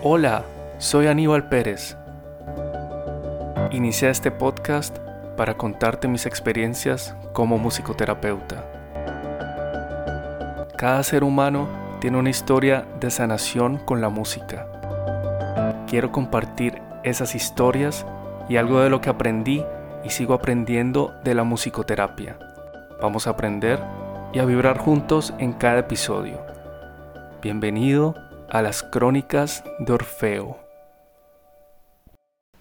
Hola, 0.00 0.44
soy 0.78 1.08
Aníbal 1.08 1.48
Pérez. 1.48 1.96
Inicié 3.72 4.10
este 4.10 4.30
podcast 4.30 4.96
para 5.36 5.54
contarte 5.54 6.06
mis 6.06 6.24
experiencias 6.24 7.16
como 7.32 7.58
musicoterapeuta. 7.58 8.64
Cada 10.76 11.02
ser 11.02 11.24
humano 11.24 11.68
tiene 12.00 12.16
una 12.16 12.30
historia 12.30 12.86
de 13.00 13.10
sanación 13.10 13.78
con 13.78 14.00
la 14.00 14.08
música. 14.08 14.68
Quiero 15.88 16.12
compartir 16.12 16.80
esas 17.02 17.34
historias 17.34 18.06
y 18.48 18.56
algo 18.56 18.80
de 18.80 18.90
lo 18.90 19.00
que 19.00 19.10
aprendí 19.10 19.64
y 20.04 20.10
sigo 20.10 20.32
aprendiendo 20.32 21.12
de 21.24 21.34
la 21.34 21.42
musicoterapia. 21.42 22.38
Vamos 23.02 23.26
a 23.26 23.30
aprender 23.30 23.80
y 24.32 24.38
a 24.38 24.44
vibrar 24.44 24.78
juntos 24.78 25.34
en 25.38 25.54
cada 25.54 25.80
episodio. 25.80 26.40
Bienvenido 27.42 28.27
a 28.50 28.62
las 28.62 28.82
Crónicas 28.82 29.62
de 29.78 29.92
Orfeo. 29.92 30.58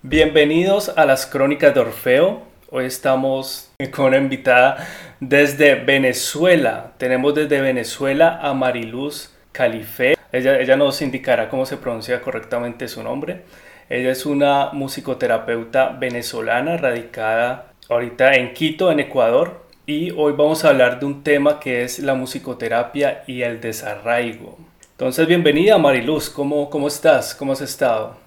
Bienvenidos 0.02 0.90
a 0.90 1.06
las 1.06 1.26
Crónicas 1.26 1.74
de 1.74 1.80
Orfeo. 1.80 2.42
Hoy 2.70 2.86
estamos 2.86 3.72
con 3.96 4.08
una 4.08 4.18
invitada 4.18 4.86
desde 5.20 5.76
Venezuela. 5.76 6.92
Tenemos 6.98 7.36
desde 7.36 7.62
Venezuela 7.62 8.40
a 8.42 8.54
Mariluz 8.54 9.32
Calife. 9.54 10.18
Ella, 10.32 10.60
ella 10.60 10.76
nos 10.76 11.02
indicará 11.02 11.50
cómo 11.50 11.66
se 11.66 11.78
pronuncia 11.78 12.22
correctamente 12.22 12.88
su 12.88 13.02
nombre. 13.02 13.44
Ella 13.90 14.12
es 14.12 14.26
una 14.26 14.72
musicoterapeuta 14.74 15.90
venezolana 15.90 16.76
radicada 16.76 17.72
ahorita 17.90 18.36
en 18.36 18.54
Quito, 18.54 18.92
en 18.92 19.00
Ecuador. 19.00 19.66
Y 19.86 20.12
hoy 20.12 20.34
vamos 20.34 20.66
a 20.66 20.70
hablar 20.70 21.00
de 21.00 21.06
un 21.06 21.24
tema 21.24 21.62
que 21.62 21.84
es 21.84 22.00
la 22.00 22.14
musicoterapia 22.14 23.24
y 23.26 23.44
el 23.44 23.62
desarraigo. 23.62 24.58
Entonces, 24.98 25.28
bienvenida 25.28 25.78
Mariluz, 25.78 26.28
¿cómo, 26.28 26.72
cómo 26.72 26.88
estás? 26.88 27.36
¿Cómo 27.36 27.54
has 27.54 27.62
estado? 27.62 28.18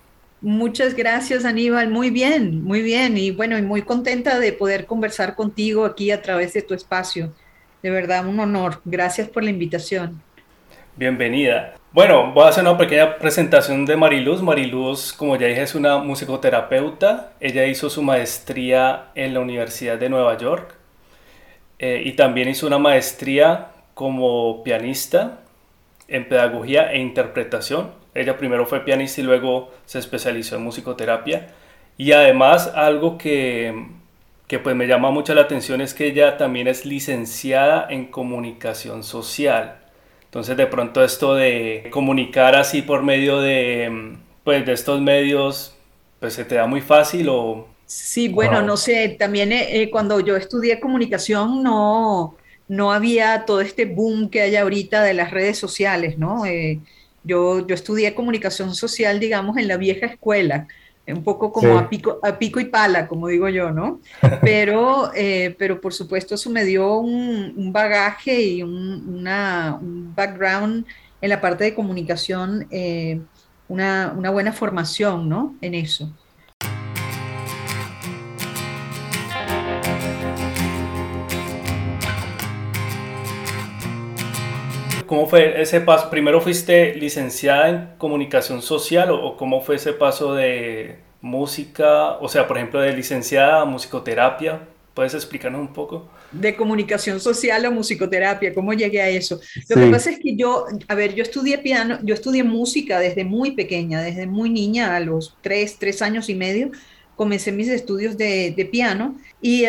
Muchas 0.41 0.95
gracias 0.95 1.45
Aníbal, 1.45 1.91
muy 1.91 2.11
bien, 2.11 2.63
muy 2.63 2.81
bien 2.81 3.19
y 3.19 3.33
bueno, 3.33 3.59
y 3.59 3.63
muy 3.63 3.83
contenta 3.83 4.39
de 4.39 4.53
poder 4.53 4.87
conversar 4.87 5.35
contigo 5.35 5.85
aquí 5.85 6.13
a 6.13 6.23
través 6.23 6.53
de 6.53 6.63
tu 6.63 6.73
espacio. 6.73 7.33
De 7.83 7.91
verdad, 7.91 8.25
un 8.25 8.39
honor. 8.39 8.81
Gracias 8.85 9.29
por 9.29 9.43
la 9.43 9.51
invitación. 9.51 10.23
Bienvenida. 10.95 11.75
Bueno, 11.91 12.33
voy 12.33 12.45
a 12.45 12.51
hacer 12.51 12.63
una 12.63 12.79
pequeña 12.79 13.19
presentación 13.19 13.85
de 13.85 13.97
Mariluz. 13.97 14.41
Mariluz, 14.41 15.13
como 15.13 15.35
ya 15.35 15.49
dije, 15.49 15.63
es 15.63 15.75
una 15.75 15.99
musicoterapeuta. 15.99 17.33
Ella 17.41 17.67
hizo 17.67 17.91
su 17.91 18.01
maestría 18.01 19.07
en 19.17 19.35
la 19.35 19.41
Universidad 19.41 19.99
de 19.99 20.09
Nueva 20.09 20.39
York 20.39 20.77
eh, 21.81 22.01
y 22.05 22.13
también 22.13 22.49
hizo 22.49 22.69
una 22.69 22.79
maestría 22.79 23.73
como 23.93 24.63
pianista 24.63 25.41
en 26.11 26.29
pedagogía 26.29 26.93
e 26.93 26.99
interpretación. 26.99 27.93
Ella 28.15 28.37
primero 28.37 28.67
fue 28.67 28.81
pianista 28.81 29.21
y 29.21 29.25
luego 29.25 29.71
se 29.87 29.99
especializó 29.99 30.57
en 30.57 30.63
musicoterapia. 30.63 31.49
Y 31.97 32.13
además 32.13 32.73
algo 32.75 33.17
que, 33.17 33.87
que 34.47 34.59
pues 34.59 34.75
me 34.77 34.87
llama 34.87 35.11
mucho 35.11 35.35
la 35.35 35.43
atención 35.43 35.81
es 35.81 35.95
que 35.95 36.07
ella 36.09 36.37
también 36.37 36.67
es 36.67 36.85
licenciada 36.85 37.87
en 37.89 38.07
comunicación 38.07 39.05
social. 39.05 39.79
Entonces 40.25 40.57
de 40.57 40.67
pronto 40.67 41.03
esto 41.05 41.35
de 41.35 41.89
comunicar 41.91 42.55
así 42.55 42.83
por 42.83 43.03
medio 43.03 43.41
de, 43.41 44.17
pues, 44.45 44.65
de 44.67 44.73
estos 44.73 45.01
medios, 45.01 45.77
pues 46.21 46.35
se 46.35 46.45
te 46.45 46.57
da 46.57 46.67
muy 46.67 46.81
fácil 46.81 47.29
o... 47.29 47.69
Sí, 47.87 48.29
bueno, 48.29 48.63
no 48.63 48.77
sé, 48.77 49.17
también 49.19 49.51
eh, 49.51 49.83
eh, 49.83 49.91
cuando 49.91 50.21
yo 50.21 50.37
estudié 50.37 50.79
comunicación 50.79 51.63
no, 51.65 52.37
no 52.71 52.93
había 52.93 53.47
todo 53.47 53.61
este 53.61 53.85
boom 53.85 54.31
que 54.31 54.43
hay 54.43 54.55
ahorita 54.55 55.03
de 55.03 55.13
las 55.13 55.33
redes 55.33 55.59
sociales, 55.59 56.19
¿no? 56.19 56.47
Eh, 56.47 56.79
yo, 57.25 57.67
yo 57.67 57.75
estudié 57.75 58.15
comunicación 58.15 58.77
social, 58.77 59.19
digamos, 59.19 59.57
en 59.57 59.67
la 59.67 59.77
vieja 59.77 60.07
escuela, 60.07 60.69
un 61.05 61.25
poco 61.25 61.53
como 61.53 61.77
a, 61.77 61.89
pico, 61.91 62.21
a 62.23 62.39
pico 62.39 62.61
y 62.61 62.67
pala, 62.67 63.09
como 63.09 63.27
digo 63.27 63.49
yo, 63.49 63.73
¿no? 63.73 63.99
Pero, 64.41 65.11
eh, 65.17 65.57
pero 65.59 65.81
por 65.81 65.93
supuesto 65.93 66.37
eso 66.37 66.49
me 66.49 66.65
dio 66.65 66.99
un, 66.99 67.73
bagaje 67.73 68.41
y 68.41 68.63
un, 68.63 70.13
background 70.15 70.87
en 71.21 71.29
la 71.29 71.41
parte 71.41 71.65
de 71.65 71.75
comunicación, 71.75 72.69
eh, 72.71 73.21
una, 73.67 74.15
una 74.17 74.31
buena 74.31 74.53
formación, 74.53 75.29
¿no? 75.29 75.57
En 75.61 75.75
eso. 75.75 76.09
¿Cómo 85.11 85.27
fue 85.27 85.61
ese 85.61 85.81
paso? 85.81 86.09
¿Primero 86.09 86.41
fuiste 86.41 86.95
licenciada 86.95 87.69
en 87.69 87.89
comunicación 87.99 88.63
social 88.63 89.11
o, 89.11 89.37
cómo 89.37 89.61
fue 89.61 89.75
ese 89.75 89.93
paso 89.93 90.37
de 90.37 90.99
música, 91.21 92.13
o 92.19 92.29
sea, 92.29 92.47
por 92.47 92.57
ejemplo, 92.57 92.81
de 92.81 92.93
licenciada 92.93 93.63
a 93.63 93.65
musicoterapia? 93.65 94.69
¿Puedes 94.95 95.13
explicarnos 95.15 95.63
un 95.63 95.73
poco? 95.73 96.09
De 96.31 96.55
comunicación 96.55 97.19
social 97.19 97.65
a 97.65 97.71
musicoterapia, 97.71 98.55
¿cómo 98.55 98.73
llegué 98.73 99.03
a 99.03 99.09
eso? 99.09 99.41
Lo 99.69 99.83
que 99.83 99.91
pasa 99.91 100.11
es 100.11 100.21
que 100.21 100.37
yo, 100.37 100.67
a 100.87 100.95
ver, 100.95 101.13
yo 101.13 101.25
estudié 101.25 101.59
piano, 101.59 101.99
yo 102.05 102.15
estudié 102.15 102.45
música 102.45 103.01
desde 103.01 103.25
muy 103.25 103.51
pequeña, 103.57 104.01
desde 104.03 104.29
muy 104.29 104.49
niña, 104.49 104.95
a 104.95 105.01
los 105.01 105.37
tres, 105.41 105.77
tres 105.81 106.03
años 106.03 106.29
y 106.29 106.37
medio, 106.37 106.71
comencé 107.21 107.53
mis 107.53 107.69
estudios 107.69 108.17
de, 108.17 108.69
piano 108.73 109.15
y, 109.43 109.65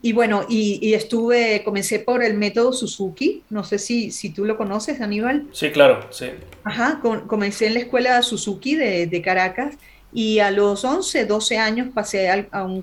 y 0.00 0.12
bueno, 0.14 0.46
y, 0.48 0.94
estuve, 0.94 1.62
comencé 1.62 1.98
por 1.98 2.22
el 2.22 2.38
método 2.38 2.72
Suzuki, 2.72 3.42
no 3.50 3.64
sé 3.64 3.78
si, 3.78 4.10
si 4.10 4.30
tú 4.30 4.46
lo 4.46 4.56
conoces, 4.56 5.02
Aníbal. 5.02 5.46
Sí, 5.52 5.70
claro, 5.70 6.08
sí. 6.10 6.30
Ajá, 6.64 7.02
comencé 7.26 7.66
en 7.66 7.74
la 7.74 7.80
escuela 7.80 8.22
Suzuki 8.22 8.76
de, 8.76 9.06
de, 9.06 9.20
Caracas 9.20 9.74
y 10.10 10.38
a 10.38 10.50
los 10.50 10.86
11, 10.86 11.26
12 11.26 11.58
años 11.58 11.88
pasé 11.92 12.30
a, 12.30 12.64
un 12.64 12.82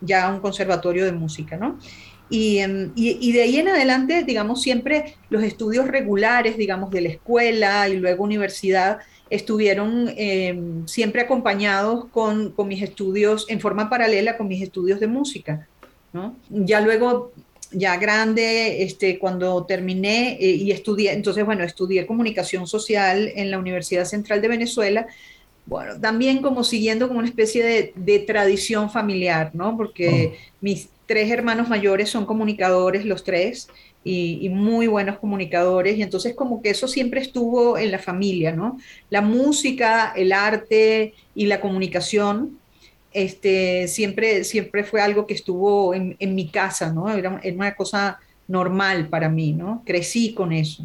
ya 0.00 0.28
a 0.28 0.32
un 0.32 0.40
conservatorio 0.40 1.04
de 1.04 1.12
música, 1.12 1.58
¿no? 1.58 1.78
Y, 2.30 2.60
y, 2.62 3.18
y, 3.20 3.32
de 3.32 3.42
ahí 3.42 3.58
en 3.58 3.68
adelante, 3.68 4.22
digamos, 4.22 4.62
siempre 4.62 5.16
los 5.28 5.42
estudios 5.42 5.86
regulares, 5.86 6.56
digamos, 6.56 6.90
de 6.90 7.02
la 7.02 7.08
escuela 7.10 7.90
y 7.90 7.98
luego 7.98 8.24
universidad, 8.24 9.00
estuvieron 9.32 10.12
em, 10.14 10.86
siempre 10.86 11.22
acompañados 11.22 12.04
con, 12.10 12.50
con, 12.50 12.68
mis 12.68 12.82
estudios 12.82 13.46
en 13.48 13.60
forma 13.60 13.88
paralela 13.88 14.36
con 14.36 14.46
mis 14.46 14.62
estudios 14.62 15.00
de 15.00 15.06
música. 15.06 15.66
¿no? 16.12 16.36
Ya 16.50 16.82
luego, 16.82 17.32
ya 17.70 17.96
grande, 17.96 18.82
este, 18.82 19.18
cuando 19.18 19.64
terminé 19.64 20.36
eh, 20.38 20.50
y 20.50 20.70
estudié, 20.70 21.12
entonces, 21.12 21.46
bueno, 21.46 21.64
estudié 21.64 22.06
comunicación 22.06 22.66
social 22.66 23.32
en 23.34 23.50
la 23.50 23.58
Universidad 23.58 24.04
Central 24.04 24.42
de 24.42 24.48
Venezuela. 24.48 25.06
Bueno, 25.64 25.98
también 25.98 26.42
como 26.42 26.62
siguiendo 26.62 27.08
como 27.08 27.20
una 27.20 27.28
especie 27.28 27.64
de, 27.64 27.92
de 27.96 28.18
tradición 28.18 28.90
familiar, 28.90 29.52
¿no? 29.54 29.78
Porque 29.78 30.34
oh. 30.34 30.54
mis 30.60 30.90
tres 31.06 31.30
hermanos 31.30 31.68
mayores 31.68 32.10
son 32.10 32.26
comunicadores, 32.26 33.04
los 33.04 33.24
tres, 33.24 33.68
y, 34.04 34.48
muy 34.48 34.86
buenos 34.86 35.18
comunicadores, 35.18 35.96
y 35.96 36.02
entonces 36.02 36.34
como 36.34 36.60
que 36.60 36.70
eso 36.70 36.88
siempre 36.88 37.20
estuvo 37.20 37.78
en 37.78 37.90
la 37.92 37.98
familia, 37.98 38.52
¿no? 38.52 38.78
La 39.10 39.20
música, 39.20 40.12
el 40.16 40.32
arte 40.32 41.14
y 41.34 41.46
la 41.46 41.60
comunicación, 41.60 42.58
este, 43.12 43.86
siempre, 43.88 44.44
siempre 44.44 44.84
fue 44.84 45.00
algo 45.00 45.26
que 45.26 45.34
estuvo 45.34 45.94
en, 45.94 46.16
mi 46.34 46.48
casa, 46.48 46.92
¿no? 46.92 47.10
Era, 47.10 47.40
una 47.54 47.74
cosa 47.74 48.18
normal 48.48 49.08
para 49.08 49.28
mí, 49.28 49.52
¿no? 49.52 49.82
Crecí 49.86 50.34
con 50.34 50.52
eso. 50.52 50.84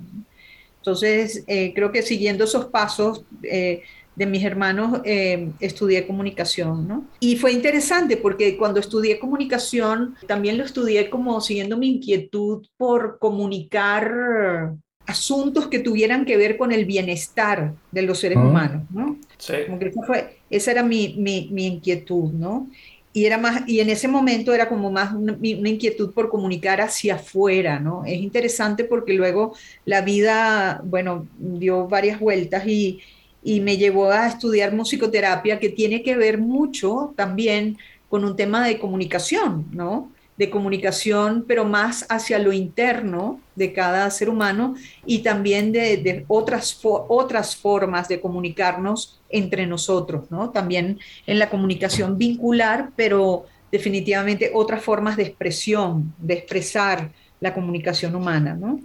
Entonces, 0.78 1.44
eh, 1.48 1.74
creo 1.74 1.92
que 1.92 2.02
siguiendo 2.02 2.44
esos 2.44 2.66
pasos, 2.66 3.24
eh, 3.44 3.82
de 4.18 4.26
mis 4.26 4.44
hermanos 4.44 5.02
eh, 5.06 5.52
estudié 5.60 6.08
comunicación, 6.08 6.88
¿no? 6.88 7.06
Y 7.20 7.36
fue 7.36 7.52
interesante 7.52 8.18
porque 8.18 8.58
cuando 8.58 8.80
estudié 8.80 9.20
comunicación 9.20 10.16
también 10.26 10.58
lo 10.58 10.64
estudié 10.64 11.12
como 11.12 11.40
siguiendo 11.40 11.78
mi 11.78 11.88
inquietud 11.88 12.66
por 12.78 13.20
comunicar 13.20 14.74
asuntos 15.06 15.68
que 15.68 15.80
tuvieran 15.80 16.26
que 16.26 16.36
ver 16.36 16.58
con 16.58 16.72
el 16.72 16.86
bienestar 16.86 17.76
de 17.92 18.02
los 18.02 18.18
seres 18.18 18.40
mm. 18.40 18.48
humanos, 18.48 18.84
¿no? 18.90 19.18
Sí. 19.38 19.54
Como 19.68 19.78
que 19.78 19.90
esa, 19.90 20.02
fue, 20.02 20.38
esa 20.50 20.72
era 20.72 20.82
mi, 20.82 21.14
mi, 21.20 21.50
mi, 21.52 21.68
inquietud, 21.68 22.32
¿no? 22.34 22.68
Y, 23.14 23.26
era 23.26 23.38
más, 23.38 23.68
y 23.68 23.82
en 23.82 23.92
ese 23.92 24.08
momento 24.08 24.52
era 24.52 24.68
como 24.68 24.92
más 24.92 25.14
una, 25.14 25.34
una, 25.34 25.70
inquietud 25.70 26.12
por 26.12 26.30
comunicar 26.30 26.82
hacia 26.82 27.16
afuera, 27.16 27.80
¿no? 27.80 28.04
Es 28.04 28.18
interesante 28.18 28.84
porque 28.84 29.14
luego 29.14 29.56
la 29.86 30.02
vida, 30.02 30.82
bueno, 30.84 31.28
dio 31.38 31.88
varias 31.88 32.20
vueltas 32.20 32.68
y, 32.68 33.00
y 33.48 33.62
me 33.62 33.78
llevó 33.78 34.12
a 34.12 34.28
estudiar 34.28 34.74
musicoterapia 34.74 35.58
que 35.58 35.70
tiene 35.70 36.04
que 36.04 36.18
ver 36.18 36.38
mucho 36.38 37.14
también 37.16 37.78
con 38.10 38.26
un 38.26 38.36
tema 38.36 38.68
de 38.68 38.78
comunicación, 38.78 39.68
¿no? 39.72 40.12
De 40.36 40.50
comunicación, 40.50 41.46
pero 41.48 41.64
más 41.64 42.06
hacia 42.10 42.40
lo 42.40 42.52
interno 42.52 43.40
de 43.56 43.72
cada 43.72 44.12
ser 44.12 44.30
humano 44.30 44.76
y 45.06 45.20
también 45.20 45.72
de, 45.72 46.26
otras, 46.28 46.78
otras 46.84 47.56
formas 47.56 48.10
de 48.10 48.20
comunicarnos 48.20 49.22
entre 49.30 49.66
nosotros, 49.66 50.30
¿no? 50.30 50.50
También 50.50 51.00
en 51.26 51.40
la 51.40 51.50
comunicación 51.50 52.18
vincular, 52.18 52.90
pero 52.98 53.46
definitivamente 53.72 54.52
otras 54.54 54.84
formas 54.84 55.16
de 55.16 55.24
expresión, 55.24 56.14
de 56.18 56.34
expresar 56.34 57.12
la 57.40 57.54
comunicación 57.54 58.14
humana, 58.14 58.56
¿no? 58.56 58.82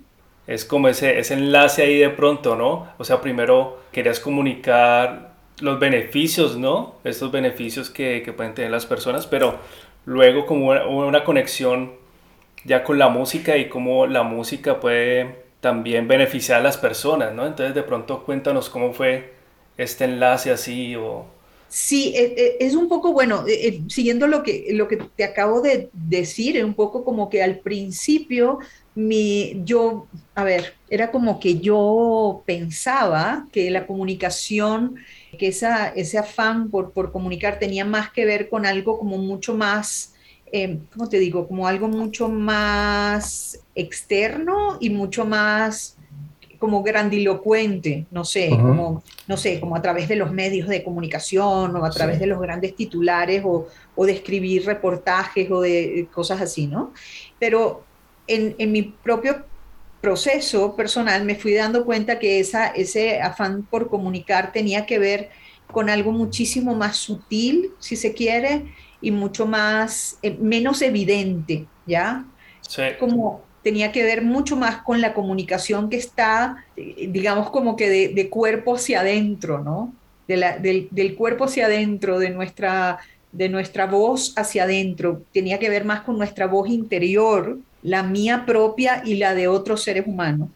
Es 0.47 0.65
como 0.65 0.89
ese, 0.89 1.19
ese 1.19 1.35
enlace 1.35 1.83
ahí 1.83 1.99
de 1.99 2.11
pronto, 2.11 2.56
¿no? 2.56 2.89
O 2.99 3.05
sea, 3.05 3.21
primero 3.21 3.81
querías 3.93 4.21
comunicar 4.21 5.33
los 5.61 5.79
beneficios, 5.79 6.56
¿no? 6.56 6.97
Estos 7.05 7.31
beneficios 7.31 7.91
que, 7.91 8.23
que 8.25 8.33
pueden 8.33 8.55
tener 8.55 8.71
las 8.71 8.87
personas, 8.87 9.27
pero 9.27 9.59
luego 10.05 10.47
como 10.47 10.71
una, 10.71 11.25
conexión 11.25 11.93
ya 12.65 12.85
con 12.85 12.99
la 12.99 13.09
música 13.09 13.56
y 13.56 13.69
cómo 13.69 14.06
la 14.06 14.23
música 14.23 14.81
puede 14.81 15.43
también 15.61 16.09
beneficiar 16.09 16.61
a 16.61 16.62
las 16.62 16.77
personas, 16.77 17.33
¿no? 17.35 17.47
Entonces 17.47 17.75
de 17.75 17.83
pronto 17.83 18.25
cuéntanos 18.25 18.69
cómo 18.69 18.93
fue 18.93 19.35
este 19.77 20.05
enlace 20.05 20.50
así 20.50 20.97
o... 20.97 21.27
Sí, 21.69 22.12
e, 22.15 22.35
e, 22.37 22.67
es 22.67 22.75
un 22.75 22.87
poco, 22.89 23.12
bueno, 23.12 23.44
e, 23.49 23.81
siguiendo 23.89 24.27
lo 24.27 24.43
que, 24.43 24.67
lo 24.73 24.89
que 24.89 24.99
te 24.99 25.25
acabo 25.25 25.62
de 25.62 25.89
decir, 25.93 26.56
es 26.56 26.65
un 26.65 26.75
poco 26.75 27.05
como 27.05 27.31
que 27.31 27.43
al 27.43 27.61
principio 27.61 28.59
mi, 28.94 29.62
yo, 29.65 30.06
a 30.35 30.44
ver, 30.44 30.75
era 30.91 31.11
como 31.11 31.41
que 31.41 31.59
yo 31.59 32.43
pensaba 32.44 33.47
que 33.50 33.71
la 33.71 33.87
comunicación, 33.87 34.97
que 35.39 35.49
esa, 35.49 35.89
ese 35.89 36.19
afán 36.19 36.71
por, 36.71 36.93
por 36.93 37.11
comunicar 37.11 37.59
tenía 37.59 37.85
más 37.85 38.11
que 38.11 38.27
ver 38.27 38.50
con 38.50 38.67
algo 38.67 38.99
como 38.99 39.17
mucho 39.17 39.55
más, 39.55 40.15
eh, 40.53 40.79
¿cómo 40.93 41.09
te 41.09 41.19
digo? 41.19 41.49
Como 41.49 41.67
algo 41.67 41.89
mucho 41.89 42.29
más 42.29 43.61
externo 43.75 44.77
y 44.81 44.91
mucho 44.91 45.25
más 45.25 45.97
como 46.59 46.85
grandilocuente, 46.85 48.06
no 48.12 48.25
sé, 48.25 48.50
como, 48.50 49.03
no 49.27 49.37
sé, 49.37 49.59
como 49.59 49.75
a 49.75 49.83
través 49.83 50.06
de 50.06 50.15
los 50.15 50.31
medios 50.31 50.69
de 50.69 50.85
comunicación 50.85 51.75
o 51.75 51.85
a 51.85 51.91
través 51.91 52.21
de 52.21 52.27
los 52.27 52.41
grandes 52.41 52.77
titulares 52.77 53.43
o, 53.44 53.67
o, 53.97 54.06
de 54.06 54.12
escribir 54.12 54.65
reportajes 54.65 55.50
o 55.50 55.61
de 55.61 56.06
cosas 56.15 56.41
así, 56.41 56.69
¿no? 56.69 56.93
Pero 57.41 57.83
en, 58.27 58.55
en, 58.59 58.73
mi 58.73 58.83
propio 58.83 59.45
proceso 60.01 60.75
personal 60.77 61.25
me 61.25 61.37
fui 61.37 61.55
dando 61.55 61.85
cuenta 61.85 62.19
que 62.19 62.41
esa, 62.41 62.67
ese 62.69 63.21
afán 63.21 63.63
por 63.63 63.89
comunicar 63.89 64.53
tenía 64.53 64.85
que 64.87 64.99
ver 64.99 65.31
con 65.73 65.89
algo 65.89 66.13
muchísimo 66.13 66.75
más 66.75 66.97
sutil, 66.97 67.71
si 67.79 67.97
se 67.97 68.13
quiere, 68.13 68.67
y 69.01 69.11
mucho 69.11 69.47
más, 69.47 70.19
eh, 70.23 70.37
menos 70.41 70.83
evidente, 70.83 71.67
¿ya? 71.87 72.25
Sí. 72.61 72.83
Como 73.01 73.43
tenía 73.63 73.93
que 73.93 74.05
ver 74.05 74.23
mucho 74.23 74.57
más 74.57 74.83
con 74.83 75.01
la 75.01 75.15
comunicación 75.15 75.89
que 75.89 75.97
está, 75.97 76.65
eh, 76.77 77.09
digamos, 77.11 77.51
como 77.51 77.77
que 77.77 77.89
de, 77.89 78.09
de 78.09 78.29
cuerpo 78.29 78.77
hacia 78.77 79.01
adentro, 79.01 79.59
¿no? 79.63 79.93
De 80.29 80.37
la, 80.37 80.59
del, 80.59 80.89
del, 80.91 81.15
cuerpo 81.17 81.45
hacia 81.45 81.67
adentro, 81.67 82.19
de 82.19 82.31
nuestra, 82.31 82.99
de 83.33 83.49
nuestra 83.49 83.87
voz 83.87 84.35
hacia 84.37 84.65
adentro. 84.65 85.23
Tenía 85.33 85.59
que 85.59 85.69
ver 85.69 85.85
más 85.85 86.03
con 86.03 86.17
nuestra 86.17 86.47
voz 86.47 86.69
interior, 86.69 87.59
la 87.82 88.02
mía 88.02 88.44
propia 88.46 89.02
y 89.05 89.14
la 89.14 89.34
de 89.34 89.49
otros 89.49 89.82
seres 89.82 90.06
humanos. 90.06 90.49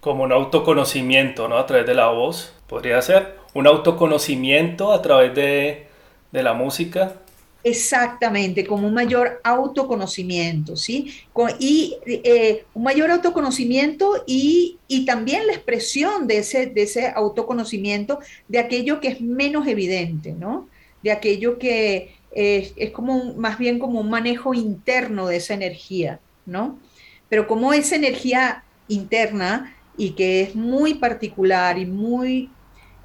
Como 0.00 0.24
un 0.24 0.32
autoconocimiento, 0.32 1.48
¿no? 1.48 1.56
A 1.58 1.66
través 1.66 1.86
de 1.86 1.94
la 1.94 2.08
voz, 2.08 2.52
podría 2.68 3.00
ser. 3.00 3.36
Un 3.54 3.66
autoconocimiento 3.66 4.92
a 4.92 5.00
través 5.00 5.34
de, 5.34 5.86
de 6.32 6.42
la 6.42 6.52
música. 6.52 7.14
Exactamente, 7.62 8.66
como 8.66 8.86
un 8.86 8.92
mayor 8.92 9.40
autoconocimiento, 9.42 10.76
¿sí? 10.76 11.14
Y 11.58 11.96
eh, 12.04 12.64
un 12.74 12.82
mayor 12.82 13.10
autoconocimiento 13.10 14.22
y, 14.26 14.76
y, 14.86 15.06
también 15.06 15.46
la 15.46 15.54
expresión 15.54 16.26
de 16.26 16.38
ese, 16.38 16.66
de 16.66 16.82
ese 16.82 17.08
autoconocimiento 17.08 18.18
de 18.48 18.58
aquello 18.58 19.00
que 19.00 19.08
es 19.08 19.22
menos 19.22 19.66
evidente, 19.66 20.32
¿no? 20.32 20.68
De 21.02 21.10
aquello 21.10 21.58
que 21.58 22.14
es, 22.32 22.74
es 22.76 22.90
como 22.90 23.16
un, 23.16 23.38
más 23.38 23.56
bien 23.56 23.78
como 23.78 24.00
un 24.00 24.10
manejo 24.10 24.52
interno 24.52 25.26
de 25.26 25.36
esa 25.36 25.54
energía, 25.54 26.20
¿no? 26.46 26.78
Pero 27.28 27.46
como 27.46 27.72
esa 27.72 27.96
energía 27.96 28.64
interna 28.88 29.74
y 29.96 30.10
que 30.10 30.42
es 30.42 30.54
muy 30.54 30.94
particular 30.94 31.78
y 31.78 31.86
muy 31.86 32.50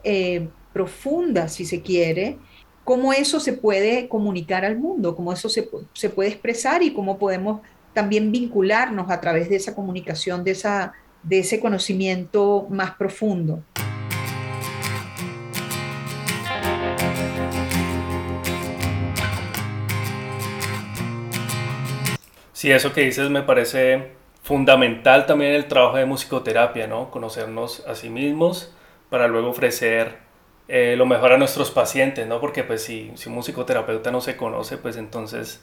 eh, 0.03 0.49
profunda, 0.73 1.47
si 1.47 1.65
se 1.65 1.81
quiere, 1.81 2.37
cómo 2.83 3.13
eso 3.13 3.39
se 3.39 3.53
puede 3.53 4.07
comunicar 4.07 4.65
al 4.65 4.77
mundo, 4.77 5.15
cómo 5.15 5.31
eso 5.31 5.49
se, 5.49 5.69
se, 5.93 6.09
puede 6.09 6.29
expresar 6.29 6.81
y 6.81 6.93
cómo 6.93 7.19
podemos 7.19 7.61
también 7.93 8.31
vincularnos 8.31 9.11
a 9.11 9.19
través 9.21 9.49
de 9.49 9.57
esa 9.57 9.75
comunicación, 9.75 10.43
de, 10.43 10.51
esa, 10.51 10.93
de 11.23 11.39
ese 11.39 11.59
conocimiento 11.59 12.67
más 12.69 12.91
profundo. 12.91 13.63
Sí, 22.59 22.69
eso 22.71 22.91
que 22.91 23.05
dices 23.05 23.29
me 23.29 23.41
parece 23.41 24.09
fundamental 24.43 25.25
también 25.25 25.53
el 25.53 25.69
trabajo 25.69 25.95
de 25.95 26.03
musicoterapia, 26.05 26.87
¿no? 26.87 27.09
Conocernos 27.09 27.87
a 27.87 27.95
sí 27.95 28.09
mismos 28.09 28.75
para 29.09 29.29
luego 29.29 29.47
ofrecer 29.47 30.17
eh, 30.67 30.95
lo 30.97 31.05
mejor 31.05 31.31
a 31.31 31.37
nuestros 31.37 31.71
pacientes, 31.71 32.27
¿no? 32.27 32.41
Porque 32.41 32.65
pues 32.65 32.83
si, 32.83 33.13
si 33.15 33.29
un 33.29 33.35
musicoterapeuta 33.35 34.11
no 34.11 34.19
se 34.19 34.35
conoce, 34.35 34.75
pues 34.75 34.97
entonces 34.97 35.61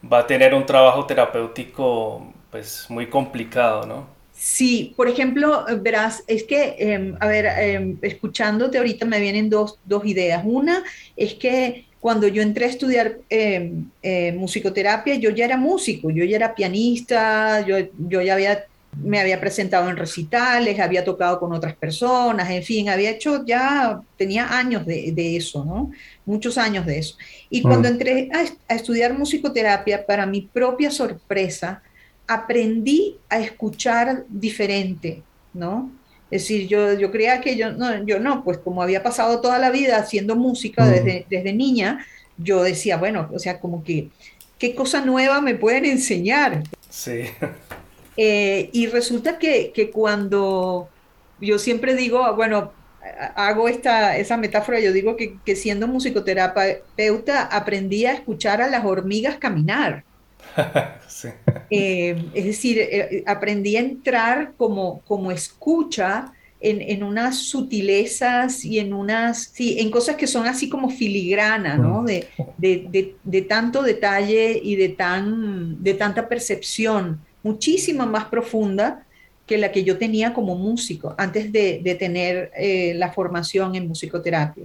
va 0.00 0.20
a 0.20 0.26
tener 0.28 0.54
un 0.54 0.64
trabajo 0.64 1.06
terapéutico 1.06 2.32
pues 2.52 2.86
muy 2.88 3.08
complicado, 3.08 3.84
¿no? 3.84 4.06
Sí, 4.30 4.94
por 4.96 5.08
ejemplo, 5.08 5.64
verás, 5.80 6.22
es 6.28 6.44
que, 6.44 6.76
eh, 6.78 7.14
a 7.18 7.26
ver, 7.26 7.46
eh, 7.46 7.96
escuchándote 8.02 8.78
ahorita 8.78 9.06
me 9.06 9.18
vienen 9.18 9.50
dos, 9.50 9.80
dos, 9.84 10.06
ideas. 10.06 10.42
Una 10.44 10.84
es 11.16 11.34
que 11.34 11.86
cuando 12.02 12.26
yo 12.26 12.42
entré 12.42 12.64
a 12.64 12.68
estudiar 12.68 13.18
em, 13.30 13.84
eh, 14.02 14.32
musicoterapia, 14.32 15.14
yo 15.14 15.30
ya 15.30 15.44
era 15.44 15.56
músico, 15.56 16.10
yo 16.10 16.24
ya 16.24 16.34
era 16.34 16.52
pianista, 16.52 17.64
yo, 17.64 17.76
yo 17.96 18.20
ya 18.20 18.34
había 18.34 18.66
me 19.00 19.20
había 19.20 19.40
presentado 19.40 19.88
en 19.88 19.96
recitales, 19.96 20.80
había 20.80 21.04
tocado 21.04 21.38
con 21.38 21.52
otras 21.52 21.76
personas, 21.76 22.50
en 22.50 22.62
fin, 22.64 22.88
había 22.88 23.10
hecho 23.10 23.46
ya, 23.46 24.00
tenía 24.18 24.58
años 24.58 24.84
de, 24.84 25.12
de 25.12 25.36
eso, 25.36 25.64
¿no? 25.64 25.92
Muchos 26.26 26.58
años 26.58 26.84
de 26.86 26.98
eso. 26.98 27.16
Y 27.48 27.62
cuando 27.62 27.88
entré 27.88 28.28
a, 28.32 28.44
a, 28.68 28.76
estudiar 28.76 29.16
musicoterapia, 29.16 30.04
para 30.04 30.26
mi 30.26 30.42
propia 30.42 30.90
sorpresa, 30.90 31.82
aprendí 32.26 33.16
a 33.30 33.38
escuchar 33.38 34.24
diferente, 34.28 35.22
¿no? 35.54 35.90
Es 36.32 36.44
decir, 36.44 36.66
yo, 36.66 36.94
yo 36.94 37.10
creía 37.10 37.42
que 37.42 37.56
yo 37.56 37.72
no, 37.72 38.06
yo 38.06 38.18
no, 38.18 38.42
pues 38.42 38.56
como 38.56 38.82
había 38.82 39.02
pasado 39.02 39.42
toda 39.42 39.58
la 39.58 39.70
vida 39.70 39.98
haciendo 39.98 40.34
música 40.34 40.88
desde, 40.88 41.26
desde 41.28 41.52
niña, 41.52 42.06
yo 42.38 42.62
decía, 42.62 42.96
bueno, 42.96 43.28
o 43.34 43.38
sea, 43.38 43.60
como 43.60 43.84
que, 43.84 44.08
¿qué 44.58 44.74
cosa 44.74 45.04
nueva 45.04 45.42
me 45.42 45.54
pueden 45.54 45.84
enseñar? 45.84 46.62
Sí. 46.88 47.24
Eh, 48.16 48.70
y 48.72 48.86
resulta 48.86 49.38
que, 49.38 49.72
que, 49.74 49.90
cuando 49.90 50.88
yo 51.40 51.58
siempre 51.58 51.94
digo, 51.94 52.34
bueno, 52.34 52.72
hago 53.36 53.68
esta, 53.68 54.16
esa 54.16 54.36
metáfora, 54.36 54.80
yo 54.80 54.92
digo 54.92 55.16
que, 55.16 55.38
que, 55.44 55.56
siendo 55.56 55.86
musicoterapeuta 55.86 57.42
aprendí 57.44 58.04
a 58.04 58.12
escuchar 58.12 58.60
a 58.60 58.68
las 58.68 58.84
hormigas 58.84 59.36
caminar. 59.36 60.04
sí. 61.08 61.28
eh, 61.70 62.30
es 62.34 62.44
decir, 62.44 62.78
eh, 62.78 63.24
aprendí 63.26 63.76
a 63.76 63.80
entrar 63.80 64.52
como, 64.56 65.00
como 65.00 65.30
escucha 65.30 66.32
en, 66.60 66.80
en, 66.80 67.02
unas 67.02 67.38
sutilezas 67.38 68.64
y 68.64 68.78
en 68.78 68.92
unas, 68.92 69.50
sí, 69.52 69.80
en 69.80 69.90
cosas 69.90 70.16
que 70.16 70.26
son 70.26 70.46
así 70.46 70.68
como 70.68 70.90
filigrana, 70.90 71.76
¿no? 71.76 72.04
De, 72.04 72.28
de, 72.56 72.86
de, 72.88 73.16
de 73.24 73.42
tanto 73.42 73.82
detalle 73.82 74.60
y 74.62 74.76
de, 74.76 74.90
tan, 74.90 75.82
de 75.82 75.94
tanta 75.94 76.28
percepción 76.28 77.20
muchísima 77.42 78.06
más 78.06 78.26
profunda 78.26 79.04
que 79.46 79.58
la 79.58 79.72
que 79.72 79.84
yo 79.84 79.98
tenía 79.98 80.32
como 80.32 80.54
músico 80.54 81.14
antes 81.18 81.52
de, 81.52 81.96
tener 81.98 82.50
eh, 82.56 82.94
la 82.94 83.12
formación 83.12 83.74
en 83.74 83.88
musicoterapia. 83.88 84.64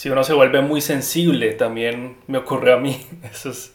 Si 0.00 0.08
uno 0.08 0.24
se 0.24 0.32
vuelve 0.32 0.62
muy 0.62 0.80
sensible, 0.80 1.52
también 1.52 2.16
me 2.26 2.38
ocurre 2.38 2.72
a 2.72 2.78
mí, 2.78 3.06
eso 3.30 3.50
es 3.50 3.74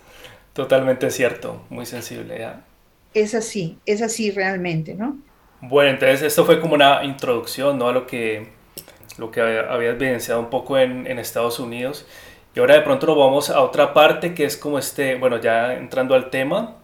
totalmente 0.54 1.12
cierto, 1.12 1.62
muy 1.70 1.86
sensible. 1.86 2.40
¿ya? 2.40 2.66
Es 3.14 3.36
así, 3.36 3.78
es 3.86 4.02
así 4.02 4.32
realmente, 4.32 4.96
¿no? 4.96 5.20
Bueno, 5.62 5.92
entonces 5.92 6.24
esto 6.24 6.44
fue 6.44 6.60
como 6.60 6.74
una 6.74 7.04
introducción 7.04 7.78
¿no? 7.78 7.90
a 7.90 7.92
lo 7.92 8.08
que 8.08 8.48
lo 9.20 9.30
que 9.30 9.40
había 9.40 9.92
evidenciado 9.92 10.40
un 10.40 10.50
poco 10.50 10.80
en, 10.80 11.06
en, 11.06 11.20
Estados 11.20 11.60
Unidos. 11.60 12.08
Y 12.56 12.60
ahora 12.60 12.74
de 12.74 12.82
pronto 12.82 13.06
nos 13.06 13.18
vamos 13.18 13.52
a 13.52 13.62
otra 13.62 13.94
parte 13.94 14.34
que 14.34 14.46
es 14.46 14.58
como 14.58 14.80
este, 14.80 15.18
bueno, 15.18 15.40
ya 15.40 15.76
entrando 15.76 16.16
al 16.16 16.32
tema, 16.32 16.78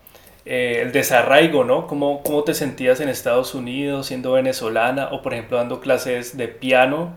eh, 0.45 0.81
el 0.83 0.91
desarraigo, 0.91 1.63
¿no? 1.63 1.88
¿Cómo, 1.88 2.21
¿Cómo 2.21 2.43
te 2.43 2.53
sentías 2.53 3.00
en 3.00 3.10
Estados 3.10 3.55
Unidos 3.55 4.05
siendo 4.05 4.33
venezolana 4.33 5.07
o 5.12 5.24
por 5.24 5.33
ejemplo 5.33 5.57
dando 5.57 5.79
clases 5.79 6.38
de 6.38 6.48
piano? 6.48 7.15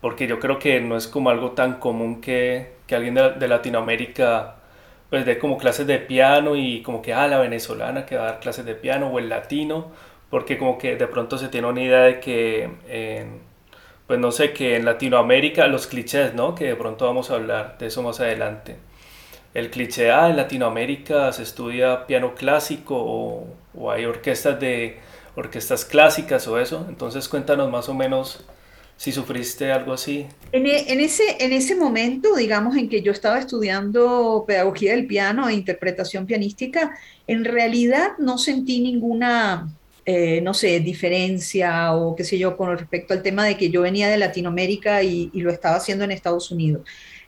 Porque 0.00 0.26
yo 0.26 0.38
creo 0.40 0.58
que 0.58 0.80
no 0.80 0.96
es 0.96 1.06
como 1.08 1.30
algo 1.30 1.52
tan 1.52 1.74
común 1.80 2.20
que, 2.20 2.72
que 2.86 2.94
alguien 2.96 3.14
de, 3.14 3.30
de 3.32 3.48
Latinoamérica 3.48 4.56
pues 5.10 5.24
dé 5.26 5.38
como 5.38 5.56
clases 5.58 5.86
de 5.86 5.98
piano 5.98 6.56
y 6.56 6.82
como 6.82 7.00
que, 7.02 7.14
ah, 7.14 7.28
la 7.28 7.38
venezolana 7.38 8.06
que 8.06 8.16
va 8.16 8.24
a 8.24 8.26
dar 8.32 8.40
clases 8.40 8.64
de 8.66 8.74
piano 8.74 9.08
o 9.08 9.18
el 9.18 9.28
latino, 9.28 9.92
porque 10.30 10.58
como 10.58 10.78
que 10.78 10.96
de 10.96 11.06
pronto 11.06 11.38
se 11.38 11.48
tiene 11.48 11.68
una 11.68 11.82
idea 11.82 12.00
de 12.02 12.20
que... 12.20 12.70
Pues 14.06 14.20
no 14.20 14.30
sé, 14.30 14.52
que 14.52 14.76
en 14.76 14.84
Latinoamérica 14.84 15.66
los 15.66 15.86
clichés, 15.88 16.34
¿no? 16.34 16.54
Que 16.54 16.66
de 16.66 16.76
pronto 16.76 17.06
vamos 17.06 17.30
a 17.30 17.34
hablar 17.34 17.76
de 17.78 17.86
eso 17.86 18.02
más 18.02 18.20
adelante. 18.20 18.76
el 19.54 19.70
cliché, 19.70 20.10
ah, 20.12 20.28
en 20.30 20.36
Latinoamérica 20.36 21.32
se 21.32 21.42
estudia 21.42 22.06
piano 22.06 22.34
clásico 22.34 22.96
o, 22.98 23.48
o 23.74 23.90
hay 23.90 24.04
orquestas 24.04 24.60
de 24.60 25.00
orquestas 25.36 25.84
clásicas 25.84 26.46
o 26.48 26.58
eso. 26.60 26.86
Entonces 26.88 27.28
cuéntanos 27.28 27.70
más 27.70 27.88
o 27.88 27.94
menos 27.94 28.44
si 28.96 29.12
sufriste 29.12 29.70
algo 29.70 29.92
así. 29.92 30.26
En, 30.52 30.66
e, 30.66 30.92
en, 30.92 31.00
ese, 31.00 31.36
en 31.38 31.52
ese 31.52 31.74
momento, 31.74 32.34
digamos, 32.34 32.76
en 32.76 32.88
que 32.88 33.02
yo 33.02 33.12
estaba 33.12 33.38
estudiando 33.38 34.44
pedagogía 34.46 34.92
del 34.92 35.06
piano 35.06 35.48
e 35.48 35.54
interpretación 35.54 36.26
pianística, 36.26 36.96
en 37.26 37.44
realidad 37.44 38.12
no 38.18 38.38
sentí 38.38 38.80
ninguna, 38.80 39.68
eh, 40.06 40.40
no 40.40 40.54
sé, 40.54 40.80
diferencia 40.80 41.94
o 41.94 42.16
qué 42.16 42.24
sé 42.24 42.38
yo 42.38 42.56
con 42.56 42.76
respecto 42.76 43.12
al 43.12 43.22
tema 43.22 43.44
de 43.44 43.56
que 43.56 43.70
yo 43.70 43.82
venía 43.82 44.08
de 44.08 44.16
Latinoamérica 44.16 45.02
y, 45.02 45.30
y 45.32 45.40
lo 45.40 45.50
estaba 45.50 45.76
haciendo 45.76 46.04
en 46.04 46.10
Estados 46.10 46.50
Unidos. 46.50 46.82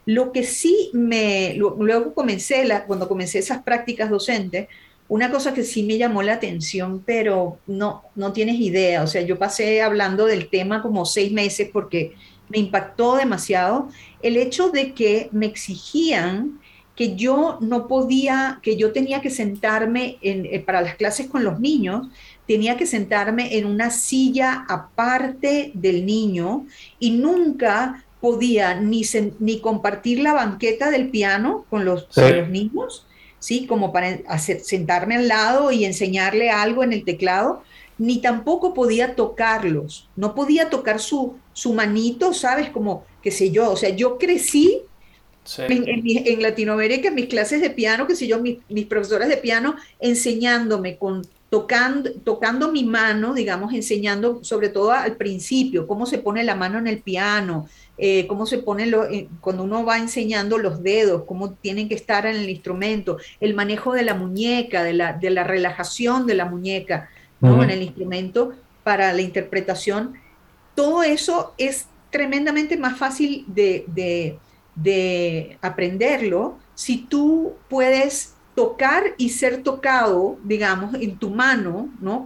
Lo 0.05 0.31
que 0.31 0.43
sí 0.43 0.89
me, 0.93 1.53
luego 1.55 2.15
comencé, 2.15 2.65
la, 2.65 2.85
cuando 2.85 3.07
comencé 3.07 3.37
esas 3.37 3.61
prácticas 3.61 4.09
docentes, 4.09 4.67
una 5.09 5.31
cosa 5.31 5.53
que 5.53 5.63
sí 5.63 5.83
me 5.83 5.97
llamó 5.97 6.21
la 6.21 6.33
atención, 6.33 7.03
pero 7.05 7.57
no, 7.67 8.03
no 8.15 8.31
tienes 8.31 8.59
idea, 8.59 9.03
o 9.03 9.07
sea, 9.07 9.21
yo 9.21 9.37
pasé 9.37 9.81
hablando 9.81 10.25
del 10.25 10.49
tema 10.49 10.81
como 10.81 11.03
seis 11.05 11.31
meses 11.31 11.69
porque 11.73 12.13
me 12.47 12.59
impactó 12.59 13.15
demasiado 13.15 13.89
el 14.21 14.37
hecho 14.37 14.69
de 14.69 14.93
que 14.93 15.29
me 15.31 15.47
exigían 15.47 16.59
que 16.95 17.15
yo 17.15 17.57
no 17.61 17.87
podía, 17.87 18.59
que 18.61 18.75
yo 18.75 18.91
tenía 18.91 19.21
que 19.21 19.29
sentarme 19.29 20.17
en, 20.21 20.45
eh, 20.45 20.59
para 20.59 20.81
las 20.81 20.95
clases 20.95 21.27
con 21.27 21.43
los 21.43 21.59
niños, 21.59 22.07
tenía 22.45 22.77
que 22.77 22.85
sentarme 22.85 23.57
en 23.57 23.65
una 23.65 23.89
silla 23.89 24.65
aparte 24.67 25.71
del 25.73 26.05
niño 26.05 26.65
y 26.99 27.11
nunca 27.11 28.03
podía 28.19 28.75
ni, 28.75 29.03
ni 29.39 29.59
compartir 29.59 30.19
la 30.19 30.33
banqueta 30.33 30.91
del 30.91 31.09
piano 31.09 31.65
con 31.69 31.85
los, 31.85 32.03
con 32.13 32.35
los 32.35 32.49
niños, 32.49 33.07
¿sí? 33.39 33.65
Como 33.65 33.91
para 33.91 34.19
hacer, 34.27 34.61
sentarme 34.61 35.15
al 35.15 35.27
lado 35.27 35.71
y 35.71 35.85
enseñarle 35.85 36.49
algo 36.49 36.83
en 36.83 36.93
el 36.93 37.05
teclado, 37.05 37.63
ni 37.97 38.21
tampoco 38.21 38.73
podía 38.73 39.15
tocarlos, 39.15 40.07
no 40.15 40.33
podía 40.33 40.69
tocar 40.69 40.99
su, 40.99 41.35
su 41.53 41.73
manito, 41.73 42.33
¿sabes? 42.33 42.69
Como, 42.69 43.03
qué 43.21 43.31
sé 43.31 43.51
yo, 43.51 43.71
o 43.71 43.75
sea, 43.75 43.89
yo 43.89 44.17
crecí 44.17 44.81
en, 45.57 46.41
Latinoamérica, 46.41 47.09
en 47.09 47.15
mis 47.15 47.27
clases 47.27 47.61
de 47.61 47.69
piano, 47.69 48.07
qué 48.07 48.15
sé 48.15 48.27
yo, 48.27 48.39
mis, 48.39 48.59
mis 48.69 48.85
profesores 48.85 49.27
de 49.27 49.37
piano 49.37 49.75
enseñándome 49.99 50.97
con 50.97 51.27
tocando, 51.49 52.11
tocando 52.23 52.71
mi 52.71 52.83
mano, 52.83 53.33
digamos, 53.33 53.73
enseñando 53.73 54.43
sobre 54.43 54.69
todo 54.69 54.91
al 54.91 55.15
principio 55.15 55.87
cómo 55.87 56.05
se 56.05 56.19
pone 56.19 56.43
la 56.43 56.55
mano 56.55 56.77
en 56.77 56.85
el 56.85 57.01
piano, 57.01 57.67
eh, 57.97 58.27
cómo 58.27 58.45
se 58.45 58.59
pone 58.59 58.85
lo, 58.85 59.05
eh, 59.05 59.27
cuando 59.41 59.63
uno 59.63 59.83
va 59.83 59.97
enseñando 59.97 60.59
los 60.59 60.83
dedos, 60.83 61.23
cómo 61.25 61.53
tienen 61.53 61.89
que 61.89 61.95
estar 61.95 62.27
en 62.27 62.35
el 62.35 62.49
instrumento, 62.49 63.17
el 63.39 63.55
manejo 63.55 63.93
de 63.93 64.03
la 64.03 64.13
muñeca, 64.13 64.83
de 64.83 64.93
la, 64.93 65.13
de 65.13 65.31
la 65.31 65.43
relajación 65.43 66.27
de 66.27 66.35
la 66.35 66.45
muñeca 66.45 67.09
¿no? 67.41 67.63
en 67.63 67.71
el 67.71 67.81
instrumento 67.81 68.53
para 68.83 69.11
la 69.11 69.21
interpretación. 69.21 70.13
Todo 70.75 71.01
eso 71.01 71.53
es 71.57 71.87
tremendamente 72.11 72.77
más 72.77 72.97
fácil 72.97 73.43
de, 73.47 73.85
de, 73.87 74.37
de 74.75 75.57
aprenderlo 75.61 76.57
si 76.75 76.97
tú 76.97 77.53
puedes 77.69 78.35
tocar 78.59 79.13
y 79.17 79.29
ser 79.29 79.63
tocado, 79.63 80.37
digamos, 80.43 80.93
en 80.95 81.15
tu 81.15 81.29
mano, 81.29 81.87
¿no? 82.01 82.25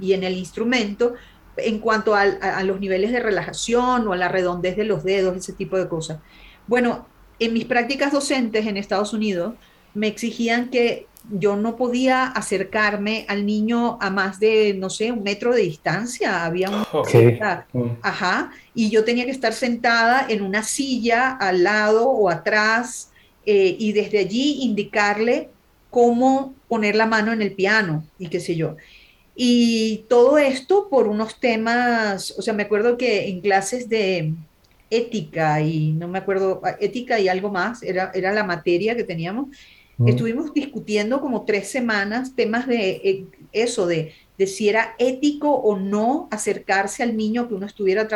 y 0.00 0.14
en 0.14 0.24
el 0.24 0.36
instrumento, 0.36 1.14
en 1.56 1.78
cuanto 1.78 2.16
a, 2.16 2.24
los 2.64 2.80
niveles 2.80 3.12
de 3.12 3.20
relajación 3.20 4.08
o 4.08 4.12
a 4.12 4.16
la 4.16 4.26
redondez 4.26 4.76
de 4.76 4.82
los 4.82 5.04
dedos, 5.04 5.36
ese 5.36 5.52
tipo 5.52 5.78
de 5.78 5.86
cosas. 5.86 6.18
Bueno, 6.66 7.06
en 7.38 7.52
mis 7.52 7.66
prácticas 7.66 8.10
docentes 8.10 8.66
en 8.66 8.78
Estados 8.78 9.12
Unidos 9.12 9.54
me 9.94 10.08
exigían 10.08 10.70
que 10.70 11.06
yo 11.30 11.54
no 11.54 11.76
podía 11.76 12.24
acercarme 12.24 13.24
al 13.28 13.46
niño 13.46 13.96
a 14.00 14.10
más 14.10 14.40
de, 14.40 14.74
no 14.74 14.90
sé, 14.90 15.12
un 15.12 15.22
metro 15.22 15.54
de 15.54 15.62
distancia. 15.62 16.44
Había 16.44 16.68
un... 16.68 16.80
Mm. 17.72 17.98
Ajá. 18.02 18.50
Y 18.74 18.90
yo 18.90 19.04
tenía 19.04 19.24
que 19.24 19.30
estar 19.30 19.52
sentada 19.52 20.26
en 20.28 20.42
una 20.42 20.64
silla 20.64 21.30
al 21.30 21.62
lado 21.62 22.08
o 22.08 22.28
atrás 22.28 23.12
eh, 23.46 23.76
y 23.78 23.92
desde 23.92 24.18
allí 24.18 24.62
indicarle 24.62 25.50
cómo 25.90 26.54
poner 26.68 26.94
la 26.94 27.06
mano 27.06 27.32
en 27.32 27.42
el 27.42 27.52
piano 27.52 28.04
y 28.18 28.28
qué 28.28 28.40
sé 28.40 28.56
yo. 28.56 28.76
Y 29.34 30.04
todo 30.08 30.38
esto 30.38 30.88
por 30.88 31.08
unos 31.08 31.40
temas, 31.40 32.34
o 32.38 32.42
sea, 32.42 32.54
me 32.54 32.64
acuerdo 32.64 32.96
que 32.96 33.28
en 33.28 33.40
clases 33.40 33.88
de 33.88 34.34
ética 34.90 35.60
y 35.60 35.92
no 35.92 36.08
me 36.08 36.18
acuerdo, 36.18 36.60
ética 36.80 37.18
y 37.20 37.28
algo 37.28 37.50
más, 37.50 37.82
era, 37.82 38.10
era 38.14 38.32
la 38.32 38.44
materia 38.44 38.96
que 38.96 39.04
teníamos, 39.04 39.48
estuvimos 40.06 40.54
discutiendo 40.54 41.20
como 41.20 41.44
tres 41.44 41.68
semanas 41.68 42.34
temas 42.34 42.66
de 42.66 42.90
eh, 43.04 43.24
eso, 43.52 43.86
de, 43.86 44.14
de, 44.38 44.46
si 44.46 44.68
era 44.68 44.94
ético 44.98 45.52
o 45.52 45.78
no 45.78 46.26
acercarse 46.30 47.02
al 47.02 47.16
niño 47.16 47.48
que 47.48 47.54
uno 47.54 47.66
estuviera 47.66 48.08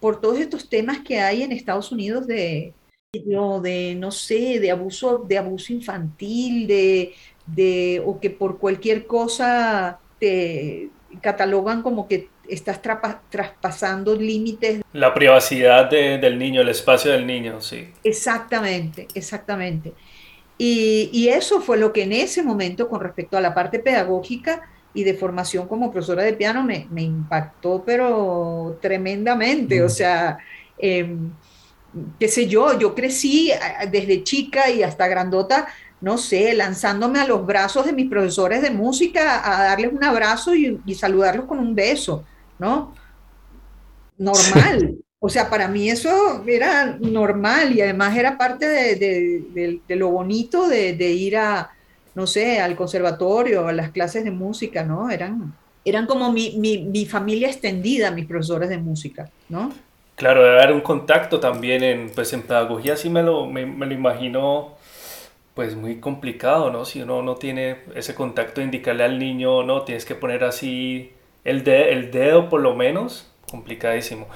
por 0.00 0.20
todos 0.20 0.38
estos 0.40 0.68
temas 0.68 0.98
que 1.00 1.20
hay 1.20 1.42
en 1.42 1.52
Estados 1.52 1.92
Unidos 1.92 2.26
de, 2.26 2.74
de 3.10 3.94
no 3.96 4.10
sé, 4.10 4.60
de 4.60 4.70
abuso, 4.70 5.24
de 5.26 5.38
abuso 5.38 5.72
infantil, 5.72 6.66
de, 6.66 7.14
de, 7.46 8.02
o 8.04 8.20
que 8.20 8.28
por 8.28 8.58
cualquier 8.58 9.06
cosa 9.06 9.98
te 10.20 10.90
catalogan 11.22 11.80
como 11.80 12.06
que 12.06 12.28
estás 12.50 12.82
traspasando 13.30 14.14
límites. 14.14 14.82
La 14.92 15.14
privacidad 15.14 15.88
del 15.88 16.38
niño, 16.38 16.60
el 16.60 16.68
espacio 16.68 17.10
del 17.10 17.26
niño, 17.26 17.62
sí. 17.62 17.88
Exactamente, 18.04 19.08
exactamente. 19.14 19.94
Y, 20.58 21.28
eso 21.28 21.62
fue 21.62 21.78
lo 21.78 21.94
que 21.94 22.02
en 22.02 22.12
ese 22.12 22.42
momento, 22.42 22.90
con 22.90 23.00
respecto 23.00 23.38
a 23.38 23.40
la 23.40 23.54
parte 23.54 23.78
pedagógica 23.78 24.68
y 24.92 25.04
de 25.04 25.14
formación 25.14 25.66
como 25.66 25.90
profesora 25.90 26.24
de 26.24 26.34
piano, 26.34 26.62
me, 26.62 27.02
impactó, 27.02 27.82
pero 27.86 28.78
tremendamente. 28.82 29.80
O 29.82 29.86
mm. 29.86 29.90
sea, 29.90 30.38
em, 30.76 31.30
qué 32.18 32.28
sé 32.28 32.46
yo, 32.46 32.78
yo 32.78 32.94
crecí 32.94 33.50
desde 33.90 34.24
chica 34.24 34.70
y 34.70 34.82
hasta 34.82 35.08
grandota 35.08 35.68
no 36.00 36.16
sé, 36.16 36.54
lanzándome 36.54 37.18
a 37.18 37.26
los 37.26 37.44
brazos 37.44 37.86
de 37.86 37.92
mis 37.92 38.08
profesores 38.08 38.62
de 38.62 38.70
música 38.70 39.42
a 39.44 39.64
darles 39.64 39.92
un 39.92 40.04
abrazo 40.04 40.54
y, 40.54 40.80
saludarlos 40.94 41.46
con 41.46 41.58
un 41.58 41.74
beso, 41.74 42.24
¿no? 42.58 42.94
Normal. 44.16 44.96
O 45.20 45.28
sea, 45.28 45.50
para 45.50 45.66
mí 45.66 45.90
eso 45.90 46.44
era 46.46 46.96
normal 47.00 47.72
y 47.72 47.80
además 47.80 48.16
era 48.16 48.38
parte 48.38 48.68
de, 48.68 49.80
lo 49.88 50.10
bonito 50.12 50.68
de, 50.68 50.92
ir 51.10 51.36
a, 51.36 51.72
no 52.14 52.24
sé, 52.24 52.60
al 52.60 52.76
conservatorio, 52.76 53.66
a 53.66 53.72
las 53.72 53.90
clases 53.90 54.22
de 54.22 54.30
música, 54.30 54.84
¿no? 54.84 55.10
Eran, 55.10 55.52
eran 55.84 56.06
como 56.06 56.32
mi, 56.32 57.04
familia 57.10 57.48
extendida, 57.48 58.12
mis 58.12 58.26
profesores 58.26 58.68
de 58.68 58.78
música, 58.78 59.28
¿no? 59.48 59.72
Claro, 60.18 60.42
debe 60.42 60.60
haber 60.60 60.72
un 60.72 60.80
contacto 60.82 61.40
también 61.40 61.82
en, 61.82 62.10
pues 62.10 62.32
en 62.32 62.42
pedagogía, 62.42 62.96
sí 62.96 63.08
me 63.08 63.22
lo, 63.22 63.46
me 63.46 63.64
lo 63.64 63.94
imagino 63.94 64.76
pues 65.58 65.74
muy 65.74 65.96
complicado, 65.96 66.70
¿no? 66.70 66.84
Si 66.84 67.02
uno 67.02 67.20
no 67.20 67.34
tiene 67.34 67.78
ese 67.96 68.14
contacto 68.14 68.60
de 68.60 68.66
indicarle 68.66 69.02
al 69.02 69.18
niño, 69.18 69.64
no, 69.64 69.82
tienes 69.82 70.04
que 70.04 70.14
poner 70.14 70.44
así 70.44 71.10
el, 71.42 71.66
el 71.68 72.12
dedo 72.12 72.48
por 72.48 72.60
lo 72.60 72.76
menos, 72.76 73.28
complicadísimo. 73.50 74.28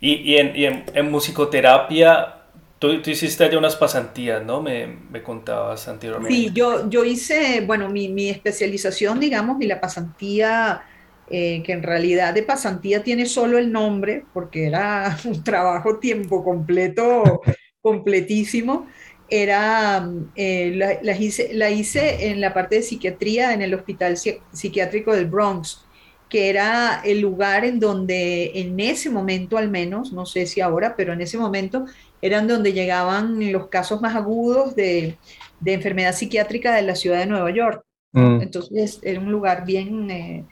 Y, 0.00 0.14
y, 0.14 0.38
en, 0.38 0.56
y 0.56 0.64
en, 0.64 1.08
musicoterapia, 1.08 2.46
tú, 2.80 3.00
tú, 3.00 3.10
hiciste 3.10 3.44
allá 3.44 3.58
unas 3.58 3.76
pasantías, 3.76 4.44
¿no? 4.44 4.60
Me, 4.60 4.88
me, 4.88 5.22
contabas 5.22 5.86
anteriormente. 5.86 6.34
Sí, 6.34 6.50
yo, 6.52 6.90
yo 6.90 7.04
hice, 7.04 7.60
bueno, 7.60 7.88
mi, 7.88 8.08
mi 8.08 8.28
especialización, 8.28 9.20
digamos, 9.20 9.62
y 9.62 9.66
la 9.68 9.80
pasantía, 9.80 10.82
eh, 11.30 11.62
que 11.64 11.72
en 11.72 11.82
realidad 11.82 12.34
de 12.34 12.42
pasantía 12.42 13.02
tiene 13.02 13.26
solo 13.26 13.58
el 13.58 13.72
nombre, 13.72 14.24
porque 14.32 14.66
era 14.66 15.16
un 15.24 15.42
trabajo 15.42 15.98
tiempo 15.98 16.44
completo, 16.44 17.40
completísimo 17.80 18.86
era, 19.28 20.08
eh, 20.36 20.72
la, 21.02 21.16
hice, 21.16 21.52
la, 21.52 21.70
hice, 21.70 22.30
en 22.30 22.40
la 22.40 22.54
parte 22.54 22.76
de 22.76 22.82
psiquiatría 22.82 23.52
en 23.52 23.62
el 23.62 23.74
Hospital 23.74 24.16
Psiquiátrico 24.16 25.12
del 25.12 25.26
Bronx, 25.26 25.84
que 26.28 26.48
era 26.48 27.00
el 27.04 27.20
lugar 27.20 27.64
en 27.64 27.80
donde 27.80 28.52
en 28.54 28.78
ese 28.78 29.10
momento 29.10 29.58
al 29.58 29.70
menos, 29.70 30.12
no 30.12 30.26
sé 30.26 30.46
si 30.46 30.60
ahora, 30.60 30.94
pero 30.96 31.12
en 31.12 31.20
ese 31.20 31.38
momento 31.38 31.86
eran 32.22 32.46
donde 32.46 32.72
llegaban 32.72 33.52
los 33.52 33.68
casos 33.68 34.00
más 34.00 34.14
agudos 34.14 34.74
de, 34.74 35.18
de 35.60 35.72
enfermedad 35.72 36.14
psiquiátrica 36.14 36.74
de 36.74 36.82
la 36.82 36.94
ciudad 36.94 37.18
de 37.18 37.26
Nueva 37.26 37.50
York. 37.50 37.84
Mm. 38.12 38.42
Entonces 38.42 39.00
era 39.02 39.20
un 39.20 39.30
lugar 39.30 39.64
bien 39.64 40.10
eh, 40.10 40.44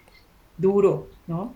duro, 0.56 1.08
¿no? 1.26 1.54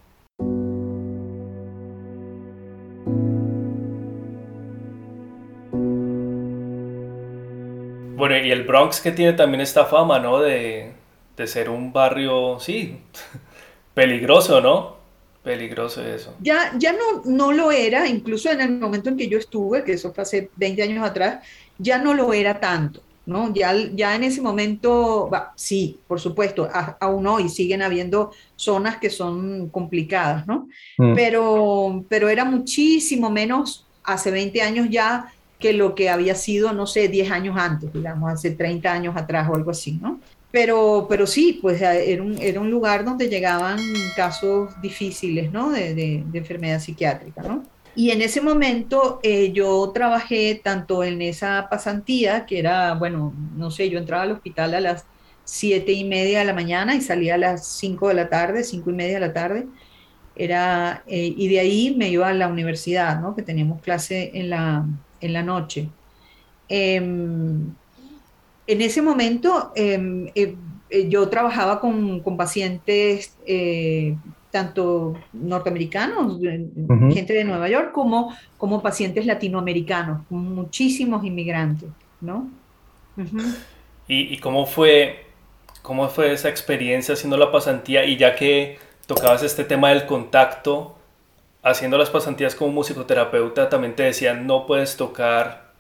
Bueno, 8.19 8.37
y 8.37 8.51
el 8.51 8.65
Bronx 8.65 9.01
que 9.01 9.13
tiene 9.13 9.35
también 9.35 9.61
esta 9.61 9.85
fama, 9.87 10.19
¿no? 10.19 10.41
De, 10.41 10.93
ser 11.47 11.71
un 11.71 11.93
barrio, 11.93 12.59
sí, 12.59 12.99
peligroso, 13.95 14.61
¿no? 14.61 14.97
Peligroso 15.45 16.05
eso. 16.05 16.35
Ya, 16.41 16.73
ya 16.77 16.93
no, 16.93 17.23
no 17.25 17.53
lo 17.53 17.71
era, 17.71 18.09
incluso 18.09 18.51
en 18.51 18.61
el 18.61 18.73
momento 18.73 19.09
en 19.09 19.17
que 19.17 19.29
yo 19.29 19.39
estuve, 19.39 19.85
que 19.85 19.93
eso 19.93 20.13
fue 20.13 20.23
hace 20.23 20.51
20 20.57 20.83
años 20.83 21.07
atrás, 21.07 21.47
ya 21.79 21.99
no 21.99 22.13
lo 22.13 22.33
era 22.33 22.59
tanto, 22.59 23.03
¿no? 23.29 23.53
Ya, 23.55 23.75
ya 23.95 24.17
en 24.17 24.25
ese 24.25 24.41
momento, 24.41 25.31
sí, 25.55 26.01
por 26.09 26.19
supuesto, 26.19 26.69
aún 26.99 27.27
hoy 27.27 27.49
siguen 27.49 27.83
habiendo 27.83 28.33
zonas 28.57 28.97
que 28.97 29.11
son 29.11 29.69
complicadas, 29.69 30.47
¿no? 30.47 30.69
Mm. 30.97 31.15
Pero, 31.15 32.05
pero 32.09 32.29
era 32.29 32.45
muchísimo 32.45 33.31
menos 33.31 33.87
hace 34.03 34.31
20 34.31 34.63
años 34.63 34.87
ya 34.91 35.31
que 35.59 35.75
lo 35.75 35.95
que 35.95 36.09
había 36.09 36.35
sido, 36.35 36.73
no 36.73 36.87
sé, 36.87 37.09
10 37.09 37.31
años 37.31 37.57
antes, 37.59 37.93
digamos, 37.93 38.33
hace 38.33 38.53
30 38.53 38.91
años 38.91 39.17
atrás 39.17 39.49
o 39.51 39.55
algo 39.55 39.73
así, 39.73 39.99
¿no? 40.01 40.21
Pero, 40.51 41.07
pero 41.09 41.27
sí, 41.27 41.59
pues 41.61 41.83
era 41.83 42.23
un, 42.23 42.39
era 42.41 42.61
un 42.61 42.71
lugar 42.71 43.05
donde 43.05 43.29
llegaban 43.29 43.79
casos 44.17 44.71
difíciles, 44.81 45.53
¿no? 45.53 45.71
De, 45.71 45.95
de, 45.95 46.25
de 46.27 46.39
enfermedad 46.39 46.81
psiquiátrica, 46.81 47.43
¿no? 47.43 47.65
Y 47.99 48.13
en 48.13 48.23
ese 48.23 48.41
momento 48.41 49.19
eh, 49.25 49.51
yo 49.51 49.91
trabajé 49.93 50.55
tanto 50.63 51.03
en 51.03 51.21
esa 51.21 51.67
pasantía, 51.69 52.47
que 52.47 52.61
era, 52.61 52.95
bueno, 52.95 53.35
no 53.57 53.73
sé, 53.73 53.91
yo 53.91 53.99
entraba 53.99 54.23
al 54.23 54.31
hospital 54.31 54.75
a 54.75 54.81
las 54.81 55.05
siete 55.43 55.91
y 55.91 56.05
media 56.05 56.39
de 56.39 56.45
la 56.45 56.55
mañana 56.55 56.95
y 56.95 57.01
salía 57.01 57.35
a 57.35 57.39
las 57.39 57.67
cinco 57.67 58.07
de 58.07 58.15
la 58.15 58.29
tarde, 58.29 58.63
cinco 58.63 58.91
y 58.91 58.93
media 58.93 59.15
de 59.15 59.27
la 59.27 59.33
tarde. 59.33 59.67
Era, 60.37 61.03
eh, 61.09 61.35
y 61.37 61.49
de 61.49 61.59
ahí 61.59 61.93
me 61.99 62.09
iba 62.09 62.29
a 62.29 62.35
la 62.35 62.47
universidad, 62.47 63.21
¿no? 63.21 63.35
Que 63.35 63.43
teníamos 63.43 63.83
clase 63.83 64.31
en 64.33 64.51
la, 64.51 64.87
en 65.21 65.33
la 65.33 65.43
noche. 65.43 65.89
Em, 66.69 67.75
en 68.69 68.81
ese 68.81 69.03
momento 69.03 69.73
em, 69.75 70.31
eh, 70.37 70.55
yo 71.09 71.29
trabajaba 71.29 71.81
con, 71.81 72.21
con 72.21 72.37
pacientes 72.37 73.35
tanto 74.51 75.15
norteamericanos, 75.33 76.41
gente 77.13 77.33
de 77.33 77.45
Nueva 77.45 77.69
York, 77.69 77.93
como, 77.93 78.35
como 78.57 78.83
pacientes 78.83 79.27
latinoamericanos, 79.27 80.23
muchísimos 80.31 81.25
inmigrantes, 81.25 81.91
¿no? 82.21 82.49
¿Y, 84.07 84.39
cómo, 84.39 84.67
fue, 84.67 85.27
cómo 85.83 86.09
fue 86.09 86.33
esa 86.33 86.49
experiencia 86.49 87.15
haciendo 87.15 87.37
la 87.37 87.53
pasantía? 87.53 88.05
Y 88.05 88.17
ya 88.17 88.35
que 88.35 88.79
tocabas 89.07 89.43
este 89.43 89.65
tema 89.65 89.91
del 89.91 90.07
contacto, 90.07 90.97
haciendo 91.63 91.99
las 91.99 92.11
pasantías 92.11 92.55
como 92.55 92.73
musicoterapeuta, 92.73 93.69
también 93.69 93.95
te 93.95 94.05
decían 94.05 94.47
no 94.47 94.67
puedes 94.67 94.97
tocar 94.97 95.73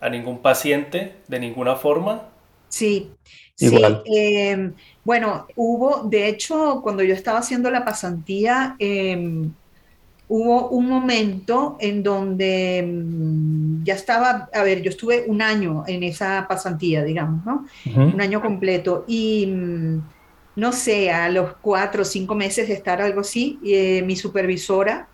a 0.00 0.08
ningún 0.08 0.38
paciente 0.38 1.16
de 1.28 1.40
ninguna 1.40 1.76
forma. 1.76 2.28
Sí, 2.68 3.10
Igual. 3.58 4.02
sí. 4.04 4.12
Em, 4.16 4.74
bueno, 5.06 5.46
hubo, 5.54 6.02
de 6.08 6.26
hecho, 6.26 6.80
cuando 6.82 7.04
yo 7.04 7.14
estaba 7.14 7.38
haciendo 7.38 7.70
la 7.70 7.84
pasantía, 7.84 8.74
em, 8.80 9.52
hubo 10.26 10.68
un 10.70 10.88
momento 10.88 11.76
en 11.78 12.02
donde 12.02 12.78
em, 12.78 13.84
ya 13.84 13.94
estaba, 13.94 14.48
a 14.52 14.62
ver, 14.64 14.82
yo 14.82 14.90
estuve 14.90 15.24
un 15.28 15.42
año 15.42 15.84
en 15.86 16.02
esa 16.02 16.46
pasantía, 16.48 17.04
digamos, 17.04 17.46
¿no? 17.46 17.66
Un 17.94 18.20
año 18.20 18.42
completo. 18.42 19.04
Y 19.06 19.46
mm, 19.46 20.00
no 20.56 20.72
sé, 20.72 21.12
a 21.12 21.28
los 21.28 21.54
cuatro 21.62 22.02
o 22.02 22.04
cinco 22.04 22.34
meses 22.34 22.66
de 22.66 22.74
estar 22.74 23.00
algo 23.00 23.20
así, 23.20 23.60
eh, 23.64 24.02
mi 24.02 24.16
supervisora, 24.16 25.06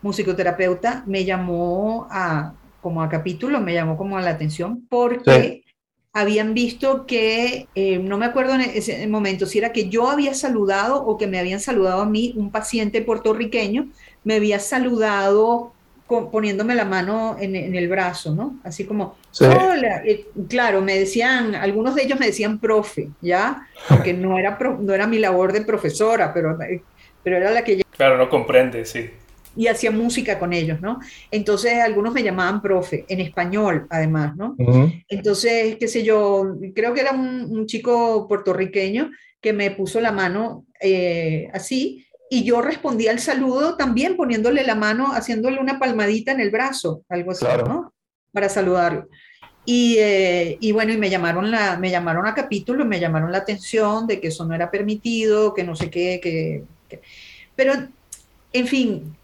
musicoterapeuta, 0.00 1.02
me 1.08 1.24
llamó 1.24 2.06
a, 2.08 2.52
como 2.80 3.02
a 3.02 3.08
capítulo, 3.08 3.60
me 3.60 3.74
llamó 3.74 3.96
como 3.96 4.16
a 4.16 4.22
la 4.22 4.30
atención, 4.30 4.86
porque 4.88 5.64
habían 6.12 6.54
visto 6.54 7.06
que, 7.06 7.68
eh, 7.74 7.98
no 7.98 8.18
me 8.18 8.26
acuerdo 8.26 8.54
en 8.54 8.62
ese 8.62 9.06
momento 9.06 9.46
si 9.46 9.58
era 9.58 9.72
que 9.72 9.88
yo 9.88 10.08
había 10.08 10.34
saludado 10.34 11.04
o 11.04 11.16
que 11.16 11.26
me 11.26 11.38
habían 11.38 11.60
saludado 11.60 12.02
a 12.02 12.06
mí, 12.06 12.34
un 12.36 12.50
paciente 12.50 13.02
puertorriqueño, 13.02 13.88
me 14.24 14.34
había 14.34 14.58
saludado 14.58 15.72
poniéndome 16.32 16.74
la 16.74 16.84
mano 16.84 17.36
en, 17.38 17.54
el 17.54 17.88
brazo, 17.88 18.34
¿no? 18.34 18.58
Así 18.64 18.84
como, 18.84 19.16
hola, 19.38 20.02
eh, 20.04 20.26
claro, 20.48 20.80
me 20.82 20.98
decían, 20.98 21.54
algunos 21.54 21.94
de 21.94 22.02
ellos 22.02 22.18
me 22.18 22.26
decían 22.26 22.58
profe, 22.58 23.10
¿ya? 23.20 23.68
Porque 23.88 24.12
no 24.12 24.36
era, 24.36 24.58
no 24.80 24.92
era 24.92 25.06
mi 25.06 25.20
labor 25.20 25.52
de 25.52 25.60
profesora, 25.60 26.34
pero, 26.34 26.60
eh, 26.62 26.82
pero 27.22 27.36
era 27.36 27.52
la 27.52 27.62
que... 27.62 27.84
Claro, 27.96 28.18
no 28.18 28.28
comprende, 28.28 28.84
sí 28.84 29.08
y 29.56 29.66
hacía 29.66 29.90
música 29.90 30.38
con 30.38 30.52
ellos, 30.52 30.80
¿no? 30.80 31.00
Entonces 31.30 31.74
algunos 31.78 32.12
me 32.14 32.22
llamaban 32.22 32.62
profe, 32.62 33.04
en 33.08 33.20
español 33.20 33.86
además, 33.90 34.36
¿no? 34.36 34.56
Entonces, 35.08 35.76
qué 35.78 35.88
sé 35.88 36.02
yo, 36.02 36.56
creo 36.74 36.94
que 36.94 37.00
era 37.00 37.12
un, 37.12 37.66
chico 37.66 38.26
puertorriqueño 38.28 39.10
que 39.40 39.52
me 39.52 39.70
puso 39.70 40.00
la 40.00 40.12
mano 40.12 40.64
eh, 40.80 41.48
así 41.52 42.06
y 42.28 42.44
yo 42.44 42.62
respondí 42.62 43.08
al 43.08 43.18
saludo 43.18 43.76
también 43.76 44.16
poniéndole 44.16 44.64
la 44.64 44.74
mano, 44.74 45.12
haciéndole 45.12 45.60
una 45.60 45.78
palmadita 45.78 46.32
en 46.32 46.40
el 46.40 46.50
brazo, 46.50 47.02
algo 47.08 47.32
así, 47.32 47.44
¿no? 47.66 47.92
Para 48.32 48.48
saludarlo. 48.48 49.08
Y, 49.64 49.96
eh, 49.98 50.56
y, 50.60 50.72
bueno, 50.72 50.92
y 50.92 50.96
me 50.96 51.10
llamaron, 51.10 51.50
la, 51.50 51.76
me 51.76 51.90
llamaron 51.90 52.26
a 52.26 52.34
capítulo, 52.34 52.84
me 52.84 53.00
llamaron 53.00 53.30
la 53.30 53.38
atención 53.38 54.06
de 54.06 54.20
que 54.20 54.28
eso 54.28 54.44
no 54.44 54.54
era 54.54 54.70
permitido, 54.70 55.52
que 55.52 55.64
no 55.64 55.76
sé 55.76 55.90
qué, 55.90 56.20
que, 56.22 56.64
que... 56.88 57.00
pero 57.54 57.74
en 58.52 58.66
fin, 58.66 59.16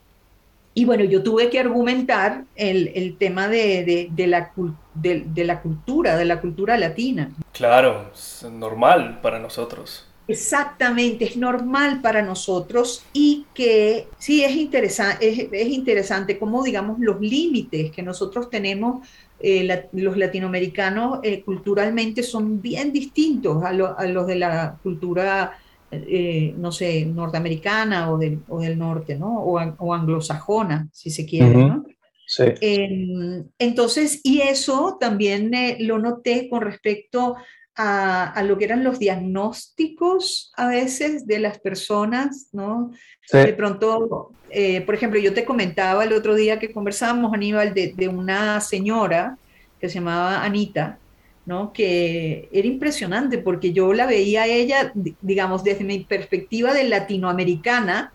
y 0.78 0.84
bueno, 0.84 1.04
yo 1.04 1.22
tuve 1.22 1.48
que 1.48 1.58
argumentar 1.58 2.44
el, 2.54 2.92
el 2.94 3.16
tema 3.16 3.48
de, 3.48 4.10
de, 4.12 4.26
la, 4.26 4.52
de, 4.92 5.44
la 5.44 5.62
cultura, 5.62 6.18
de 6.18 6.26
la 6.26 6.38
cultura 6.38 6.76
latina. 6.76 7.30
Claro, 7.52 8.10
es 8.14 8.44
normal 8.52 9.20
para 9.22 9.38
nosotros. 9.38 10.06
Exactamente, 10.28 11.24
es 11.24 11.38
normal 11.38 12.02
para 12.02 12.20
nosotros 12.20 13.02
y 13.14 13.46
que 13.54 14.08
sí 14.18 14.44
es, 14.44 14.54
interesante 14.54 15.26
es, 15.26 15.48
es 15.50 15.68
interesante 15.68 16.38
cómo, 16.38 16.62
digamos, 16.62 16.98
los 16.98 17.22
límites 17.22 17.90
que 17.90 18.02
nosotros 18.02 18.50
tenemos, 18.50 19.08
eh, 19.40 19.86
los 19.92 20.18
latinoamericanos, 20.18 21.20
eh, 21.22 21.42
culturalmente 21.42 22.22
son 22.22 22.60
bien 22.60 22.92
distintos 22.92 23.64
a, 23.64 23.68
a, 23.68 24.06
los 24.06 24.26
de 24.26 24.36
la 24.36 24.76
cultura 24.82 25.56
eh, 25.90 26.54
no 26.58 26.72
sé, 26.72 27.06
norteamericana 27.06 28.10
o 28.10 28.18
del, 28.18 28.40
o 28.48 28.60
del 28.60 28.78
norte, 28.78 29.16
¿no? 29.16 29.40
O, 29.42 29.60
o, 29.78 29.94
anglosajona, 29.94 30.88
si 30.92 31.10
se 31.10 31.24
quiere, 31.24 31.54
¿no? 31.54 31.84
Sí. 32.26 32.44
Em, 32.60 33.44
entonces, 33.58 34.20
y 34.24 34.40
eso 34.40 34.96
también 35.00 35.54
eh, 35.54 35.76
lo 35.80 35.98
noté 35.98 36.48
con 36.50 36.62
respecto 36.62 37.36
a, 37.76 38.30
a, 38.30 38.42
lo 38.42 38.58
que 38.58 38.64
eran 38.64 38.82
los 38.82 38.98
diagnósticos 38.98 40.52
a 40.56 40.66
veces 40.66 41.26
de 41.26 41.38
las 41.38 41.60
personas, 41.60 42.48
¿no? 42.52 42.90
De 43.32 43.52
pronto, 43.52 44.32
eh, 44.50 44.80
por 44.80 44.94
ejemplo, 44.94 45.20
yo 45.20 45.34
te 45.34 45.44
comentaba 45.44 46.04
el 46.04 46.12
otro 46.12 46.34
día 46.34 46.58
que 46.58 46.72
conversábamos, 46.72 47.32
Aníbal, 47.32 47.74
de, 47.74 47.92
de 47.92 48.08
una 48.08 48.60
señora 48.60 49.38
que 49.80 49.88
se 49.88 49.96
llamaba 49.96 50.42
Anita, 50.42 50.98
¿no? 51.46 51.72
que 51.72 52.48
era 52.52 52.66
impresionante 52.66 53.38
porque 53.38 53.72
yo 53.72 53.92
la 53.94 54.06
veía 54.06 54.42
a 54.42 54.46
ella, 54.46 54.92
digamos, 55.22 55.64
desde 55.64 55.84
mi 55.84 56.00
perspectiva 56.00 56.74
de 56.74 56.84
latinoamericana, 56.84 58.12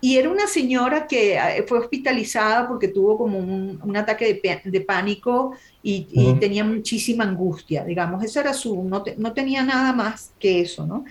y 0.00 0.16
era 0.16 0.30
una 0.30 0.46
señora 0.46 1.06
que 1.08 1.34
eh, 1.34 1.64
fue 1.66 1.80
hospitalizada 1.80 2.68
porque 2.68 2.88
tuvo 2.88 3.18
como 3.18 3.38
un, 3.38 3.96
ataque 3.96 4.40
de, 4.64 4.80
pánico 4.80 5.56
y, 5.82 6.06
tenía 6.38 6.64
muchísima 6.64 7.24
angustia, 7.24 7.84
digamos, 7.84 8.22
eso 8.22 8.40
era 8.40 8.52
su, 8.52 8.84
no, 8.84 9.02
no 9.16 9.32
tenía 9.32 9.62
nada 9.62 9.92
más 9.92 10.32
que 10.38 10.60
eso, 10.60 10.86
¿no? 10.86 11.04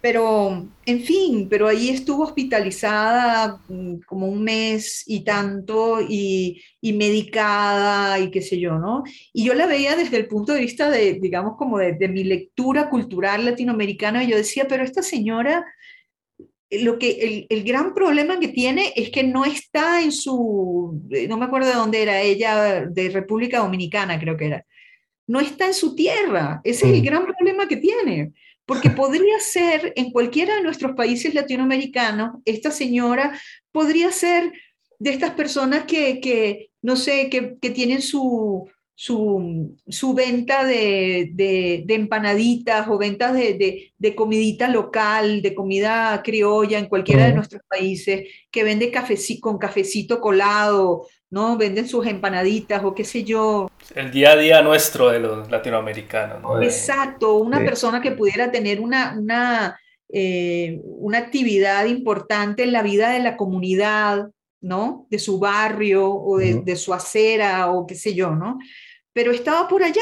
Pero, 0.00 0.68
en 0.86 1.00
fin, 1.00 1.48
pero 1.50 1.66
ahí 1.66 1.88
estuvo 1.88 2.22
hospitalizada 2.22 3.60
mm, 3.68 3.96
como 4.06 4.28
un 4.28 4.42
mes 4.44 5.02
y 5.06 5.24
tanto 5.24 6.00
y, 6.00 6.62
medicada 6.82 8.18
y 8.18 8.30
qué 8.30 8.40
sé 8.40 8.58
yo, 8.58 8.78
¿no? 8.78 9.02
Y 9.32 9.44
yo 9.44 9.54
la 9.54 9.66
veía 9.66 9.96
desde 9.96 10.16
el 10.16 10.26
punto 10.26 10.52
de 10.52 10.60
vista 10.60 10.90
de, 10.90 11.14
digamos, 11.14 11.56
como 11.56 11.78
de, 11.78 12.08
mi 12.08 12.24
lectura 12.24 12.88
cultural 12.88 13.44
latinoamericana 13.44 14.24
y 14.24 14.28
yo 14.30 14.36
decía, 14.36 14.66
pero 14.68 14.84
esta 14.84 15.02
señora, 15.02 15.66
lo 16.70 16.98
que, 16.98 17.10
el, 17.10 17.46
el, 17.48 17.64
gran 17.64 17.94
problema 17.94 18.38
que 18.38 18.48
tiene 18.48 18.92
es 18.96 19.10
que 19.10 19.24
no 19.24 19.44
está 19.44 20.02
en 20.02 20.12
su, 20.12 21.02
eh, 21.10 21.26
no 21.28 21.36
me 21.38 21.46
acuerdo 21.46 21.68
de 21.68 21.74
dónde 21.74 22.02
era 22.02 22.20
ella, 22.22 22.86
de 22.86 23.10
República 23.10 23.58
Dominicana 23.58 24.18
creo 24.18 24.36
que 24.36 24.46
era, 24.46 24.66
no 25.26 25.40
está 25.40 25.66
en 25.66 25.74
su 25.74 25.94
tierra, 25.94 26.60
ese 26.64 26.86
es 26.86 26.94
el 26.94 27.02
mm. 27.02 27.04
gran 27.04 27.26
problema 27.26 27.68
que 27.68 27.76
tiene 27.76 28.32
porque 28.68 28.90
podría 28.90 29.40
ser 29.40 29.94
en 29.96 30.10
cualquiera 30.10 30.56
de 30.56 30.62
nuestros 30.62 30.94
países 30.94 31.32
latinoamericanos, 31.32 32.32
esta 32.44 32.70
señora 32.70 33.32
podría 33.72 34.12
ser 34.12 34.52
de 34.98 35.08
estas 35.08 35.30
personas 35.30 35.84
que, 35.84 36.68
no 36.82 36.96
sé, 36.96 37.30
que, 37.30 37.56
tienen 37.70 38.02
su, 38.02 38.68
su, 38.94 40.14
venta 40.14 40.66
de, 40.66 41.82
empanaditas 41.88 42.86
o 42.88 42.98
ventas 42.98 43.32
de, 43.32 43.90
de, 43.96 44.14
comidita 44.14 44.68
local, 44.68 45.40
de 45.40 45.54
comida 45.54 46.20
criolla 46.22 46.78
en 46.78 46.90
cualquiera 46.90 47.24
de 47.24 47.32
nuestros 47.32 47.62
países, 47.66 48.28
que 48.50 48.64
vende 48.64 48.92
con 49.40 49.56
cafecito 49.56 50.20
colado 50.20 51.06
¿no? 51.30 51.56
Venden 51.56 51.88
sus 51.88 52.06
empanaditas 52.06 52.82
o 52.84 52.94
qué 52.94 53.04
sé 53.04 53.24
yo. 53.24 53.70
El 53.94 54.10
día 54.10 54.32
a 54.32 54.36
día 54.36 54.62
nuestro 54.62 55.10
de 55.10 55.20
los 55.20 55.50
latinoamericanos, 55.50 56.42
¿no? 56.42 56.62
Exacto, 56.62 57.34
una 57.36 57.58
persona 57.58 58.00
que 58.00 58.12
pudiera 58.12 58.50
tener 58.50 58.80
una, 58.80 59.14
una, 59.18 59.78
eh, 60.08 60.80
una 60.84 61.18
actividad 61.18 61.86
importante 61.86 62.62
en 62.62 62.72
la 62.72 62.82
vida 62.82 63.10
de 63.10 63.20
la 63.20 63.36
comunidad, 63.36 64.30
¿no? 64.60 65.06
De 65.10 65.18
su 65.18 65.38
barrio 65.38 66.10
o 66.10 66.38
de, 66.38 66.62
de, 66.62 66.76
su 66.76 66.94
acera 66.94 67.70
o 67.70 67.86
qué 67.86 67.94
sé 67.94 68.14
yo, 68.14 68.34
¿no? 68.34 68.58
Pero 69.12 69.32
estaba 69.32 69.68
por 69.68 69.82
allá, 69.82 70.00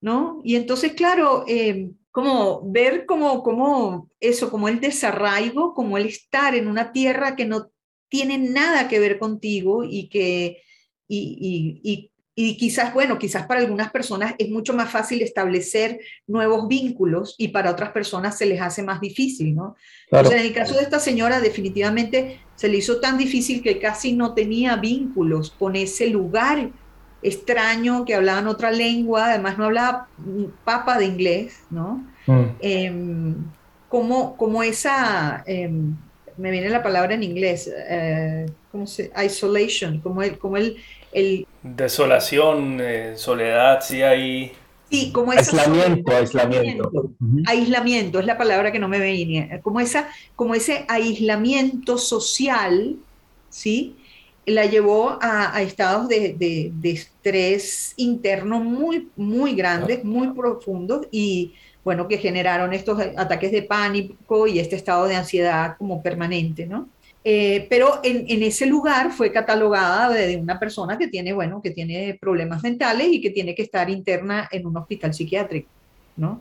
¿no? 0.00 0.40
Y 0.44 0.56
entonces, 0.56 0.92
claro, 0.92 1.44
eh, 1.48 1.90
como 2.12 2.70
ver 2.70 3.06
como, 3.06 3.42
como 3.42 4.10
eso, 4.20 4.50
como 4.50 4.68
el 4.68 4.80
desarraigo, 4.80 5.72
como 5.74 5.96
el 5.96 6.06
estar 6.06 6.54
en 6.54 6.68
una 6.68 6.92
tierra 6.92 7.34
que 7.34 7.46
no 7.46 7.70
tiene 8.12 8.36
nada 8.36 8.88
que 8.88 9.00
ver 9.00 9.18
contigo 9.18 9.84
y 9.84 10.08
que, 10.08 10.62
y, 11.08 11.80
y, 11.82 12.10
y, 12.34 12.56
quizás, 12.58 12.92
bueno, 12.92 13.18
quizás 13.18 13.46
para 13.46 13.60
algunas 13.60 13.90
personas 13.90 14.34
es 14.36 14.50
mucho 14.50 14.74
más 14.74 14.90
fácil 14.90 15.22
establecer 15.22 15.98
nuevos 16.26 16.68
vínculos 16.68 17.34
y 17.38 17.48
para 17.48 17.70
otras 17.70 17.90
personas 17.92 18.36
se 18.36 18.44
les 18.44 18.60
hace 18.60 18.82
más 18.82 19.00
difícil, 19.00 19.54
¿no? 19.54 19.76
Entonces, 20.10 20.40
en 20.40 20.46
el 20.46 20.52
caso 20.52 20.74
de 20.74 20.82
esta 20.82 20.98
señora, 20.98 21.40
definitivamente 21.40 22.38
se 22.54 22.68
le 22.68 22.76
hizo 22.76 23.00
tan 23.00 23.16
difícil 23.16 23.62
que 23.62 23.78
casi 23.78 24.12
no 24.12 24.34
tenía 24.34 24.76
vínculos 24.76 25.50
con 25.50 25.74
ese 25.74 26.08
lugar 26.10 26.68
extraño 27.22 28.04
que 28.04 28.14
hablaban 28.14 28.46
otra 28.46 28.70
lengua, 28.70 29.30
además 29.30 29.56
no 29.56 29.64
hablaba 29.64 30.08
papa 30.64 30.98
de 30.98 31.06
inglés, 31.06 31.60
¿no? 31.70 32.06
Mm. 32.26 32.44
Em, 32.60 33.34
como, 33.88 34.36
como 34.36 34.62
esa, 34.62 35.42
em, 35.46 35.96
me 36.36 36.50
viene 36.50 36.68
la 36.68 36.82
palabra 36.82 37.14
en 37.14 37.22
inglés, 37.22 37.72
eh, 37.88 38.46
¿cómo 38.70 38.86
se? 38.86 39.10
Isolation, 39.24 40.00
como 40.00 40.22
el, 40.22 40.38
como 40.38 40.56
el, 40.56 40.76
el 41.12 41.46
Desolación, 41.62 42.78
eh, 42.80 43.14
soledad, 43.16 43.80
sí 43.82 44.02
hay... 44.02 44.52
Sí, 44.90 45.10
como 45.10 45.32
aislamiento, 45.32 46.14
aislamiento. 46.14 46.90
Aislamiento, 47.46 48.18
es 48.18 48.26
la 48.26 48.36
palabra 48.36 48.70
que 48.70 48.78
no 48.78 48.88
me 48.88 48.98
venía. 48.98 49.60
Como, 49.62 49.80
esa, 49.80 50.10
como 50.36 50.54
ese 50.54 50.84
aislamiento 50.86 51.96
social, 51.96 52.96
¿sí? 53.48 53.96
la 54.46 54.66
llevó 54.66 55.18
a, 55.20 55.62
estados 55.62 56.08
de, 56.08 56.72
estrés 56.82 57.94
interno 57.96 58.60
muy, 58.60 59.08
muy 59.16 59.54
grandes, 59.54 60.04
muy 60.04 60.28
profundos 60.28 61.06
y 61.10 61.54
bueno, 61.84 62.08
que 62.08 62.18
generaron 62.18 62.72
estos 62.72 63.00
ataques 63.16 63.50
de 63.52 63.62
pánico 63.62 64.46
y 64.46 64.58
este 64.58 64.76
estado 64.76 65.06
de 65.06 65.16
ansiedad 65.16 65.76
como 65.78 66.02
permanente, 66.02 66.66
¿no? 66.66 66.88
Eh, 67.24 67.66
pero 67.70 68.00
en, 68.02 68.42
ese 68.42 68.66
lugar 68.66 69.12
fue 69.12 69.30
catalogada 69.30 70.10
de, 70.10 70.36
una 70.36 70.58
persona 70.58 70.98
que 70.98 71.06
tiene, 71.08 71.32
bueno, 71.32 71.62
que 71.62 71.70
tiene 71.70 72.18
problemas 72.20 72.62
mentales 72.62 73.08
y 73.08 73.20
que 73.20 73.30
tiene 73.30 73.54
que 73.54 73.62
estar 73.62 73.88
interna 73.90 74.48
en 74.50 74.66
un 74.66 74.76
hospital 74.76 75.14
psiquiátrico, 75.14 75.68
¿no? 76.16 76.40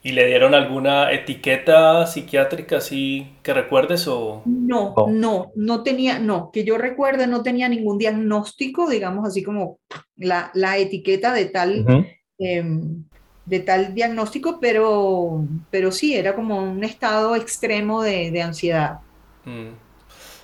¿Y 0.00 0.12
le 0.12 0.26
dieron 0.26 0.54
alguna 0.54 1.12
etiqueta 1.12 2.06
psiquiátrica 2.06 2.76
así 2.76 3.32
que 3.42 3.52
recuerdes 3.52 4.06
o...? 4.06 4.42
No, 4.46 4.94
no, 5.08 5.50
no 5.56 5.82
tenía, 5.82 6.20
no, 6.20 6.50
que 6.52 6.64
yo 6.64 6.78
recuerde 6.78 7.26
no 7.26 7.42
tenía 7.42 7.68
ningún 7.68 7.98
diagnóstico, 7.98 8.88
digamos 8.88 9.26
así 9.26 9.42
como 9.42 9.80
la, 10.16 10.52
etiqueta 10.78 11.32
de 11.32 11.46
tal, 11.46 12.06
em, 12.38 13.04
de 13.44 13.60
tal 13.60 13.92
diagnóstico, 13.92 14.60
pero, 14.60 15.44
pero 15.70 15.90
sí, 15.90 16.14
era 16.14 16.36
como 16.36 16.62
un 16.62 16.84
estado 16.84 17.34
extremo 17.34 18.02
de, 18.02 18.40
ansiedad. 18.40 19.00
Mm. 19.44 19.70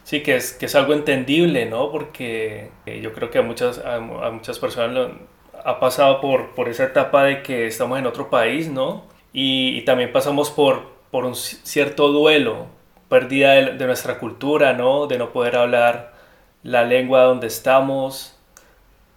Sí, 0.02 0.22
que 0.22 0.36
es, 0.36 0.52
que 0.52 0.66
es 0.66 0.74
algo 0.74 0.94
entendible, 0.94 1.64
¿no? 1.64 1.90
Porque 1.90 2.70
eh, 2.86 3.00
yo 3.00 3.12
creo 3.12 3.30
que 3.30 3.38
a 3.38 3.42
muchas, 3.42 3.78
a, 3.78 4.00
muchas 4.00 4.58
personas 4.58 4.92
lo, 4.92 5.18
ha 5.64 5.80
pasado 5.80 6.20
por, 6.20 6.54
por 6.54 6.68
esa 6.68 6.84
etapa 6.84 7.24
de 7.24 7.42
que 7.42 7.66
estamos 7.66 7.98
en 7.98 8.06
otro 8.06 8.28
país, 8.28 8.68
¿no? 8.68 9.13
Y, 9.36 9.82
también 9.82 10.12
pasamos 10.12 10.50
por, 10.50 10.92
por 11.10 11.24
un 11.24 11.34
cierto 11.34 12.08
duelo, 12.12 12.68
pérdida 13.08 13.54
de, 13.54 13.86
nuestra 13.86 14.20
cultura, 14.20 14.72
¿no? 14.72 15.08
De 15.08 15.18
no 15.18 15.32
poder 15.32 15.56
hablar 15.56 16.14
la 16.62 16.84
lengua 16.84 17.24
donde 17.24 17.48
estamos, 17.48 18.36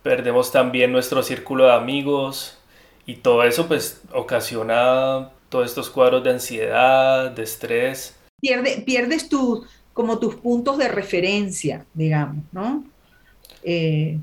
perdemos 0.02 0.52
también 0.52 0.92
nuestro 0.92 1.22
círculo 1.22 1.66
de 1.66 1.74
amigos 1.74 2.58
y 3.06 3.18
todo 3.18 3.44
eso 3.44 3.68
pues 3.68 4.02
ocasiona 4.12 5.30
todos 5.50 5.68
estos 5.68 5.90
cuadros 5.92 6.24
de 6.24 6.32
ansiedad, 6.32 7.32
de 7.32 7.44
estrés. 7.44 8.18
Pierde, 8.42 8.82
pierdes 8.86 9.30
tu, 9.30 9.66
como 9.94 10.18
tus 10.18 10.36
puntos 10.36 10.80
de 10.80 10.88
referencia, 10.88 11.86
digamos, 11.94 12.44
¿no? 12.52 12.84
Eh, 13.62 14.20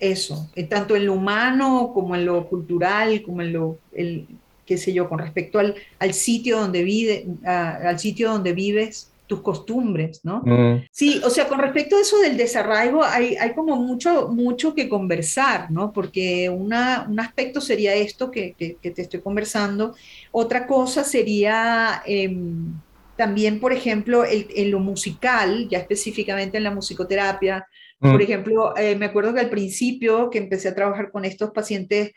eso, 0.00 0.50
eh, 0.56 0.64
tanto 0.64 0.96
en 0.96 1.06
lo 1.06 1.14
humano 1.14 1.92
como 1.94 2.16
en 2.16 2.26
lo 2.26 2.46
cultural, 2.48 3.22
como 3.22 3.42
en 3.42 3.52
lo, 3.52 3.78
el, 3.92 4.26
qué 4.66 4.76
sé 4.76 4.92
yo, 4.92 5.08
con 5.08 5.18
respecto 5.18 5.58
al, 5.58 5.76
al 5.98 6.12
sitio 6.12 6.58
donde 6.58 6.82
vive, 6.82 7.26
al 7.44 7.98
sitio 7.98 8.30
donde 8.30 8.52
vives, 8.52 9.12
tus 9.26 9.40
costumbres, 9.40 10.24
¿no? 10.24 10.42
Mm. 10.44 10.84
Sí, 10.90 11.20
o 11.24 11.30
sea, 11.30 11.48
con 11.48 11.58
respecto 11.58 11.96
a 11.96 12.00
eso 12.00 12.18
del 12.20 12.36
desarraigo, 12.36 13.02
hay, 13.02 13.36
hay 13.36 13.54
como 13.54 13.76
mucho, 13.76 14.28
mucho 14.28 14.74
que 14.74 14.88
conversar, 14.88 15.70
¿no? 15.70 15.92
Porque 15.92 16.48
una, 16.48 17.06
un 17.08 17.18
aspecto 17.18 17.60
sería 17.60 17.94
esto 17.94 18.30
que, 18.30 18.54
que, 18.54 18.90
te 18.90 19.02
estoy 19.02 19.20
conversando, 19.20 19.94
otra 20.30 20.66
cosa 20.66 21.02
sería 21.02 22.02
em, 22.06 22.72
también, 23.16 23.58
por 23.58 23.72
ejemplo, 23.72 24.24
en 24.24 24.70
lo 24.70 24.78
musical, 24.78 25.68
ya 25.68 25.78
específicamente 25.78 26.58
en 26.58 26.64
la 26.64 26.70
musicoterapia, 26.70 27.66
mm. 27.98 28.12
por 28.12 28.22
ejemplo, 28.22 28.76
eh, 28.76 28.94
me 28.94 29.06
acuerdo 29.06 29.34
que 29.34 29.40
al 29.40 29.50
principio 29.50 30.30
que 30.30 30.38
empecé 30.38 30.68
a 30.68 30.74
trabajar 30.74 31.10
con 31.10 31.24
estos 31.24 31.50
pacientes 31.50 32.12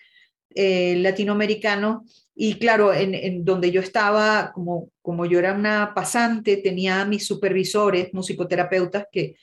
eh, 0.53 0.95
latinoamericanos, 0.97 2.28
y 2.41 2.53
claro, 2.53 2.93
en, 2.93 3.43
donde 3.43 3.69
yo 3.69 3.81
estaba, 3.81 4.53
como, 4.53 4.89
como 5.01 5.25
yo 5.25 5.39
era 5.39 5.51
una 5.51 5.91
pasante, 5.93 6.55
tenía 6.55 7.03
mis 7.03 7.27
supervisores, 7.27 8.13
musicoterapeutas, 8.13 9.07
que, 9.11 9.35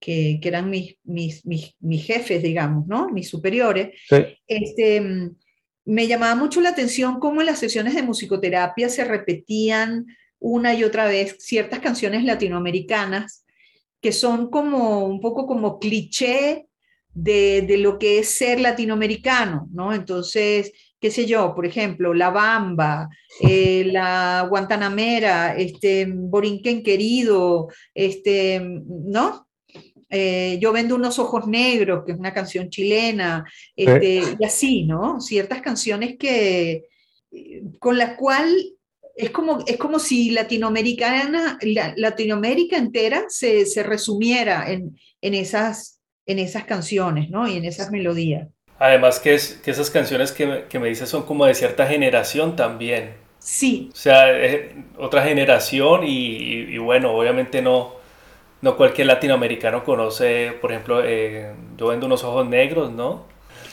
que, 0.00 0.40
eran 0.42 0.70
mis, 0.70 0.96
mis, 1.04 1.44
mis, 1.44 2.06
jefes, 2.06 2.42
digamos, 2.42 2.86
¿no? 2.86 3.10
Mis 3.10 3.28
superiores. 3.28 4.00
Este, 4.46 5.30
me 5.84 6.06
llamaba 6.06 6.36
mucho 6.36 6.62
la 6.62 6.70
atención 6.70 7.20
cómo 7.20 7.42
en 7.42 7.48
las 7.48 7.58
sesiones 7.58 7.94
de 7.94 8.02
musicoterapia 8.02 8.88
se 8.88 9.04
repetían 9.04 10.06
una 10.38 10.72
y 10.72 10.84
otra 10.84 11.06
vez 11.06 11.36
ciertas 11.40 11.80
canciones 11.80 12.24
latinoamericanas 12.24 13.44
que 14.00 14.12
son 14.12 14.48
como 14.48 15.04
un 15.04 15.20
poco 15.20 15.46
como 15.46 15.78
cliché 15.78 16.66
de, 17.12 17.60
de 17.60 17.76
lo 17.76 17.98
que 17.98 18.20
es 18.20 18.30
ser 18.30 18.58
latinoamericano, 18.58 19.68
¿no? 19.70 19.92
Entonces, 19.92 20.72
qué 21.00 21.10
sé 21.10 21.26
yo, 21.26 21.54
por 21.54 21.66
ejemplo, 21.66 22.12
La 22.12 22.30
Bamba, 22.30 23.08
eh, 23.40 23.84
la 23.92 24.46
Guantanamera, 24.48 25.56
este, 25.56 26.06
Borinquen 26.08 26.82
querido, 26.82 27.68
este, 27.94 28.60
¿no? 28.60 29.48
Eh, 30.10 30.58
yo 30.60 30.72
vendo 30.72 30.94
unos 30.94 31.18
ojos 31.18 31.46
negros, 31.46 32.04
que 32.04 32.12
es 32.12 32.18
una 32.18 32.32
canción 32.32 32.70
chilena, 32.70 33.44
este, 33.76 34.22
y 34.38 34.44
así, 34.44 34.84
¿no? 34.84 35.20
Ciertas 35.20 35.60
canciones 35.60 36.16
que, 36.18 36.84
con 37.78 37.98
las 37.98 38.16
cuales 38.16 38.72
es 39.14 39.30
como, 39.30 39.64
es 39.66 39.76
como 39.76 39.98
si 39.98 40.30
Latinoamericana, 40.30 41.58
Latinoamérica 41.96 42.76
entera 42.76 43.24
se, 43.28 43.66
se 43.66 43.82
resumiera 43.82 44.70
en, 44.70 44.96
en, 45.20 45.34
esas, 45.34 46.00
en 46.24 46.38
esas 46.38 46.64
canciones, 46.64 47.28
¿no? 47.28 47.48
Y 47.48 47.56
en 47.56 47.64
esas 47.64 47.90
melodías. 47.90 48.48
Además 48.78 49.18
que, 49.20 49.34
es, 49.34 49.54
que 49.64 49.70
esas 49.70 49.90
canciones 49.90 50.32
que, 50.32 50.46
me, 50.46 50.64
que 50.64 50.78
me 50.78 50.88
dices 50.88 51.08
son 51.08 51.24
como 51.24 51.46
de 51.46 51.54
cierta 51.54 51.86
generación 51.86 52.56
también. 52.56 53.14
Sí. 53.38 53.90
O 53.92 53.96
sea, 53.96 54.26
otra 54.98 55.22
generación 55.22 56.04
y, 56.04 56.74
y, 56.74 56.78
bueno, 56.78 57.12
obviamente 57.12 57.62
no, 57.62 57.94
no 58.62 58.76
cualquier 58.76 59.06
latinoamericano 59.06 59.84
conoce, 59.84 60.52
por 60.60 60.72
ejemplo, 60.72 61.02
eh, 61.04 61.54
Yo 61.76 61.88
vendo 61.88 62.06
unos 62.06 62.24
ojos 62.24 62.48
negros, 62.48 62.92
¿no? 62.92 63.24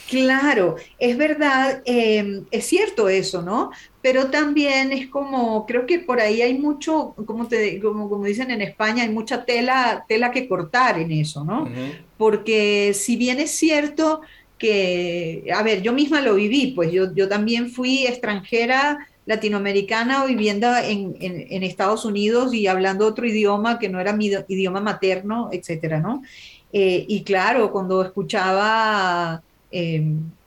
Claro, 0.08 0.76
es 0.98 1.16
verdad, 1.18 1.82
em, 1.84 2.46
es 2.52 2.66
cierto 2.66 3.08
eso, 3.08 3.42
¿no? 3.42 3.70
Pero 4.00 4.30
también 4.30 4.92
es 4.92 5.08
como, 5.08 5.66
creo 5.66 5.84
que 5.84 5.98
por 5.98 6.20
ahí 6.20 6.42
hay 6.42 6.56
mucho, 6.58 7.14
como, 7.26 7.48
te, 7.48 7.80
como, 7.80 8.08
como 8.08 8.24
dicen 8.24 8.52
en 8.52 8.62
España, 8.62 9.02
hay 9.02 9.08
mucha 9.10 9.44
tela, 9.44 10.04
tela 10.08 10.30
que 10.30 10.46
cortar 10.48 11.00
en 11.00 11.10
eso, 11.10 11.44
¿no? 11.44 11.68
Porque 12.16 12.94
si 12.94 13.16
bien 13.16 13.40
es 13.40 13.50
cierto 13.50 14.20
que, 14.58 15.44
a 15.54 15.62
ver, 15.62 15.82
yo 15.82 15.92
misma 15.92 16.20
lo 16.20 16.34
viví, 16.34 16.72
pues 16.72 16.90
yo, 16.92 17.14
yo 17.14 17.28
también 17.28 17.70
fui 17.70 18.06
extranjera 18.06 19.06
latinoamericana 19.26 20.24
viviendo 20.24 20.68
en, 20.76 21.16
en, 21.20 21.62
Estados 21.64 22.04
Unidos 22.04 22.54
y 22.54 22.68
hablando 22.68 23.06
otro 23.06 23.26
idioma 23.26 23.78
que 23.78 23.88
no 23.88 24.00
era 24.00 24.12
mi 24.12 24.26
idioma 24.26 24.80
materno, 24.80 25.50
etcétera, 25.52 25.98
¿no? 25.98 26.22
Eh, 26.72 27.04
y 27.08 27.24
claro, 27.24 27.72
cuando 27.72 28.04
escuchaba, 28.04 29.42
eh, 29.72 30.04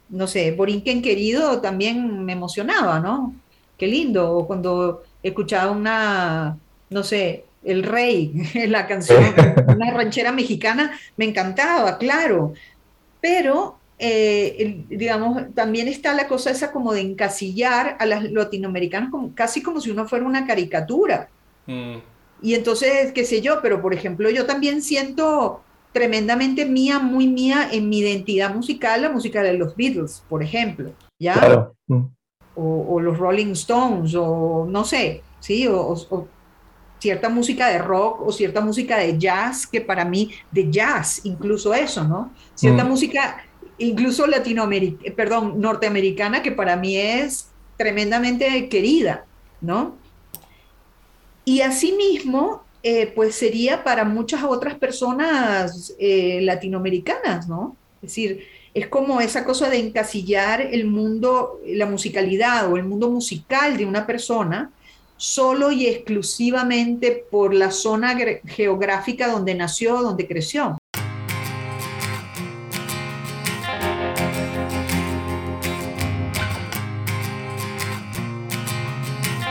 no 0.09 0.27
sé, 0.27 0.51
Borinquen 0.51 1.01
querido, 1.01 1.59
también 1.59 2.23
me 2.23 2.33
emocionaba, 2.33 2.99
¿no? 2.99 3.35
Qué 3.77 3.87
lindo. 3.87 4.31
O 4.37 4.47
cuando 4.47 5.03
escuchaba 5.23 5.71
una, 5.71 6.57
no 6.89 7.03
sé, 7.03 7.45
El 7.63 7.83
Rey, 7.83 8.33
la 8.67 8.87
canción, 8.87 9.23
una 9.67 9.91
ranchera 9.91 10.31
mexicana, 10.31 10.97
me 11.17 11.25
encantaba, 11.25 11.97
claro. 11.97 12.53
Pero 13.19 13.78
eh, 14.01 14.85
digamos, 14.89 15.53
también 15.53 15.89
está 15.89 16.13
la 16.13 16.27
cosa 16.27 16.51
esa 16.51 16.71
como 16.71 16.93
de 16.93 17.01
encasillar 17.01 17.97
a 17.99 18.05
los 18.05 18.31
latinoamericanos 18.31 19.11
como, 19.11 19.35
casi 19.35 19.61
como 19.61 19.81
si 19.81 19.91
uno 19.91 20.07
fuera 20.07 20.25
una 20.25 20.47
caricatura. 20.47 21.29
Mm. 21.67 21.97
Y 22.41 22.53
entonces, 22.55 23.11
qué 23.11 23.25
sé 23.25 23.41
yo, 23.41 23.61
pero 23.61 23.81
por 23.81 23.93
ejemplo, 23.93 24.29
yo 24.29 24.45
también 24.45 24.81
siento 24.81 25.61
tremendamente 25.91 26.65
mía, 26.65 26.99
muy 26.99 27.27
mía 27.27 27.67
en 27.71 27.89
mi 27.89 27.99
identidad 27.99 28.55
musical, 28.55 29.01
la 29.01 29.09
música 29.09 29.43
de 29.43 29.53
los 29.53 29.75
Beatles, 29.75 30.23
por 30.29 30.41
ejemplo, 30.41 30.93
¿ya? 31.19 31.33
Claro. 31.33 31.75
Mm. 31.87 32.05
O, 32.55 32.99
los 32.99 33.17
Rolling 33.17 33.51
Stones, 33.51 34.13
o 34.15 34.65
no 34.69 34.83
sé, 34.83 35.23
¿sí? 35.39 35.67
O, 35.67 36.27
cierta 36.99 37.29
música 37.29 37.67
de 37.69 37.77
rock 37.77 38.21
o 38.27 38.31
cierta 38.33 38.59
música 38.59 38.97
de 38.97 39.17
jazz, 39.17 39.65
que 39.65 39.79
para 39.79 40.03
mí, 40.03 40.31
de 40.51 40.69
jazz, 40.69 41.21
incluso 41.23 41.73
eso, 41.73 42.03
¿no? 42.03 42.33
Cierta 42.55 42.83
mm. 42.83 42.87
música, 42.87 43.37
incluso 43.79 44.27
latinoamericana, 44.27 45.15
perdón, 45.15 45.59
norteamericana, 45.59 46.43
que 46.43 46.51
para 46.51 46.75
mí 46.75 46.97
es 46.97 47.49
tremendamente 47.77 48.69
querida, 48.69 49.25
¿no? 49.61 49.95
Y 51.45 51.61
asimismo, 51.61 52.63
eh, 52.83 53.11
pues 53.15 53.35
sería 53.35 53.83
para 53.83 54.03
muchas 54.05 54.43
otras 54.43 54.75
personas 54.75 55.95
eh, 55.99 56.39
latinoamericanas, 56.43 57.47
¿no? 57.47 57.75
Es 58.01 58.09
decir, 58.09 58.45
es 58.73 58.87
como 58.87 59.19
esa 59.19 59.43
cosa 59.43 59.69
de 59.69 59.79
encasillar 59.79 60.61
el 60.61 60.85
mundo, 60.85 61.59
la 61.65 61.85
musicalidad 61.85 62.71
o 62.71 62.77
el 62.77 62.83
mundo 62.83 63.09
musical 63.09 63.77
de 63.77 63.85
una 63.85 64.05
persona 64.05 64.71
solo 65.17 65.71
y 65.71 65.87
exclusivamente 65.87 67.25
por 67.29 67.53
la 67.53 67.71
zona 67.71 68.15
geográfica 68.45 69.27
donde 69.27 69.53
nació, 69.53 70.01
donde 70.01 70.27
creció. 70.27 70.77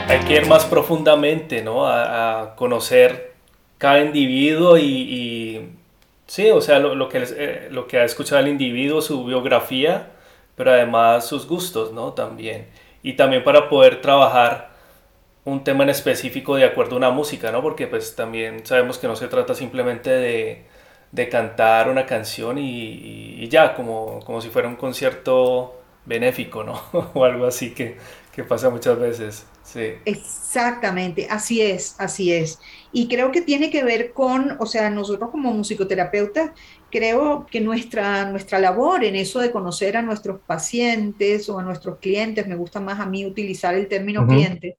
Hay 0.09 0.21
que 0.21 0.37
ir 0.37 0.47
más 0.47 0.65
profundamente, 0.65 1.63
¿no? 1.63 1.87
A, 1.87 2.55
conocer 2.57 3.35
cada 3.77 4.01
individuo 4.01 4.79
y, 4.79 5.71
sí, 6.27 6.51
o 6.51 6.63
sea, 6.63 6.79
lo, 6.79 7.09
que, 7.11 7.25
eh, 7.37 7.69
lo 7.71 7.87
que 7.87 7.99
ha 7.99 8.05
escuchado 8.05 8.41
el 8.41 8.49
individuo, 8.49 9.03
su 9.03 9.25
biografía, 9.27 10.13
pero 10.57 10.73
además 10.73 11.27
sus 11.27 11.47
gustos, 11.47 11.93
¿no? 11.93 12.15
También. 12.15 12.69
Y 13.03 13.15
también 13.15 13.45
para 13.45 13.69
poder 13.69 14.01
trabajar 14.01 14.71
un 15.45 15.63
tema 15.63 15.85
en 15.85 15.91
específico 15.91 16.57
de 16.57 16.65
acuerdo 16.65 16.95
a 16.95 16.99
una 16.99 17.11
música, 17.11 17.53
¿no? 17.53 17.63
Porque 17.63 17.87
pues 17.87 18.17
también 18.17 18.65
sabemos 18.65 18.99
que 18.99 19.09
no 19.09 19.17
se 19.17 19.29
trata 19.29 19.55
simplemente 19.55 20.11
de, 20.11 20.65
de 21.13 21.29
cantar 21.29 21.89
una 21.91 22.07
canción 22.07 22.59
y, 22.59 23.43
y, 23.43 23.49
ya, 23.49 23.75
como, 23.75 24.21
como 24.25 24.41
si 24.41 24.49
fuera 24.49 24.69
un 24.69 24.77
concierto 24.77 25.81
benéfico, 26.07 26.65
¿no? 26.65 26.83
o 27.15 27.25
algo 27.25 27.47
así 27.47 27.75
que, 27.75 27.97
que 28.39 28.45
pasa 28.45 28.71
muchas 28.71 28.97
veces. 29.01 29.47
Sí. 29.65 29.95
Exactamente, 30.05 31.27
así 31.29 31.61
es, 31.61 31.97
así 31.99 32.33
es. 32.33 32.61
Y 32.93 33.09
creo 33.09 33.33
que 33.33 33.41
tiene 33.41 33.69
que 33.69 33.83
ver 33.83 34.13
con, 34.13 34.57
o 34.61 34.67
sea, 34.67 34.91
nosotros 34.91 35.31
como 35.31 35.53
musicoterapeutas, 35.53 36.53
creo 36.89 37.47
que 37.51 37.61
nuestra, 37.61 38.31
nuestra 38.31 38.61
labor 38.61 39.03
en 39.03 39.17
eso 39.17 39.41
de 39.41 39.51
conocer 39.51 39.97
a 39.97 40.03
nuestros 40.03 40.41
pacientes 40.47 41.49
o 41.49 41.59
a 41.59 41.65
nuestros 41.65 41.99
clientes, 41.99 42.47
me 42.47 42.55
gusta 42.55 42.79
más 42.79 43.01
a 43.01 43.07
mí 43.07 43.27
utilizar 43.27 43.75
el 43.75 43.89
término 43.89 44.25
cliente, 44.25 44.79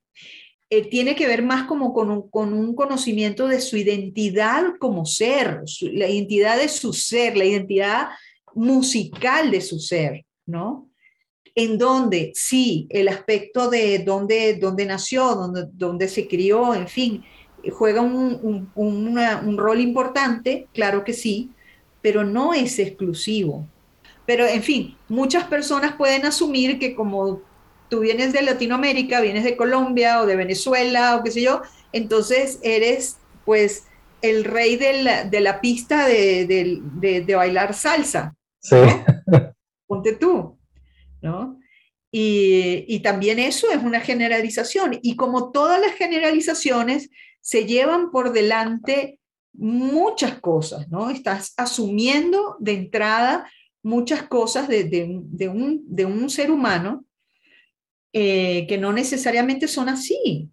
eh, 0.69 0.87
tiene 0.87 1.13
que 1.13 1.27
ver 1.27 1.43
más 1.43 1.67
como 1.67 1.93
con 1.93 2.09
un, 2.11 2.29
con 2.29 2.53
un, 2.53 2.73
conocimiento 2.75 3.49
de 3.49 3.59
su 3.59 3.75
identidad 3.75 4.63
como 4.79 5.05
ser, 5.05 5.63
la 5.81 6.07
identidad 6.07 6.57
de 6.57 6.69
su 6.69 6.93
ser, 6.93 7.35
la 7.35 7.43
identidad 7.43 8.07
musical 8.55 9.51
de 9.51 9.59
su 9.59 9.79
ser, 9.79 10.25
¿no? 10.45 10.88
En 11.55 11.77
donde 11.77 12.31
sí, 12.35 12.87
el 12.89 13.07
aspecto 13.07 13.69
de 13.69 13.99
dónde, 13.99 14.55
dónde 14.55 14.85
nació, 14.85 15.35
dónde, 15.35 15.65
dónde 15.73 16.07
se 16.07 16.27
crió, 16.27 16.73
en 16.73 16.87
fin, 16.87 17.23
juega 17.71 18.01
un, 18.01 18.69
un, 18.75 19.57
rol 19.57 19.81
importante, 19.81 20.67
claro 20.73 21.03
que 21.03 21.13
sí, 21.13 21.51
pero 22.01 22.23
no 22.23 22.53
es 22.53 22.79
exclusivo. 22.79 23.67
Pero, 24.25 24.45
en 24.45 24.63
fin, 24.63 24.95
muchas 25.07 25.45
personas 25.45 25.95
pueden 25.95 26.25
asumir 26.25 26.79
que 26.79 26.95
como 26.95 27.41
tú 27.89 28.01
vienes 28.01 28.31
de 28.31 28.43
Latinoamérica, 28.43 29.21
vienes 29.21 29.43
de 29.43 29.57
Colombia 29.57 30.21
o 30.21 30.25
de 30.25 30.35
Venezuela 30.35 31.17
o 31.17 31.23
qué 31.23 31.31
sé 31.31 31.41
yo, 31.41 31.61
entonces 31.91 32.59
eres 32.61 33.17
pues 33.45 33.85
el 34.21 34.43
rey 34.43 34.75
de 34.75 35.03
la, 35.03 35.23
de 35.23 35.41
la 35.41 35.59
pista 35.59 36.07
de, 36.07 36.45
de, 36.45 37.21
de, 37.21 37.35
bailar 37.35 37.73
salsa. 37.73 38.35
Sí. 38.61 38.75
Ponte 39.87 40.13
tú. 40.13 40.58
¿No? 41.21 41.59
Y, 42.11 42.99
también 43.01 43.39
eso 43.39 43.69
es 43.71 43.77
una 43.77 43.99
generalización. 43.99 44.99
Y 45.01 45.15
como 45.15 45.51
todas 45.51 45.79
las 45.79 45.93
generalizaciones, 45.93 47.09
se 47.41 47.65
llevan 47.65 48.11
por 48.11 48.33
delante 48.33 49.19
muchas 49.53 50.39
cosas, 50.39 50.89
¿no? 50.89 51.09
Estás 51.09 51.53
asumiendo 51.57 52.55
de 52.59 52.73
entrada 52.73 53.49
muchas 53.83 54.23
cosas 54.23 54.67
de, 54.67 55.49
un, 55.49 56.29
ser 56.29 56.51
humano 56.51 57.05
eh, 58.11 58.65
que 58.67 58.77
no 58.77 58.91
necesariamente 58.91 59.67
son 59.67 59.89
así 59.89 60.49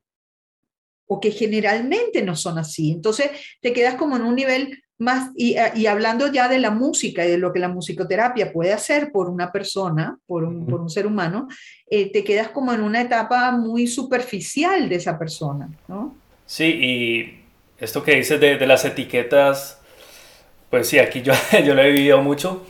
o 1.07 1.21
que 1.21 1.31
generalmente 1.31 2.23
no 2.23 2.37
son 2.37 2.59
así. 2.59 2.91
Entonces 2.91 3.31
te 3.61 3.73
quedas 3.73 3.95
como 3.95 4.17
en 4.17 4.23
un 4.23 4.35
nivel 4.35 4.83
más, 4.99 5.31
y, 5.37 5.57
hablando 5.87 6.33
ya 6.33 6.49
de 6.49 6.59
la 6.59 6.71
música 6.71 7.25
y 7.25 7.31
de 7.31 7.39
lo 7.39 7.53
que 7.53 7.59
la 7.59 7.69
musicoterapia 7.69 8.53
puede 8.53 8.73
hacer 8.73 9.13
por 9.13 9.29
una 9.29 9.53
persona, 9.53 10.19
por 10.27 10.45
un, 10.45 10.89
ser 10.89 11.07
humano, 11.07 11.49
eh, 11.91 12.11
te 12.11 12.25
quedas 12.25 12.49
como 12.49 12.73
en 12.73 12.83
una 12.83 13.03
etapa 13.03 13.53
muy 13.53 13.87
superficial 13.87 14.89
de 14.89 14.97
esa 14.97 15.19
persona, 15.19 15.69
¿no? 15.89 16.15
Sí, 16.47 16.65
y 16.65 17.41
esto 17.79 18.03
que 18.03 18.17
dices 18.17 18.41
de, 18.41 18.67
las 18.67 18.85
etiquetas, 18.85 19.81
pues 20.71 20.89
sí, 20.89 20.99
aquí 20.99 21.23
yo, 21.23 21.35
yo 21.65 21.75
lo 21.75 21.83
he 21.83 21.91
vivido 21.91 22.23
mucho, 22.23 22.65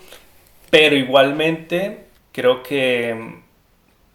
pero 0.70 0.96
igualmente 0.96 2.06
creo 2.32 2.62
que 2.62 3.44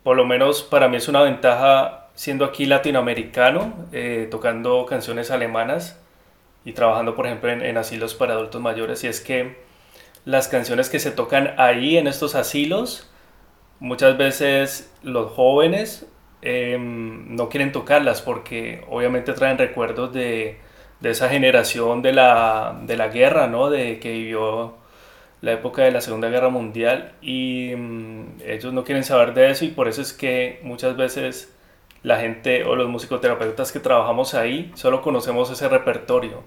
por 0.03 0.17
lo 0.17 0.25
menos 0.25 0.63
para 0.63 0.89
mí 0.89 0.97
es 0.97 1.07
una 1.07 1.21
ventaja 1.21 2.09
siendo 2.13 2.43
aquí 2.43 2.65
latinoamericano, 2.65 3.87
eh, 3.93 4.27
tocando 4.29 4.85
canciones 4.85 5.31
alemanas 5.31 5.97
y 6.65 6.73
trabajando, 6.73 7.15
por 7.15 7.25
ejemplo, 7.25 7.51
en, 7.51 7.77
asilos 7.77 8.13
para 8.13 8.33
adultos 8.33 8.61
mayores, 8.61 9.03
y 9.03 9.07
es 9.07 9.21
que 9.21 9.57
las 10.25 10.47
canciones 10.47 10.89
que 10.89 10.99
se 10.99 11.11
tocan 11.11 11.55
ahí 11.57 11.97
en 11.97 12.07
estos 12.07 12.35
asilos, 12.35 13.09
muchas 13.79 14.17
veces 14.17 14.93
los 15.03 15.31
jóvenes 15.31 16.07
em, 16.41 17.35
no 17.35 17.49
quieren 17.49 17.71
tocarlas 17.71 18.21
porque 18.21 18.83
obviamente 18.89 19.33
traen 19.33 19.57
recuerdos 19.57 20.13
de, 20.13 20.59
de 21.01 21.09
esa 21.09 21.29
generación 21.29 22.01
de 22.01 22.13
la, 22.13 22.79
de 22.85 22.95
la, 22.97 23.07
guerra, 23.09 23.47
¿no? 23.47 23.69
De 23.69 23.99
que 23.99 24.11
vivió 24.11 24.75
la 25.41 25.53
época 25.53 25.83
de 25.83 25.91
la 25.91 26.01
Segunda 26.01 26.29
Guerra 26.29 26.49
Mundial 26.49 27.13
y 27.21 27.73
mm, 27.75 28.41
ellos 28.45 28.73
no 28.73 28.83
quieren 28.83 29.03
saber 29.03 29.33
de 29.33 29.49
eso 29.51 29.65
y 29.65 29.69
por 29.69 29.87
eso 29.87 30.01
es 30.01 30.13
que 30.13 30.59
muchas 30.63 30.95
veces 30.95 31.53
la 32.03 32.17
gente 32.17 32.63
o 32.63 32.75
los 32.75 32.89
musicoterapeutas 32.89 33.71
que 33.71 33.79
trabajamos 33.79 34.33
ahí 34.33 34.71
solo 34.75 35.01
conocemos 35.01 35.51
ese 35.51 35.67
repertorio. 35.69 36.43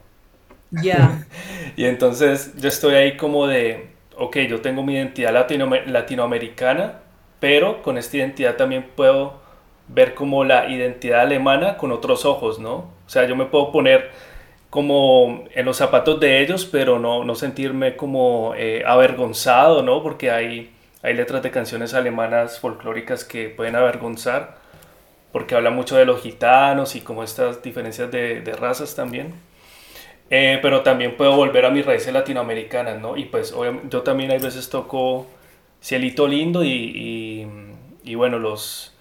Ya. 0.70 1.26
y 1.76 1.84
entonces 1.84 2.54
yo 2.56 2.68
estoy 2.68 2.94
ahí 2.94 3.16
como 3.16 3.46
de, 3.46 3.90
ok, 4.16 4.38
yo 4.48 4.60
tengo 4.60 4.82
mi 4.82 4.94
identidad 4.94 5.32
latino 5.32 5.70
latinoamericana, 5.86 7.00
pero 7.40 7.82
con 7.82 7.98
esta 7.98 8.16
identidad 8.16 8.56
también 8.56 8.86
puedo 8.96 9.42
ver 9.88 10.14
como 10.14 10.44
la 10.44 10.68
identidad 10.68 11.20
alemana 11.20 11.76
con 11.76 11.92
otros 11.92 12.24
ojos, 12.24 12.58
¿no? 12.58 12.74
O 13.06 13.08
sea, 13.08 13.26
yo 13.26 13.36
me 13.36 13.44
puedo 13.44 13.70
poner 13.70 14.10
como 14.70 15.44
en 15.54 15.66
los 15.66 15.76
zapatos 15.76 16.18
de 16.18 16.40
ellos, 16.42 16.64
pero 16.64 16.98
no, 16.98 17.22
no 17.24 17.34
sentirme 17.36 17.96
como 17.96 18.54
eh, 18.56 18.82
avergonzado, 18.84 19.82
¿no? 19.82 20.02
Porque 20.02 20.30
hay, 20.30 20.72
hay 21.02 21.14
letras 21.14 21.42
de 21.42 21.50
canciones 21.50 21.94
alemanas 21.94 22.58
folclóricas 22.58 23.24
que 23.24 23.50
pueden 23.50 23.76
avergonzar 23.76 24.63
porque 25.34 25.56
habla 25.56 25.70
mucho 25.70 25.96
de 25.96 26.04
los 26.04 26.22
gitanos 26.22 26.94
y 26.94 27.00
como 27.00 27.24
estas 27.24 27.60
diferencias 27.60 28.08
de, 28.08 28.40
de 28.40 28.52
razas 28.52 28.94
también. 28.94 29.34
Eh, 30.30 30.60
pero 30.62 30.84
también 30.84 31.16
puedo 31.16 31.34
volver 31.34 31.64
a 31.64 31.70
mis 31.70 31.84
raíces 31.84 32.12
latinoamericanas, 32.12 33.00
¿no? 33.00 33.16
Y 33.16 33.24
pues 33.24 33.52
yo 33.90 34.02
también 34.02 34.30
a 34.30 34.34
veces 34.34 34.70
toco 34.70 35.26
Cielito 35.82 36.28
Lindo 36.28 36.62
y, 36.62 36.68
y, 36.68 37.48
y, 38.04 38.14
bueno, 38.14 38.38
los, 38.38 38.94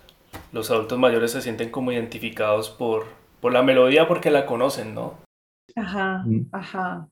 los 0.51 0.71
adultos 0.71 0.97
mayores 0.97 1.33
se 1.33 1.41
sienten 1.43 1.69
como 1.69 1.91
identificados 1.91 2.71
por, 2.71 3.05
por 3.39 3.53
la 3.53 3.61
melodía 3.61 4.07
porque 4.07 4.31
la 4.31 4.47
conocen, 4.47 4.95
¿no? 4.95 5.19
Ajá, 5.75 6.23
mm. 6.25 6.47
ajá. 6.51 7.07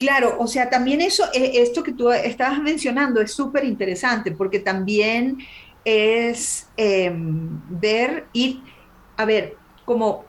Claro, 0.00 0.36
o 0.40 0.48
sea, 0.48 0.68
también 0.68 1.00
eso, 1.00 1.26
eh, 1.32 1.52
esto 1.62 1.84
que 1.84 1.92
tú 1.92 2.10
estabas 2.10 2.60
mencionando 2.60 3.20
es 3.20 3.30
súper 3.32 3.64
interesante 3.64 4.32
porque 4.32 4.58
también 4.58 5.38
es 5.88 6.68
em, 6.76 7.60
ver 7.68 8.26
y, 8.32 8.62
a 9.16 9.24
ver, 9.24 9.56
como 9.84 10.24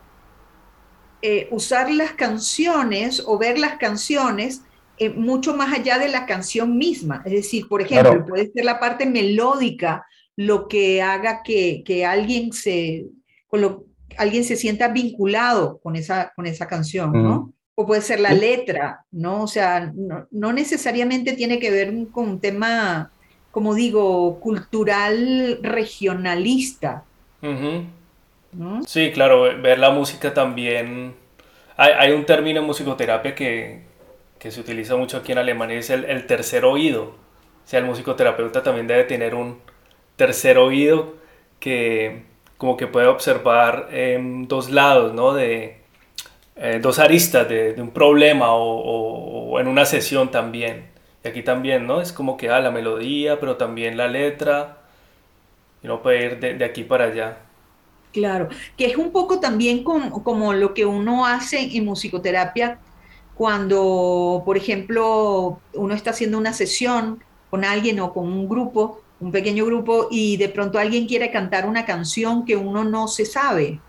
eh, 1.22 1.48
usar 1.52 1.92
las 1.92 2.14
canciones 2.14 3.22
o 3.26 3.38
ver 3.38 3.60
las 3.60 3.78
canciones 3.78 4.62
eh, 4.98 5.10
mucho 5.10 5.56
más 5.56 5.74
allá 5.74 5.98
de 5.98 6.08
la 6.08 6.26
canción 6.26 6.78
misma. 6.78 7.22
Es 7.26 7.34
decir, 7.34 7.68
por 7.68 7.82
ejemplo, 7.82 8.26
puede 8.26 8.52
ser 8.52 8.66
la 8.66 8.80
parte 8.80 9.06
melódica 9.06 10.06
lo 10.38 10.70
que 10.70 11.02
haga 11.02 11.44
que, 11.44 12.06
alguien 12.06 12.54
se, 12.54 13.08
alguien 14.18 14.46
se 14.46 14.56
sienta 14.56 14.88
vinculado 14.88 15.80
con 15.84 15.98
esa, 15.98 16.32
con 16.34 16.46
esa 16.46 16.66
canción, 16.66 17.12
¿no? 17.12 17.54
O 17.76 17.86
puede 17.86 18.02
ser 18.02 18.22
la 18.22 18.34
letra, 18.34 19.06
¿no? 19.12 19.44
O 19.44 19.48
sea, 19.48 19.92
no, 20.32 20.54
necesariamente 20.54 21.34
tiene 21.34 21.60
que 21.60 21.72
ver 21.72 21.94
con 22.12 22.30
un 22.30 22.40
tema, 22.40 23.12
como 23.52 23.74
digo, 23.74 24.40
cultural 24.40 25.60
regionalista. 25.62 27.04
Sí, 28.86 29.12
claro, 29.12 29.42
ver 29.62 29.80
la 29.80 29.92
música 29.92 30.34
también. 30.34 31.16
Hay, 31.78 31.94
hay 31.98 32.12
un 32.12 32.26
término 32.26 32.60
en 32.60 32.66
musicoterapia 32.66 33.36
que, 33.36 33.84
que, 34.38 34.52
se 34.52 34.60
utiliza 34.60 34.96
mucho 34.96 35.18
aquí 35.18 35.32
en 35.32 35.38
Alemania, 35.38 35.78
es 35.78 35.90
el, 35.90 36.06
el 36.06 36.26
tercer 36.28 36.66
oído. 36.66 37.04
O 37.04 37.68
sea, 37.70 37.80
el 37.80 37.86
musicoterapeuta 37.86 38.64
también 38.64 38.88
debe 38.88 39.04
tener 39.04 39.36
un 39.36 39.60
tercer 40.16 40.58
oído 40.58 41.16
que 41.60 42.24
como 42.60 42.76
que 42.76 42.88
puede 42.88 43.08
observar 43.08 43.88
em, 43.92 44.48
dos 44.48 44.70
lados, 44.70 45.14
¿no? 45.14 45.34
De 45.34 45.78
eh, 46.58 46.80
dos 46.82 47.00
aristas 47.00 47.48
de, 47.48 47.74
un 47.78 47.92
problema 47.92 48.48
o, 48.52 49.60
en 49.62 49.68
una 49.68 49.86
sesión 49.86 50.30
también. 50.30 50.90
Y 51.24 51.28
aquí 51.28 51.44
también, 51.44 51.86
¿no? 51.86 52.02
Es 52.02 52.12
como 52.12 52.38
que 52.38 52.50
ah, 52.50 52.60
la 52.60 52.72
melodía, 52.72 53.40
pero 53.40 53.58
también 53.58 53.98
la 53.98 54.08
letra. 54.08 54.78
Y 55.82 55.88
uno 55.88 56.02
puede 56.02 56.26
ir 56.26 56.40
de, 56.40 56.66
aquí 56.66 56.84
para 56.84 57.06
allá. 57.06 57.38
Claro, 58.12 58.50
que 58.76 58.86
es 58.86 58.96
un 58.98 59.12
poco 59.12 59.40
también 59.40 59.84
como 59.84 60.54
lo 60.54 60.74
que 60.74 60.86
uno 60.86 61.26
hace 61.26 61.78
en 61.78 61.86
musicoterapia 61.86 62.80
cuando, 63.36 64.42
por 64.46 64.58
ejemplo, 64.58 65.62
uno 65.74 65.94
está 65.94 66.10
haciendo 66.10 66.38
una 66.38 66.54
sesión 66.54 67.24
con 67.50 67.64
alguien 67.64 68.00
o 68.00 68.12
con 68.14 68.26
un 68.26 68.50
grupo 68.50 69.04
un 69.20 69.32
pequeño 69.32 69.66
grupo 69.66 70.08
y 70.10 70.38
de 70.38 70.50
pronto 70.50 70.80
alguien 70.80 71.08
quiere 71.08 71.32
cantar 71.32 71.68
una 71.68 71.86
canción 71.86 72.46
que 72.46 72.56
uno 72.56 72.84
no 72.84 73.08
se 73.08 73.26
sabe, 73.26 73.82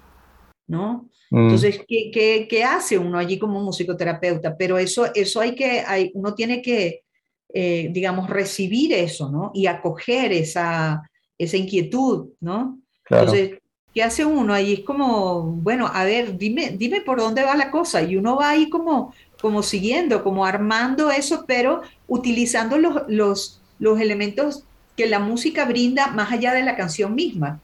¿no? 0.67 1.09
Mm. 1.31 1.45
Entonces, 1.45 1.81
¿qué, 1.87 2.47
qué, 2.49 2.65
hace 2.65 2.99
uno 2.99 3.19
allí 3.19 3.39
como 3.39 3.61
musicoterapeuta? 3.61 4.57
Pero 4.57 4.79
eso, 4.79 5.07
eso 5.15 5.41
hay 5.41 5.55
que, 5.55 5.81
hay, 5.87 6.11
uno 6.15 6.35
tiene 6.35 6.61
que, 6.63 7.05
eh, 7.53 7.89
digamos, 7.91 8.31
recibir 8.31 8.93
eso, 8.93 9.31
¿no? 9.31 9.51
Y 9.55 9.67
acoger 9.67 10.33
esa, 10.33 11.03
esa 11.39 11.57
inquietud, 11.57 12.29
¿no? 12.41 12.79
Entonces, 13.09 13.59
¿qué 13.95 14.03
hace 14.03 14.25
uno? 14.25 14.55
Ahí 14.55 14.75
es 14.75 14.81
como, 14.81 15.43
bueno, 15.43 15.91
a 15.93 16.05
ver, 16.05 16.37
dime, 16.39 16.71
dime 16.77 17.01
por 17.01 17.19
dónde 17.19 17.43
va 17.43 17.57
la 17.57 17.71
cosa. 17.71 18.03
Y 18.03 18.17
uno 18.17 18.37
va 18.37 18.51
ahí 18.51 18.71
como, 18.71 19.13
como 19.41 19.63
siguiendo, 19.63 20.23
como 20.23 20.45
armando 20.45 21.11
eso, 21.11 21.45
pero 21.47 21.83
utilizando 22.07 22.79
los, 22.79 23.03
los, 23.09 23.61
los 23.79 24.01
elementos 24.01 24.65
que 24.97 25.07
la 25.07 25.19
música 25.19 25.65
brinda 25.65 26.09
más 26.09 26.31
allá 26.31 26.53
de 26.53 26.63
la 26.63 26.77
canción 26.77 27.15
misma. 27.15 27.61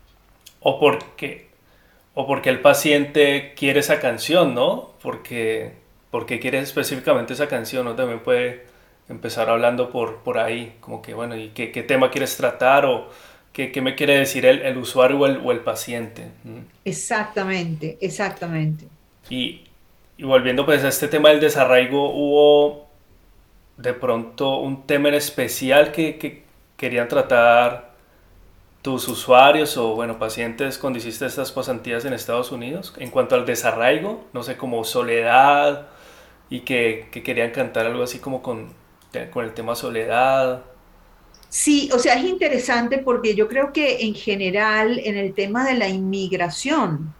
O 0.60 0.80
porque, 0.80 1.48
o 2.14 2.26
porque 2.26 2.50
el 2.50 2.60
paciente 2.60 3.54
quiere 3.56 3.80
esa 3.80 4.00
canción, 4.00 4.54
¿no? 4.54 4.94
Porque, 5.02 5.74
porque 6.10 6.40
quiere 6.40 6.58
específicamente 6.58 7.34
esa 7.34 7.46
canción, 7.46 7.84
¿no? 7.84 7.94
También 7.94 8.20
puede 8.20 8.64
empezar 9.08 9.48
hablando 9.48 9.90
por, 9.90 10.18
por 10.18 10.38
ahí, 10.38 10.76
como 10.80 11.02
que, 11.02 11.14
bueno, 11.14 11.36
¿y 11.36 11.48
qué, 11.50 11.72
qué 11.72 11.82
tema 11.82 12.10
quieres 12.10 12.36
tratar? 12.36 12.86
O 12.86 13.08
qué, 13.52 13.72
qué 13.72 13.80
me 13.80 13.94
quiere 13.94 14.18
decir 14.18 14.46
el, 14.46 14.62
el 14.62 14.76
usuario 14.78 15.18
o 15.18 15.26
el, 15.26 15.40
o 15.44 15.52
el 15.52 15.60
paciente. 15.60 16.30
Exactamente, 16.84 17.98
exactamente. 18.00 18.86
Y, 19.30 19.62
y 20.16 20.24
volviendo 20.24 20.64
pues 20.64 20.84
a 20.84 20.88
este 20.88 21.08
tema 21.08 21.30
del 21.30 21.40
desarraigo, 21.40 22.10
¿hubo 22.10 22.86
de 23.76 23.92
pronto 23.92 24.58
un 24.58 24.86
tema 24.86 25.08
en 25.08 25.14
especial 25.14 25.92
que, 25.92 26.18
que, 26.18 26.44
querían 26.76 27.08
tratar 27.08 27.94
tus 28.82 29.08
usuarios 29.08 29.76
o, 29.76 29.94
bueno, 29.94 30.18
pacientes 30.18 30.78
cuando 30.78 30.98
hiciste 30.98 31.26
estas 31.26 31.52
pasantías 31.52 32.04
en 32.04 32.12
Estados 32.12 32.52
Unidos? 32.52 32.94
En 32.98 33.10
cuanto 33.10 33.34
al 33.34 33.46
desarraigo, 33.46 34.24
no 34.32 34.42
sé, 34.42 34.56
como 34.56 34.84
soledad 34.84 35.88
y 36.50 36.60
que, 36.60 37.08
querían 37.24 37.50
cantar 37.50 37.86
algo 37.86 38.02
así 38.02 38.18
como 38.18 38.42
con, 38.42 38.68
con 39.30 39.44
el 39.44 39.54
tema 39.54 39.74
soledad. 39.74 40.64
Sí, 41.48 41.88
o 41.92 41.98
sea, 41.98 42.14
es 42.14 42.24
interesante 42.24 42.98
porque 42.98 43.34
yo 43.34 43.48
creo 43.48 43.72
que 43.72 44.02
en 44.02 44.14
general 44.14 45.00
en 45.02 45.16
el 45.16 45.34
tema 45.34 45.66
de 45.66 45.74
la 45.74 45.88
inmigración, 45.88 47.14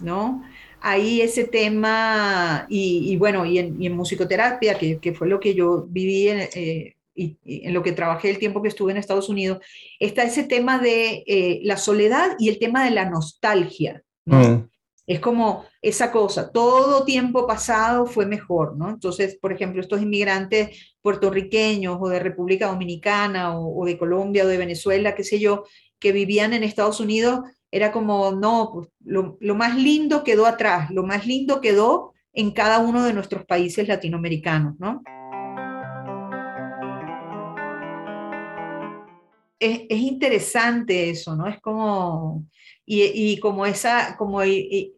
¿no? 0.00 0.42
Ahí 0.80 1.20
ese 1.20 1.44
tema, 1.44 2.66
y, 2.68 3.14
bueno, 3.16 3.44
y 3.46 3.58
en, 3.58 3.92
musicoterapia, 3.96 4.76
que, 4.78 4.98
que, 4.98 5.14
fue 5.14 5.28
lo 5.28 5.38
que 5.38 5.54
yo 5.54 5.86
viví 5.88 6.28
en, 6.28 6.40
eh, 6.54 6.96
y, 7.14 7.38
en 7.44 7.74
lo 7.74 7.82
que 7.82 7.92
trabajé 7.92 8.30
el 8.30 8.38
tiempo 8.38 8.62
que 8.62 8.68
estuve 8.68 8.92
en 8.92 8.98
Estados 8.98 9.28
Unidos, 9.28 9.58
está 9.98 10.22
ese 10.22 10.44
tema 10.44 10.78
de 10.78 11.22
eh, 11.26 11.60
la 11.62 11.76
soledad 11.76 12.36
y 12.38 12.48
el 12.48 12.58
tema 12.58 12.84
de 12.84 12.90
la 12.90 13.08
nostalgia. 13.08 14.02
Mm. 14.24 14.68
Es 15.06 15.18
como 15.20 15.64
esa 15.80 16.12
cosa, 16.12 16.52
todo 16.52 17.04
tiempo 17.04 17.46
pasado 17.46 18.06
fue 18.06 18.24
mejor, 18.24 18.76
¿no? 18.76 18.88
Entonces, 18.88 19.36
por 19.40 19.52
ejemplo, 19.52 19.80
estos 19.80 20.00
inmigrantes 20.00 20.94
puertorriqueños 21.02 21.98
o 22.00 22.08
de 22.08 22.20
República 22.20 22.68
Dominicana 22.68 23.58
o, 23.58 23.84
de 23.84 23.98
Colombia 23.98 24.44
o 24.44 24.46
de 24.46 24.58
Venezuela, 24.58 25.14
qué 25.14 25.24
sé 25.24 25.40
yo, 25.40 25.64
que 25.98 26.12
vivían 26.12 26.52
en 26.52 26.62
Estados 26.62 27.00
Unidos, 27.00 27.40
era 27.70 27.90
como, 27.90 28.32
no, 28.32 28.70
pues, 28.72 28.88
lo, 29.04 29.36
lo 29.40 29.54
más 29.56 29.76
lindo 29.76 30.22
quedó 30.22 30.46
atrás, 30.46 30.90
lo 30.90 31.02
más 31.02 31.26
lindo 31.26 31.60
quedó 31.60 32.12
en 32.32 32.52
cada 32.52 32.78
uno 32.78 33.04
de 33.04 33.12
nuestros 33.12 33.44
países 33.44 33.88
latinoamericanos, 33.88 34.78
¿no? 34.78 35.02
es, 39.62 40.00
interesante 40.00 41.10
eso, 41.10 41.36
¿no? 41.36 41.46
Es 41.46 41.60
como, 41.60 42.44
y, 42.84 43.38
como 43.38 43.66
esa, 43.66 44.16
como 44.16 44.42
ir, 44.44 44.94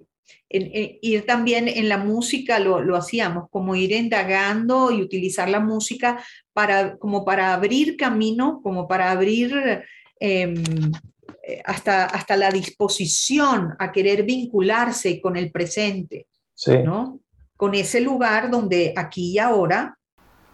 también 1.26 1.68
en 1.68 1.88
la 1.88 1.98
música 1.98 2.58
lo, 2.58 2.96
hacíamos, 2.96 3.48
como 3.50 3.74
ir 3.76 3.92
indagando 3.92 4.90
y 4.90 5.02
utilizar 5.02 5.48
la 5.48 5.60
música 5.60 6.24
para, 6.52 6.96
como 6.96 7.24
para 7.24 7.54
abrir 7.54 7.96
camino, 7.96 8.60
como 8.62 8.88
para 8.88 9.10
abrir 9.10 9.84
em, 10.18 10.54
hasta, 11.64 12.06
hasta 12.06 12.36
la 12.36 12.50
disposición 12.50 13.74
a 13.78 13.92
querer 13.92 14.22
vincularse 14.22 15.20
con 15.20 15.36
el 15.36 15.50
presente, 15.50 16.26
¿no? 16.84 17.20
Con 17.56 17.74
ese 17.74 18.00
lugar 18.00 18.50
donde 18.50 18.92
aquí 18.96 19.32
y 19.32 19.38
ahora 19.38 19.96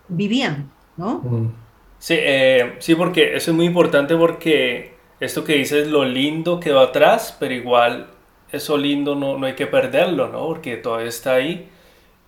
vivían, 0.08 0.70
¿no? 0.96 1.18
Mm. 1.18 1.54
Sí, 1.98 2.14
eh, 2.16 2.76
sí, 2.78 2.94
porque 2.94 3.36
eso 3.36 3.50
es 3.50 3.56
muy 3.56 3.66
importante 3.66 4.16
porque 4.16 4.94
esto 5.20 5.44
que 5.44 5.54
dices, 5.54 5.88
lo 5.88 6.04
lindo 6.04 6.61
quedó 6.61 6.80
atrás, 6.80 7.37
pero 7.38 7.54
igual 7.54 8.09
eso 8.52 8.76
lindo 8.76 9.14
no, 9.14 9.38
no 9.38 9.46
hay 9.46 9.54
que 9.54 9.66
perderlo, 9.66 10.28
¿no? 10.28 10.46
Porque 10.46 10.76
todavía 10.76 11.09
está 11.09 11.35
ahí. 11.35 11.68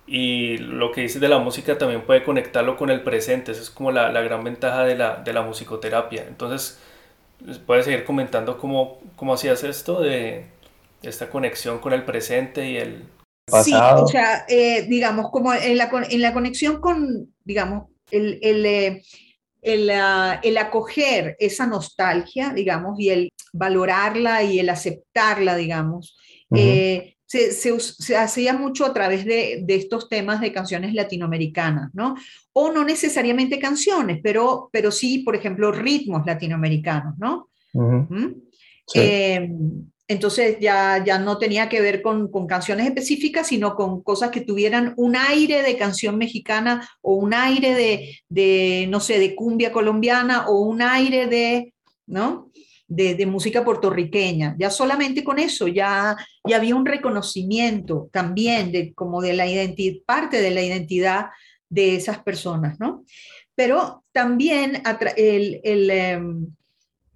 Y 0.07 0.59
lo 0.59 0.92
que 0.92 1.02
dices 1.02 1.20
de 1.20 1.28
la 1.28 1.38
música 1.38 1.78
también 1.78 2.02
puede 2.02 2.22
conectarlo 2.22 2.76
con 2.76 2.90
el 2.90 3.02
presente. 3.02 3.52
Esa 3.52 3.62
es 3.62 3.70
como 3.70 3.92
la, 3.92 4.12
la 4.12 4.20
gran 4.20 4.44
ventaja 4.44 4.85
de 4.85 4.94
la, 4.96 5.16
de 5.16 5.33
la, 5.33 5.42
musicoterapia. 5.42 6.24
Entonces, 6.28 6.78
puedes 7.66 7.87
seguir 7.87 8.05
comentando 8.05 8.59
cómo, 8.59 9.00
cómo 9.16 9.35
hacías 9.35 9.64
esto 9.64 10.00
de 10.00 10.46
esta 11.02 11.31
conexión 11.31 11.78
con 11.78 11.92
el 11.92 12.05
presente 12.05 12.68
y 12.68 12.76
el 12.76 13.05
pasado. 13.46 13.98
Sí, 13.98 14.05
o 14.05 14.07
sea, 14.07 14.44
eh, 14.48 14.87
digamos, 14.88 15.31
como 15.31 15.55
en 15.55 15.78
la, 15.78 15.90
en 16.11 16.20
la 16.20 16.33
conexión 16.33 16.81
con, 16.81 17.33
digamos, 17.44 17.88
el, 18.11 18.38
el 18.42 18.66
eh, 18.66 19.02
el, 19.62 20.59
acoger 20.59 21.37
esa 21.38 21.66
nostalgia, 21.66 22.53
digamos, 22.53 22.98
y 22.98 23.11
el 23.11 23.33
valorarla 23.53 24.42
y 24.42 24.59
el 24.59 24.68
aceptarla, 24.68 25.57
digamos, 25.57 26.18
eh, 26.55 27.14
se, 27.27 28.16
hacía 28.16 28.53
mucho 28.53 28.85
a 28.85 28.92
través 28.92 29.25
de, 29.25 29.64
estos 29.68 30.09
temas 30.09 30.40
de 30.40 30.53
canciones 30.53 30.92
latinoamericanas, 30.92 31.90
¿no? 31.94 32.14
O 32.53 32.70
no 32.72 32.85
necesariamente 32.85 33.59
canciones, 33.59 34.20
pero, 34.22 34.68
pero 34.70 34.90
sí, 34.90 35.20
por 35.20 35.35
ejemplo, 35.35 35.72
ritmos 35.72 36.27
latinoamericanos, 36.27 37.16
¿no? 37.18 37.48
¿Mm? 37.72 38.27
Em, 38.94 39.90
entonces 40.12 40.59
ya, 40.61 41.03
ya 41.05 41.18
no 41.18 41.38
tenía 41.38 41.68
que 41.68 41.81
ver 41.81 42.03
con, 42.03 42.31
canciones 42.46 42.87
específicas, 42.87 43.48
sino 43.48 43.75
con 43.75 44.03
cosas 44.03 44.31
que 44.31 44.40
tuvieran 44.40 44.94
un 44.96 45.16
aire 45.16 45.62
de 45.62 45.77
canción 45.77 46.16
mexicana 46.18 46.88
o 47.00 47.15
un 47.15 47.35
aire 47.35 48.23
de, 48.29 48.87
no 48.88 49.00
sé, 49.00 49.19
de 49.19 49.35
cumbia 49.35 49.73
colombiana 49.73 50.48
o 50.48 50.60
un 50.60 50.83
aire 50.83 51.27
de, 51.27 51.75
¿no? 52.06 52.50
De, 52.87 53.27
música 53.27 53.65
puertorriqueña. 53.65 54.54
Ya 54.58 54.71
solamente 54.71 55.25
con 55.25 55.38
eso 55.38 55.67
ya, 55.67 56.17
ya 56.46 56.56
había 56.56 56.77
un 56.77 56.85
reconocimiento 56.85 58.08
también 58.13 58.71
de 58.71 58.92
como 58.92 59.23
de 59.23 59.33
la 59.33 59.46
identidad, 59.46 59.96
parte 60.04 60.40
de 60.40 60.50
la 60.50 60.63
identidad 60.63 61.27
de 61.69 61.96
esas 61.96 62.23
personas, 62.23 62.79
¿no? 62.79 63.04
Pero 63.54 64.04
también 64.13 64.83
el, 65.17 65.90
em, 65.90 66.46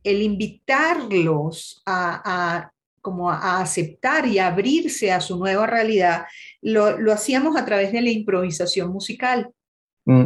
el 0.07 0.23
invitarlos 0.23 1.83
a, 1.85 2.71
como 3.07 3.31
a, 3.31 3.61
aceptar 3.61 4.27
y 4.27 4.41
abrirse 4.41 5.13
a 5.13 5.21
su 5.21 5.39
nueva 5.39 5.65
realidad, 5.65 6.25
lo, 6.61 6.99
lo 6.99 7.13
hacíamos 7.13 7.57
a 7.57 7.65
través 7.65 7.93
de 7.93 8.01
la 8.01 8.11
improvisación 8.11 8.91
musical. 8.91 9.53
Mm. 10.07 10.25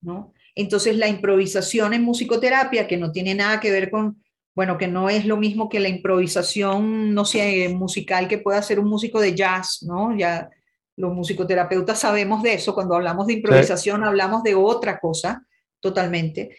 ¿no? 0.00 0.32
Entonces 0.54 0.96
la 0.96 1.06
improvisación 1.06 1.92
en 1.92 2.02
musicoterapia, 2.02 2.88
que 2.88 2.96
no 2.96 3.12
tiene 3.12 3.34
nada 3.34 3.60
que 3.60 3.70
ver 3.70 3.90
con, 3.90 4.22
bueno, 4.54 4.78
que 4.78 4.88
no 4.88 5.10
es 5.10 5.26
lo 5.26 5.36
mismo 5.36 5.68
que 5.68 5.80
la 5.80 5.90
improvisación, 5.90 7.12
no 7.12 7.26
sé, 7.26 7.68
musical 7.68 8.26
que 8.26 8.38
pueda 8.38 8.62
ser 8.62 8.80
un 8.80 8.88
músico 8.88 9.20
de 9.20 9.34
jazz, 9.34 9.82
¿no? 9.82 10.16
Ya 10.16 10.48
los 10.96 11.12
musicoterapeutas 11.12 11.98
sabemos 11.98 12.42
de 12.42 12.54
eso, 12.54 12.74
cuando 12.74 12.94
hablamos 12.94 13.26
de 13.26 13.34
improvisación 13.34 14.02
hablamos 14.02 14.42
de 14.44 14.54
otra 14.54 14.98
cosa 14.98 15.44
totalmente, 15.78 16.56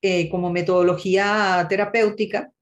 eh, 0.00 0.28
como 0.30 0.52
metodología 0.52 1.66
terapéutica. 1.68 2.52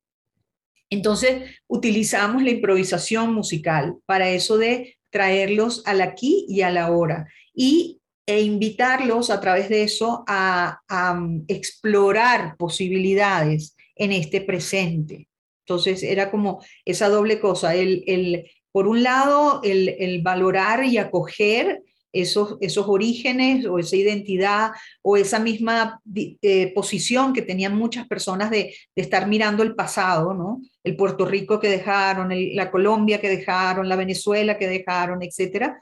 Entonces, 0.93 1.51
utilizamos 1.68 2.43
la 2.43 2.51
improvisación 2.51 3.32
musical 3.32 3.97
para 4.05 4.28
eso 4.28 4.59
de 4.59 4.99
traerlos 5.09 5.82
al 5.86 6.03
aquí 6.03 6.45
y 6.51 6.61
a 6.61 6.70
la 6.70 6.90
hora 6.90 7.26
y, 7.55 7.99
e 8.26 8.43
invitarlos 8.43 9.30
a 9.30 9.40
través 9.40 9.70
de 9.70 9.84
eso 9.84 10.22
a, 10.28 10.80
mm, 11.14 11.45
explorar 11.49 12.57
posibilidades 12.59 13.74
en 13.97 14.12
este 14.12 14.43
presente. 14.43 15.28
Entonces 15.66 16.03
era 16.03 16.30
como 16.30 16.62
esa 16.84 17.09
doble 17.09 17.40
cosa, 17.40 17.74
el, 17.74 18.45
por 18.70 18.86
un 18.86 19.03
lado, 19.03 19.61
el, 19.64 20.20
valorar 20.22 20.84
y 20.84 20.99
acoger 20.99 21.82
esos, 22.13 22.57
esos 22.61 22.87
orígenes 22.89 23.67
o 23.67 23.79
esa 23.79 23.97
identidad 23.97 24.73
o 25.03 25.17
esa 25.17 25.39
misma 25.39 26.01
eh, 26.15 26.73
posición 26.75 27.33
que 27.33 27.43
tenían 27.43 27.77
muchas 27.77 28.07
personas 28.07 28.51
de, 28.51 28.75
de, 28.95 29.03
estar 29.03 29.27
mirando 29.27 29.63
el 29.63 29.75
pasado, 29.75 30.35
¿no? 30.35 30.61
El 30.85 30.97
Puerto 30.97 31.25
Rico 31.25 31.59
que 31.59 31.69
dejaron, 31.69 32.33
la 32.55 32.71
Colombia 32.71 33.21
que 33.21 33.29
dejaron, 33.29 33.89
la 33.89 33.97
Venezuela 33.97 34.59
que 34.59 34.69
dejaron, 34.69 35.23
etcétera, 35.23 35.81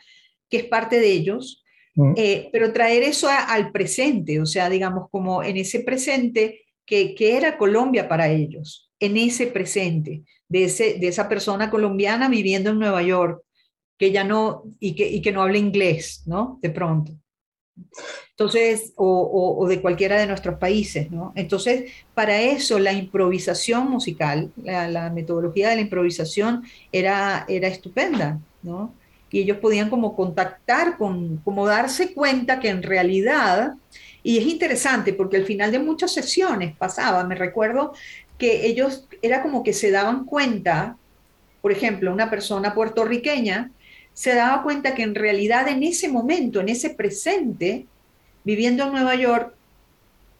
que 0.49 0.59
es 0.59 0.65
parte 0.65 1.01
de 1.01 1.11
ellos. 1.11 1.65
Mm. 1.95 2.13
Eh, 2.17 2.49
pero 2.53 2.73
traer 2.73 3.03
eso 3.03 3.29
al 3.29 3.73
presente, 3.73 4.41
o 4.41 4.47
sea, 4.47 4.69
digamos, 4.69 5.09
como 5.11 5.43
en 5.43 5.57
ese 5.57 5.81
presente 5.81 6.63
que, 6.87 7.15
era 7.19 7.57
Colombia 7.57 8.09
para 8.09 8.29
ellos, 8.29 8.91
en 8.99 9.17
ese 9.17 9.47
presente, 9.47 10.23
de, 10.49 10.65
ese, 10.65 10.95
de 10.95 11.09
esa 11.09 11.29
persona 11.29 11.71
colombiana 11.71 12.29
viviendo 12.29 12.71
en 12.71 12.79
Nueva 12.79 13.03
York, 13.03 13.43
que 14.01 14.11
ya 14.11 14.25
no, 14.25 14.65
y 14.81 14.95
que, 14.95 15.07
y 15.07 15.21
que 15.21 15.31
no 15.31 15.43
habla 15.43 15.59
inglés, 15.59 16.23
¿no? 16.25 16.59
De 16.63 16.71
pronto. 16.71 17.13
Entonces, 18.31 18.95
o, 18.97 19.59
o, 19.59 19.69
de 19.69 19.83
cualquiera 19.83 20.19
de 20.19 20.27
nuestros 20.27 20.59
países, 20.59 21.11
¿no? 21.11 21.35
Entonces, 21.37 21.93
para 22.15 22.41
eso 22.41 22.79
la 22.79 22.95
improvisación 22.95 23.91
musical, 23.91 24.51
la, 24.57 24.89
la, 24.89 25.11
metodología 25.11 25.69
de 25.69 25.75
la 25.75 25.83
improvisación 25.83 26.65
era, 26.91 27.45
era 27.47 27.69
estupenda, 27.69 28.41
¿no? 28.63 28.95
Y 29.31 29.41
ellos 29.41 29.59
podían 29.59 29.91
como 29.91 30.17
contactar 30.17 30.97
con, 30.97 31.37
como 31.45 31.67
darse 31.67 32.15
cuenta 32.15 32.59
que 32.59 32.71
en 32.71 32.83
realidad 32.83 33.75
y 34.23 34.39
es 34.39 34.47
interesante 34.47 35.13
porque 35.13 35.37
al 35.37 35.45
final 35.45 35.73
de 35.73 35.79
muchas 35.79 36.13
sesiones 36.13 36.75
pasaba, 36.75 37.23
me 37.25 37.35
recuerdo 37.35 37.93
que 38.39 38.67
ellos 38.67 39.07
era 39.21 39.43
como 39.43 39.63
que 39.63 39.75
se 39.75 39.91
daban 39.91 40.25
cuenta, 40.25 40.97
por 41.61 41.71
ejemplo, 41.71 42.13
una 42.13 42.31
persona 42.31 42.75
puertorriqueña 42.75 43.71
se 44.21 44.35
daba 44.35 44.63
cuenta 44.63 44.95
que 44.95 45.03
en 45.03 45.15
realidad 45.15 45.67
en 45.69 45.83
ese 45.83 46.07
momento, 46.11 46.61
en 46.61 46.69
ese 46.69 46.91
presente, 46.91 47.87
viviendo 48.45 48.85
en 48.85 48.93
Nueva 48.93 49.15
York, 49.15 49.55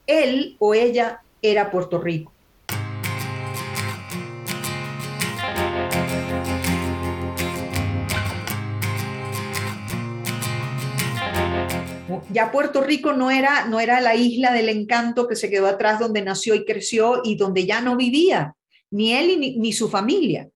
él 0.07 0.57
o 0.59 0.75
ella 0.75 1.23
era 1.41 1.71
Puerto 1.71 1.99
Rico. 1.99 2.31
ya 12.33 12.53
Puerto 12.53 12.83
Rico 12.83 13.15
no 13.15 13.31
era, 13.31 13.65
no 13.67 13.81
era 13.81 14.03
la 14.03 14.15
isla 14.15 14.53
del 14.53 14.69
encanto 14.69 15.27
que 15.27 15.37
se 15.37 15.49
quedó 15.49 15.67
atrás 15.67 15.99
donde 15.99 16.21
nació 16.21 16.55
y 16.55 16.67
creció 16.67 17.23
y 17.25 17.37
donde 17.37 17.65
ya 17.65 17.81
no 17.81 17.97
vivía, 17.97 18.55
ni 18.91 19.15
él 19.15 19.41
ni, 19.41 19.73
su 19.73 19.89
familia. 19.89 20.51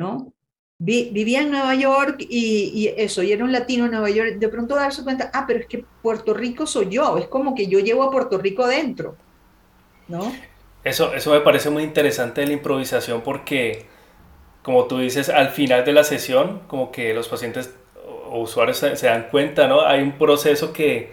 ¿no? 0.00 0.34
Vivía 0.82 1.42
en 1.42 1.50
Nueva 1.50 1.74
York 1.74 2.16
y, 2.20 2.90
eso, 2.96 3.22
y 3.22 3.32
era 3.32 3.44
un 3.44 3.52
latino 3.52 3.84
en 3.84 3.90
Nueva 3.90 4.08
York, 4.08 4.36
de 4.36 4.48
pronto 4.48 4.74
darse 4.74 5.04
cuenta, 5.04 5.30
ah, 5.34 5.44
pero 5.46 5.60
es 5.60 5.66
que 5.66 5.84
Puerto 6.02 6.32
Rico 6.32 6.66
soy 6.66 6.88
yo, 6.88 7.18
es 7.18 7.26
como 7.26 7.54
que 7.54 7.66
yo 7.66 7.80
llevo 7.80 8.02
a 8.02 8.10
Puerto 8.10 8.38
Rico 8.38 8.66
dentro, 8.66 9.14
¿no? 10.08 10.32
Eso, 10.82 11.12
eso 11.12 11.32
me 11.32 11.40
parece 11.40 11.68
muy 11.68 11.82
interesante 11.82 12.40
de 12.40 12.46
la 12.46 12.54
improvisación 12.54 13.20
porque, 13.20 13.84
como 14.62 14.86
tú 14.86 14.98
dices, 14.98 15.28
al 15.28 15.50
final 15.50 15.84
de 15.84 15.92
la 15.92 16.02
sesión, 16.02 16.62
como 16.66 16.90
que 16.90 17.12
los 17.12 17.28
pacientes 17.28 17.74
usuarios 18.30 18.78
se, 18.78 19.06
dan 19.06 19.28
cuenta, 19.30 19.68
¿no? 19.68 19.82
Hay 19.82 20.00
un 20.00 20.12
proceso 20.12 20.72
que, 20.72 21.12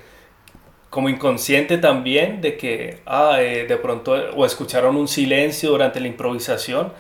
como 0.90 1.10
inconsciente 1.10 1.78
también, 1.78 2.40
de 2.40 2.56
que, 2.56 3.00
ah, 3.06 3.42
eh, 3.42 3.66
de 3.68 3.76
pronto, 3.76 4.14
o 4.14 4.46
escucharon 4.46 4.96
un 4.96 5.10
silencio 5.10 5.72
durante 5.72 6.00
la 6.00 6.08
improvisación, 6.08 6.94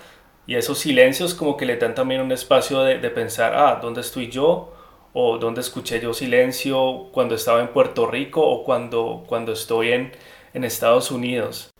y 0.47 0.55
esos 0.55 0.79
silencios 0.79 1.33
como 1.33 1.57
que 1.57 1.65
le 1.65 1.75
dan 1.75 1.93
también 1.93 2.21
un 2.21 2.31
espacio 2.31 2.81
de, 2.81 2.97
pensar, 3.09 3.53
ah, 3.53 3.79
¿dónde 3.81 4.01
estoy 4.01 4.29
yo? 4.29 4.73
o 5.19 5.39
dónde 5.39 5.61
escuché 5.61 5.99
yo 5.99 6.13
silencio 6.13 7.07
cuando 7.11 7.33
estaba 7.33 7.59
en 7.61 7.69
Puerto 7.69 8.05
Rico 8.05 8.45
o 8.45 8.63
cuando, 8.63 9.23
cuando 9.27 9.53
estoy 9.53 9.91
en, 9.93 10.11
en 10.53 10.63
Estados 10.63 11.09
Unidos. 11.09 11.71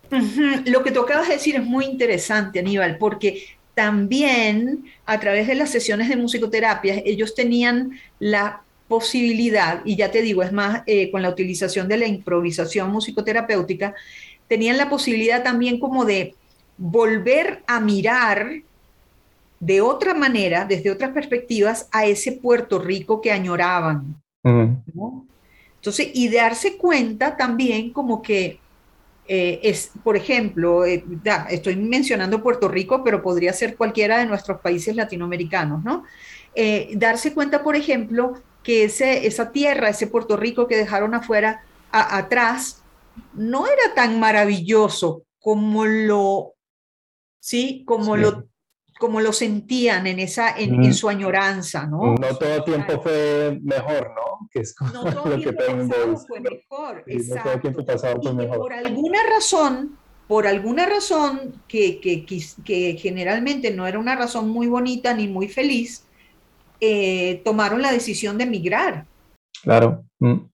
Lo 0.65 0.81
que 0.81 0.89
tú 0.89 1.01
acabas 1.01 1.27
de 1.27 1.35
decir 1.35 1.55
es 1.55 1.63
muy 1.63 1.85
interesante, 1.85 2.57
Aníbal, 2.57 2.97
porque 2.97 3.43
también 3.75 4.85
a 5.05 5.19
través 5.19 5.45
de 5.45 5.53
las 5.53 5.69
sesiones 5.69 6.09
de 6.09 6.15
musicoterapia, 6.15 6.99
ellos 7.05 7.35
tenían 7.35 7.91
la 8.17 8.63
posibilidad, 8.87 9.81
y 9.85 9.97
ya 9.97 10.09
te 10.09 10.23
digo, 10.23 10.41
es 10.41 10.51
más, 10.51 10.81
eh, 10.87 11.11
con 11.11 11.21
la 11.21 11.29
utilización 11.29 11.87
de 11.87 11.97
la 11.97 12.07
improvisación 12.07 12.89
musicoterapéutica, 12.89 13.93
tenían 14.47 14.77
la 14.77 14.89
posibilidad 14.89 15.43
también 15.43 15.79
como 15.79 16.05
de 16.05 16.33
volver 16.77 17.63
a 17.67 17.79
mirar 17.79 18.61
de 19.59 19.81
otra 19.81 20.13
manera, 20.13 20.65
desde 20.65 20.91
otras 20.91 21.11
perspectivas, 21.11 21.87
a 21.91 22.05
ese 22.05 22.33
Puerto 22.33 22.79
Rico 22.79 23.21
que 23.21 23.31
añoraban. 23.31 24.21
Entonces, 25.75 26.11
y 26.13 26.29
darse 26.29 26.77
cuenta 26.77 27.35
también 27.35 27.91
como 27.91 28.21
que 28.21 28.59
eh, 29.27 29.59
es, 29.63 29.91
por 30.03 30.15
ejemplo, 30.15 30.85
eh, 30.85 31.03
estoy 31.49 31.75
mencionando 31.75 32.41
Puerto 32.41 32.69
Rico, 32.69 33.03
pero 33.03 33.21
podría 33.21 33.51
ser 33.51 33.75
cualquiera 33.75 34.19
de 34.19 34.25
nuestros 34.25 34.61
países 34.61 34.95
latinoamericanos, 34.95 35.83
¿no? 35.83 36.05
Eh, 36.55 36.91
darse 36.95 37.33
cuenta, 37.33 37.61
por 37.61 37.75
ejemplo, 37.75 38.41
que 38.63 38.85
ese, 38.85 39.27
esa 39.27 39.51
tierra, 39.51 39.89
ese 39.89 40.07
Puerto 40.07 40.37
Rico 40.37 40.67
que 40.67 40.77
dejaron 40.77 41.13
afuera, 41.13 41.61
atrás, 41.91 42.83
no 43.33 43.65
era 43.65 43.93
tan 43.95 44.19
maravilloso 44.19 45.23
como 45.39 45.85
lo, 45.85 46.53
sí, 47.47 47.83
como 47.85 48.17
lo 48.17 48.49
como 48.99 49.21
lo 49.21 49.31
sentían 49.31 50.07
en, 50.07 50.17
esa, 50.17 50.57
en, 50.57 50.91
su 50.91 51.07
añoranza, 51.07 51.85
¿no? 51.85 52.15
No 52.15 52.35
todo 52.35 52.63
tiempo 52.63 52.99
fue 52.99 53.59
mejor, 53.61 54.11
¿no? 54.15 54.49
Que 54.51 54.61
es 54.61 54.75
no 54.81 55.03
todo 55.03 55.37
lo 55.37 55.37
tiempo 55.37 55.43
que 55.43 55.53
pasado 55.53 56.17
fue 56.27 56.39
mejor, 56.39 57.03
exacto. 57.05 57.35
No 57.35 57.51
todo 57.51 57.61
tiempo 57.61 57.85
pasado 57.85 58.21
fue 58.23 58.33
mejor. 58.33 58.57
Por 58.57 58.73
alguna 58.73 59.19
razón, 59.35 59.97
por 60.27 60.47
alguna 60.47 60.87
razón 60.87 61.61
que, 61.67 62.01
que, 62.01 62.25
que, 62.25 62.97
generalmente 62.99 63.71
no 63.71 63.85
era 63.85 63.99
una 63.99 64.15
razón 64.15 64.49
muy 64.49 64.65
bonita 64.65 65.13
ni 65.13 65.27
muy 65.27 65.47
feliz, 65.47 66.07
eh, 66.81 67.43
tomaron 67.45 67.83
la 67.83 67.91
decisión 67.91 68.39
de 68.39 68.45
emigrar. 68.45 69.05
Claro. 69.61 70.03
Mm. 70.17 70.49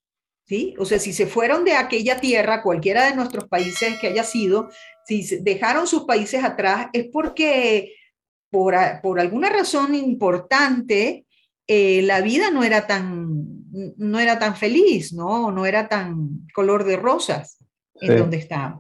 ¿Sí? 0.46 0.76
O 0.78 0.84
sea, 0.84 1.00
si 1.00 1.14
se 1.14 1.28
fueron 1.28 1.64
de 1.64 1.78
aquella 1.78 2.20
tierra, 2.20 2.62
cualquiera 2.62 3.06
de 3.06 3.16
nuestros 3.16 3.48
países 3.48 3.98
que 4.00 4.08
haya 4.08 4.26
sido, 4.26 4.70
si 5.06 5.38
dejaron 5.42 5.88
sus 5.88 6.04
países 6.04 6.44
atrás, 6.44 6.88
es 6.94 7.08
porque 7.12 7.94
por, 8.54 8.76
alguna 9.20 9.50
razón 9.50 9.96
importante, 9.96 11.26
eh, 11.68 12.02
la 12.04 12.22
vida 12.22 12.52
no 12.52 12.64
era 12.64 12.86
tan, 12.86 13.66
no 13.98 14.20
era 14.20 14.38
tan 14.38 14.56
feliz, 14.56 15.12
¿no? 15.12 15.52
No 15.52 15.66
era 15.66 15.90
tan 15.90 16.48
color 16.54 16.84
de 16.84 16.98
rosas 16.98 17.58
en 18.00 18.18
donde 18.18 18.38
estaba, 18.38 18.80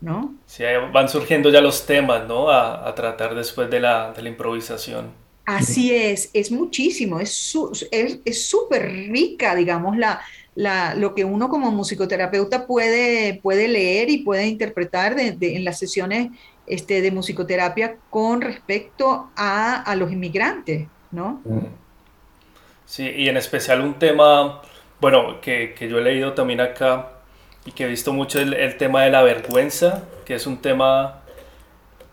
¿no? 0.00 0.34
Sí, 0.44 0.64
van 0.92 1.08
surgiendo 1.08 1.50
ya 1.50 1.62
los 1.62 1.86
temas, 1.86 2.28
¿no? 2.28 2.50
A, 2.50 2.94
tratar 2.94 3.34
después 3.34 3.70
de 3.70 3.80
la, 3.80 4.12
de 4.12 4.22
la, 4.22 4.28
improvisación. 4.28 5.12
Así 5.46 5.94
es, 5.94 6.30
es 6.34 6.50
muchísimo, 6.50 7.20
es 7.20 7.32
súper 7.32 8.84
es, 8.84 9.08
rica, 9.08 9.54
digamos, 9.54 9.96
la, 9.96 10.20
la, 10.56 10.94
lo 10.94 11.14
que 11.14 11.24
uno 11.24 11.48
como 11.48 11.70
musicoterapeuta 11.70 12.66
puede, 12.66 13.38
puede 13.42 13.68
leer 13.68 14.10
y 14.10 14.18
puede 14.18 14.46
interpretar 14.46 15.14
en 15.18 15.64
las 15.64 15.78
sesiones 15.78 16.30
este, 16.66 17.00
de 17.00 17.12
musicoterapia 17.12 17.96
con 18.10 18.40
respecto 18.40 19.30
a, 19.36 19.94
los 19.96 20.10
inmigrantes, 20.10 20.88
¿no? 21.12 21.40
Sí, 22.86 23.08
y 23.08 23.28
en 23.28 23.36
especial 23.36 23.82
un 23.82 23.94
tema, 23.94 24.62
bueno, 25.00 25.40
que, 25.40 25.74
yo 25.88 25.98
he 25.98 26.02
leído 26.02 26.32
también 26.32 26.60
acá 26.60 27.12
y 27.64 27.72
que 27.72 27.84
he 27.84 27.86
visto 27.86 28.12
mucho 28.12 28.40
el, 28.40 28.54
el, 28.54 28.76
tema 28.78 29.04
de 29.04 29.10
la 29.10 29.22
vergüenza, 29.22 30.08
que 30.24 30.34
es 30.34 30.46
un 30.46 30.58
tema 30.58 31.22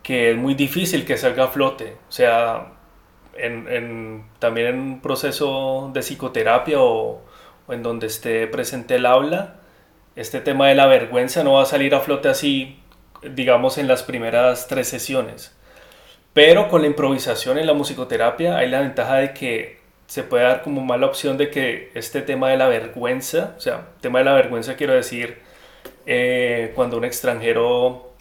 que 0.03 0.31
es 0.31 0.37
muy 0.37 0.53
difícil 0.53 1.05
que 1.05 1.17
salga 1.17 1.45
a 1.45 1.47
flote. 1.47 1.95
O 2.09 2.11
sea, 2.11 2.73
en, 3.35 4.25
también 4.39 4.67
en 4.67 4.79
un 4.79 5.01
proceso 5.01 5.89
de 5.93 6.01
psicoterapia 6.01 6.79
o, 6.79 7.21
en 7.69 7.83
donde 7.83 8.07
esté 8.07 8.47
presente 8.47 8.95
el 8.95 9.05
aula, 9.05 9.55
este 10.15 10.41
tema 10.41 10.67
de 10.67 10.75
la 10.75 10.85
vergüenza 10.87 11.43
no 11.43 11.53
va 11.53 11.63
a 11.63 11.65
salir 11.65 11.95
a 11.95 11.99
flote 12.01 12.29
así 12.29 12.79
digamos, 13.23 13.77
en 13.77 13.87
las 13.87 14.03
primeras 14.03 14.67
tres 14.67 14.87
sesiones. 14.87 15.55
Pero 16.33 16.69
con 16.69 16.81
la 16.81 16.87
improvisación 16.87 17.57
en 17.57 17.67
la 17.67 17.73
musicoterapia 17.73 18.57
hay 18.57 18.69
la 18.69 18.81
ventaja 18.81 19.15
de 19.15 19.33
que 19.33 19.79
se 20.07 20.23
puede 20.23 20.43
dar 20.43 20.63
como 20.63 20.81
mala 20.81 21.07
opción 21.07 21.37
de 21.37 21.49
que 21.49 21.91
este 21.93 22.21
tema 22.21 22.49
de 22.49 22.57
la 22.57 22.67
vergüenza, 22.67 23.53
o 23.57 23.59
sea, 23.59 23.87
tema 24.01 24.19
de 24.19 24.25
la 24.25 24.33
vergüenza 24.33 24.75
quiero 24.75 24.93
decir, 24.93 25.39
eh, 26.05 26.71
cuando 26.75 26.97
un 26.97 27.05
extranjero, 27.05 28.11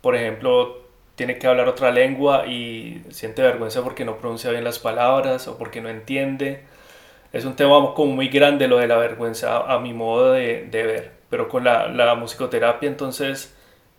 por 0.00 0.16
ejemplo, 0.16 0.86
tiene 1.16 1.38
que 1.38 1.46
hablar 1.46 1.68
otra 1.68 1.90
lengua 1.90 2.46
y 2.46 3.02
siente 3.10 3.42
vergüenza 3.42 3.82
porque 3.82 4.04
no 4.04 4.18
pronuncia 4.18 4.50
bien 4.50 4.64
las 4.64 4.78
palabras 4.78 5.48
o 5.48 5.58
porque 5.58 5.80
no 5.80 5.88
entiende. 5.88 6.64
Es 7.36 7.44
un 7.44 7.54
tema 7.54 7.92
como 7.92 8.14
muy 8.14 8.28
grande 8.28 8.66
lo 8.66 8.78
de 8.78 8.86
la 8.86 8.96
vergüenza 8.96 9.58
a, 9.58 9.78
mi 9.78 9.92
modo 9.92 10.32
de, 10.32 10.66
ver. 10.72 11.12
Pero 11.28 11.50
con 11.50 11.64
la, 11.64 12.14
musicoterapia 12.18 12.88
entonces 12.88 13.54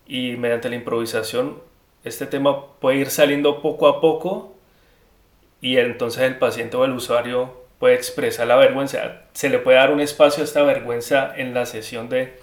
y 0.08 0.32
mediante 0.38 0.70
la 0.70 0.76
improvisación, 0.76 1.60
este 2.04 2.26
tema 2.26 2.66
puede 2.80 2.98
ir 2.98 3.12
saliendo 3.12 3.62
poco 3.62 3.88
a 3.90 4.02
poco 4.02 4.56
y 5.62 5.78
entonces 5.78 6.24
el 6.24 6.40
paciente 6.40 6.78
o 6.78 6.86
el 6.86 6.94
usuario 6.94 7.68
puede 7.78 7.94
expresar 7.94 8.48
la 8.48 8.56
vergüenza. 8.56 9.22
Se 9.34 9.50
le 9.50 9.60
puede 9.60 9.78
dar 9.78 9.92
un 9.92 10.00
espacio 10.00 10.42
a 10.42 10.46
esta 10.46 10.64
vergüenza 10.64 11.32
en 11.38 11.54
la 11.54 11.68
sesión 11.68 12.10
de, 12.10 12.40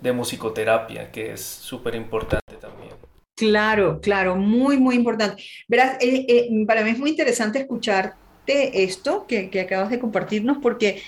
de 0.00 0.12
musicoterapia, 0.12 1.10
que 1.10 1.32
es 1.32 1.40
súper 1.44 1.96
importante 1.96 2.54
también. 2.60 2.92
Claro, 3.34 4.00
claro, 4.00 4.36
muy, 4.36 4.76
muy 4.76 4.94
importante. 4.94 5.42
Verás, 5.66 6.00
eh, 6.00 6.24
eh, 6.28 6.64
para 6.68 6.84
mí 6.84 6.90
es 6.90 7.00
muy 7.00 7.10
interesante 7.10 7.66
esto 8.46 9.26
que, 9.26 9.50
que 9.50 9.60
acabas 9.60 9.90
de 9.90 9.98
compartirnos, 9.98 10.58
porque 10.58 11.02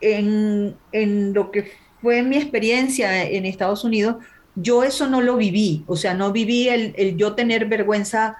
en, 0.00 0.76
en, 0.92 1.32
lo 1.32 1.50
que 1.50 1.72
fue 2.00 2.22
mi 2.22 2.36
experiencia 2.36 3.24
en 3.24 3.46
Estados 3.46 3.84
Unidos, 3.84 4.16
yo 4.54 4.84
eso 4.84 5.08
no 5.08 5.20
lo 5.20 5.36
viví, 5.36 5.84
o 5.86 5.96
sea, 5.96 6.14
no 6.14 6.32
viví 6.32 6.68
el, 6.68 6.94
el 6.96 7.16
yo 7.16 7.34
tener 7.34 7.66
vergüenza 7.66 8.36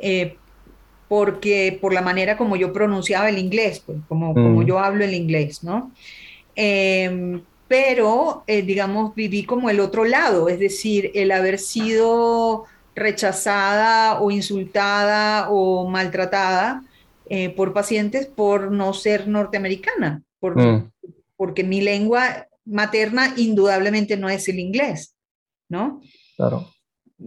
eh, 0.00 0.36
porque 1.08 1.78
por 1.80 1.92
la 1.92 2.02
manera 2.02 2.36
como 2.36 2.56
yo 2.56 2.72
pronunciaba 2.72 3.28
el 3.28 3.38
inglés, 3.38 3.82
pues, 3.84 3.98
como, 4.08 4.34
como 4.34 4.60
mm. 4.60 4.66
yo 4.66 4.78
hablo 4.78 5.04
el 5.04 5.14
inglés, 5.14 5.64
¿no? 5.64 5.90
Em, 6.54 7.42
pero, 7.66 8.44
digamos, 8.46 9.14
viví 9.14 9.44
como 9.44 9.68
el 9.68 9.80
otro 9.80 10.06
lado, 10.06 10.48
es 10.48 10.58
decir, 10.58 11.10
el 11.14 11.30
haber 11.32 11.58
sido 11.58 12.64
rechazada 12.94 14.20
o 14.20 14.30
insultada 14.30 15.50
o 15.50 15.86
maltratada 15.86 16.82
eh, 17.30 17.50
por 17.50 17.72
pacientes 17.72 18.26
por 18.26 18.72
no 18.72 18.94
ser 18.94 19.28
norteamericana, 19.28 20.22
mm. 20.40 20.78
porque 21.36 21.62
mi 21.62 21.80
lengua 21.80 22.46
materna 22.64 23.34
indudablemente 23.36 24.16
no 24.16 24.28
es 24.28 24.48
el 24.48 24.58
inglés, 24.58 25.14
¿no? 25.68 26.00
Claro. 26.36 26.66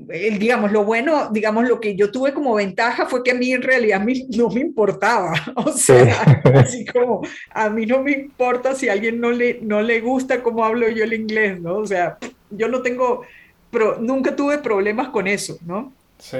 El, 0.09 0.39
digamos, 0.39 0.71
lo 0.71 0.85
bueno, 0.85 1.29
digamos, 1.31 1.67
lo 1.67 1.79
que 1.79 1.95
yo 1.95 2.11
tuve 2.11 2.33
como 2.33 2.55
ventaja 2.55 3.05
fue 3.05 3.23
que 3.23 3.31
a 3.31 3.35
mí 3.35 3.51
en 3.51 3.61
realidad 3.61 4.01
no 4.29 4.49
me 4.49 4.61
importaba. 4.61 5.33
O 5.55 5.71
sea, 5.71 6.21
así 6.55 6.85
como 6.85 7.21
a 7.51 7.69
mí 7.69 7.85
no 7.85 8.01
me 8.01 8.13
importa 8.13 8.73
si 8.73 8.89
a 8.89 8.93
alguien 8.93 9.19
no 9.19 9.31
le, 9.31 9.59
no 9.61 9.81
le 9.81 9.99
gusta 9.99 10.41
cómo 10.41 10.63
hablo 10.63 10.87
yo 10.89 11.03
el 11.03 11.13
inglés, 11.13 11.59
¿no? 11.59 11.75
O 11.75 11.85
sea, 11.85 12.17
yo 12.49 12.67
no 12.69 12.81
tengo, 12.81 13.21
pero 13.69 13.99
nunca 13.99 14.35
tuve 14.35 14.59
problemas 14.59 15.09
con 15.09 15.27
eso, 15.27 15.57
¿no? 15.65 15.93
Sí. 16.17 16.37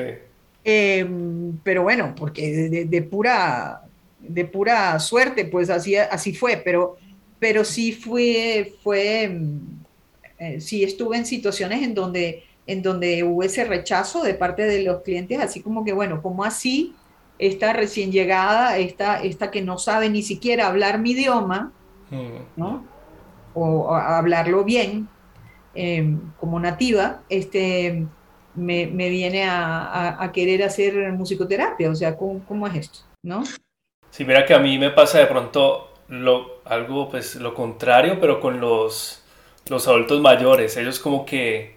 Em, 0.64 1.58
pero 1.64 1.84
bueno, 1.84 2.14
porque 2.16 2.86
de, 2.88 3.02
pura, 3.02 3.82
de 4.20 4.46
pura 4.46 5.00
suerte, 5.00 5.46
pues 5.46 5.70
así, 5.70 5.96
así 5.96 6.34
fue, 6.34 6.62
pero, 6.64 6.98
pero 7.40 7.66
sí 7.66 7.94
fue, 7.94 8.74
fue 8.84 9.24
em, 9.24 9.60
eh, 10.38 10.62
sí 10.62 10.84
estuve 10.84 11.18
en 11.18 11.26
situaciones 11.26 11.82
en 11.84 11.94
donde, 11.96 12.44
en 12.68 12.82
donde 12.82 13.24
hubo 13.24 13.44
ese 13.44 13.66
rechazo 13.66 14.24
de 14.24 14.36
parte 14.36 14.64
de 14.64 14.84
los 14.84 15.02
clientes, 15.02 15.40
así 15.40 15.62
como 15.62 15.84
que, 15.84 15.94
bueno, 15.94 16.22
¿cómo 16.22 16.44
así 16.44 16.94
esta 17.40 17.74
recién 17.74 18.12
llegada, 18.12 18.78
esta, 18.78 19.24
esta 19.24 19.50
que 19.50 19.64
no 19.64 19.80
sabe 19.80 20.10
ni 20.10 20.22
siquiera 20.22 20.68
hablar 20.68 21.00
mi 21.00 21.12
idioma. 21.12 21.72
¿no? 22.56 22.84
O, 23.54 23.96
hablarlo 23.96 24.64
bien, 24.64 25.08
Em, 25.74 26.20
como 26.38 26.60
nativa, 26.60 27.22
este, 27.30 28.06
me, 28.56 28.88
me 28.88 29.10
viene 29.10 29.46
a, 29.46 30.30
querer 30.34 30.64
hacer 30.64 31.12
musicoterapia. 31.14 31.90
O 31.90 31.96
sea, 31.96 32.16
¿cómo, 32.18 32.44
¿cómo, 32.48 32.68
es 32.68 32.76
esto? 32.76 33.00
¿No? 33.24 33.44
Sí, 34.10 34.26
mira 34.26 34.46
que 34.46 34.54
a 34.54 34.60
mí 34.60 34.78
me 34.78 34.90
pasa 34.92 35.20
de 35.20 35.28
pronto 35.28 35.94
lo, 36.10 36.62
algo, 36.66 37.10
pues 37.10 37.36
lo 37.36 37.54
contrario, 37.54 38.18
pero 38.20 38.40
con 38.40 38.60
los, 38.60 39.24
los 39.68 39.88
adultos 39.88 40.22
mayores. 40.22 40.76
Ellos 40.78 41.00
como 41.00 41.26
que 41.26 41.76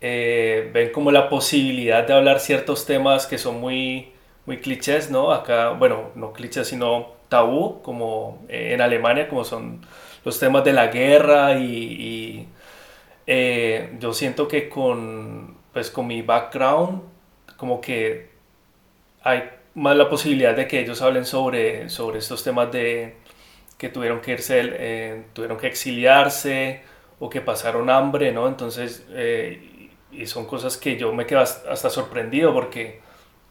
eh, 0.00 0.70
ven 0.72 0.92
como 0.92 1.10
la 1.10 1.28
posibilidad 1.28 2.06
de 2.06 2.14
hablar 2.14 2.40
ciertos 2.40 2.86
temas 2.86 3.26
que 3.26 3.38
son 3.38 3.60
muy, 3.60 4.12
muy 4.46 4.58
clichés, 4.60 5.10
¿no? 5.10 5.32
Acá, 5.32 5.70
bueno, 5.70 6.10
no 6.14 6.32
clichés, 6.32 6.68
sino 6.68 7.18
tabú, 7.28 7.82
como 7.82 8.44
eh, 8.48 8.72
en 8.74 8.80
Alemania, 8.80 9.28
como 9.28 9.44
son 9.44 9.80
los 10.24 10.38
temas 10.38 10.64
de 10.64 10.72
la 10.72 10.88
guerra 10.88 11.58
y 11.58 12.48
eh, 13.30 13.94
yo 14.00 14.14
siento 14.14 14.48
que 14.48 14.70
con, 14.70 15.57
pues, 15.72 15.90
con 15.90 16.06
mi 16.06 16.22
background, 16.22 17.02
como 17.56 17.80
que 17.80 18.30
hay 19.22 19.50
más 19.74 19.96
la 19.96 20.08
posibilidad 20.08 20.54
de 20.56 20.66
que 20.66 20.80
ellos 20.80 21.02
hablen 21.02 21.24
sobre, 21.24 21.88
sobre 21.88 22.18
estos 22.18 22.42
temas 22.42 22.70
de 22.72 23.16
que 23.76 23.88
tuvieron 23.88 24.20
que 24.20 24.32
irse, 24.32 24.60
eh, 24.64 25.24
tuvieron 25.32 25.56
que 25.56 25.68
exiliarse 25.68 26.82
o 27.20 27.30
que 27.30 27.40
pasaron 27.40 27.90
hambre, 27.90 28.32
¿no? 28.32 28.48
Entonces, 28.48 29.06
eh, 29.10 29.90
y 30.10 30.26
son 30.26 30.46
cosas 30.46 30.76
que 30.76 30.96
yo 30.96 31.12
me 31.12 31.26
quedo 31.26 31.40
hasta 31.40 31.90
sorprendido 31.90 32.52
porque, 32.52 33.00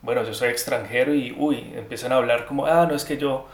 bueno, 0.02 0.24
yo 0.24 0.34
soy 0.34 0.50
extranjero 0.50 1.14
y, 1.14 1.34
uy, 1.38 1.74
empiezan 1.76 2.12
a 2.12 2.16
hablar 2.18 2.46
como, 2.46 2.66
ah, 2.66 2.86
no 2.88 2.96
es 2.96 3.06
que 3.06 3.18
yo, 3.18 3.48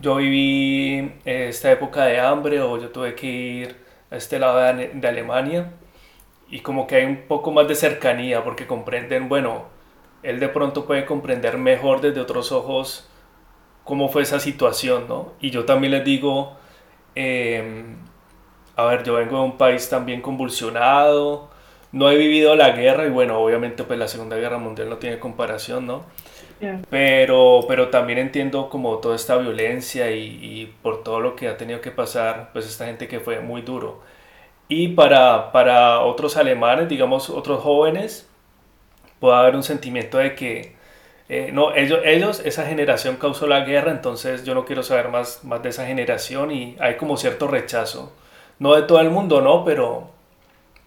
yo 0.00 0.16
viví 0.16 1.12
esta 1.24 1.72
época 1.72 2.04
de 2.06 2.20
hambre 2.20 2.60
o 2.60 2.78
yo 2.78 2.90
tuve 2.90 3.14
que 3.14 3.26
ir 3.26 3.76
este 4.10 4.38
lado 4.38 4.58
de, 4.76 5.08
Alemania 5.08 5.70
y 6.54 6.60
como 6.60 6.86
que 6.86 6.94
hay 6.94 7.04
un 7.04 7.22
poco 7.26 7.50
más 7.50 7.66
de 7.66 7.74
cercanía 7.74 8.44
porque 8.44 8.64
comprenden, 8.64 9.28
bueno, 9.28 9.64
él 10.22 10.38
de 10.38 10.48
pronto 10.48 10.86
puede 10.86 11.04
comprender 11.04 11.58
mejor 11.58 12.00
desde 12.00 12.20
otros 12.20 12.52
ojos 12.52 13.10
cómo 13.82 14.08
fue 14.08 14.22
esa 14.22 14.38
situación, 14.38 15.06
¿no? 15.08 15.32
Y 15.40 15.50
yo 15.50 15.64
también 15.64 15.90
les 15.90 16.04
digo, 16.04 16.56
em, 17.16 17.96
a 18.76 18.84
ver, 18.84 19.02
yo 19.02 19.14
vengo 19.14 19.38
de 19.38 19.42
un 19.42 19.58
país 19.58 19.90
también 19.90 20.22
convulsionado, 20.22 21.50
no 21.90 22.08
he 22.08 22.16
vivido 22.16 22.54
la 22.54 22.70
guerra 22.70 23.04
y 23.04 23.10
bueno, 23.10 23.40
obviamente 23.40 23.82
pues 23.82 23.98
la 23.98 24.06
Segunda 24.06 24.36
Guerra 24.36 24.58
Mundial 24.58 24.88
no 24.88 24.98
tiene 24.98 25.18
comparación, 25.18 25.88
¿no? 25.88 26.04
Pero, 26.88 27.64
pero 27.66 27.88
también 27.88 28.20
entiendo 28.20 28.68
como 28.68 28.98
toda 28.98 29.16
esta 29.16 29.36
violencia 29.38 30.12
y, 30.12 30.38
y, 30.40 30.66
por 30.82 31.02
todo 31.02 31.18
lo 31.18 31.34
que 31.34 31.48
ha 31.48 31.56
tenido 31.56 31.80
que 31.80 31.90
pasar, 31.90 32.50
pues 32.52 32.66
esta 32.66 32.86
gente 32.86 33.08
que 33.08 33.18
fue 33.18 33.40
muy 33.40 33.62
duro. 33.62 34.13
Y 34.74 34.88
para, 34.88 35.52
para 35.52 36.00
otros 36.00 36.36
alemanes, 36.36 36.88
digamos 36.88 37.30
otros 37.30 37.62
jóvenes, 37.62 38.28
puede 39.20 39.36
haber 39.36 39.56
un 39.56 39.62
sentimiento 39.62 40.18
de 40.18 40.34
que 40.34 40.74
eh, 41.28 41.50
no, 41.52 41.74
ellos, 41.74 42.00
ellos, 42.04 42.42
esa 42.44 42.66
generación 42.66 43.16
causó 43.16 43.46
la 43.46 43.60
guerra, 43.60 43.90
entonces 43.90 44.44
yo 44.44 44.54
no 44.54 44.64
quiero 44.64 44.82
saber 44.82 45.08
más, 45.08 45.44
más 45.44 45.62
de 45.62 45.70
esa 45.70 45.86
generación 45.86 46.50
y 46.50 46.76
hay 46.80 46.96
como 46.96 47.16
cierto 47.16 47.46
rechazo. 47.46 48.12
No 48.58 48.74
de 48.74 48.82
todo 48.82 49.00
el 49.00 49.10
mundo, 49.10 49.40
¿no? 49.40 49.64
Pero, 49.64 50.10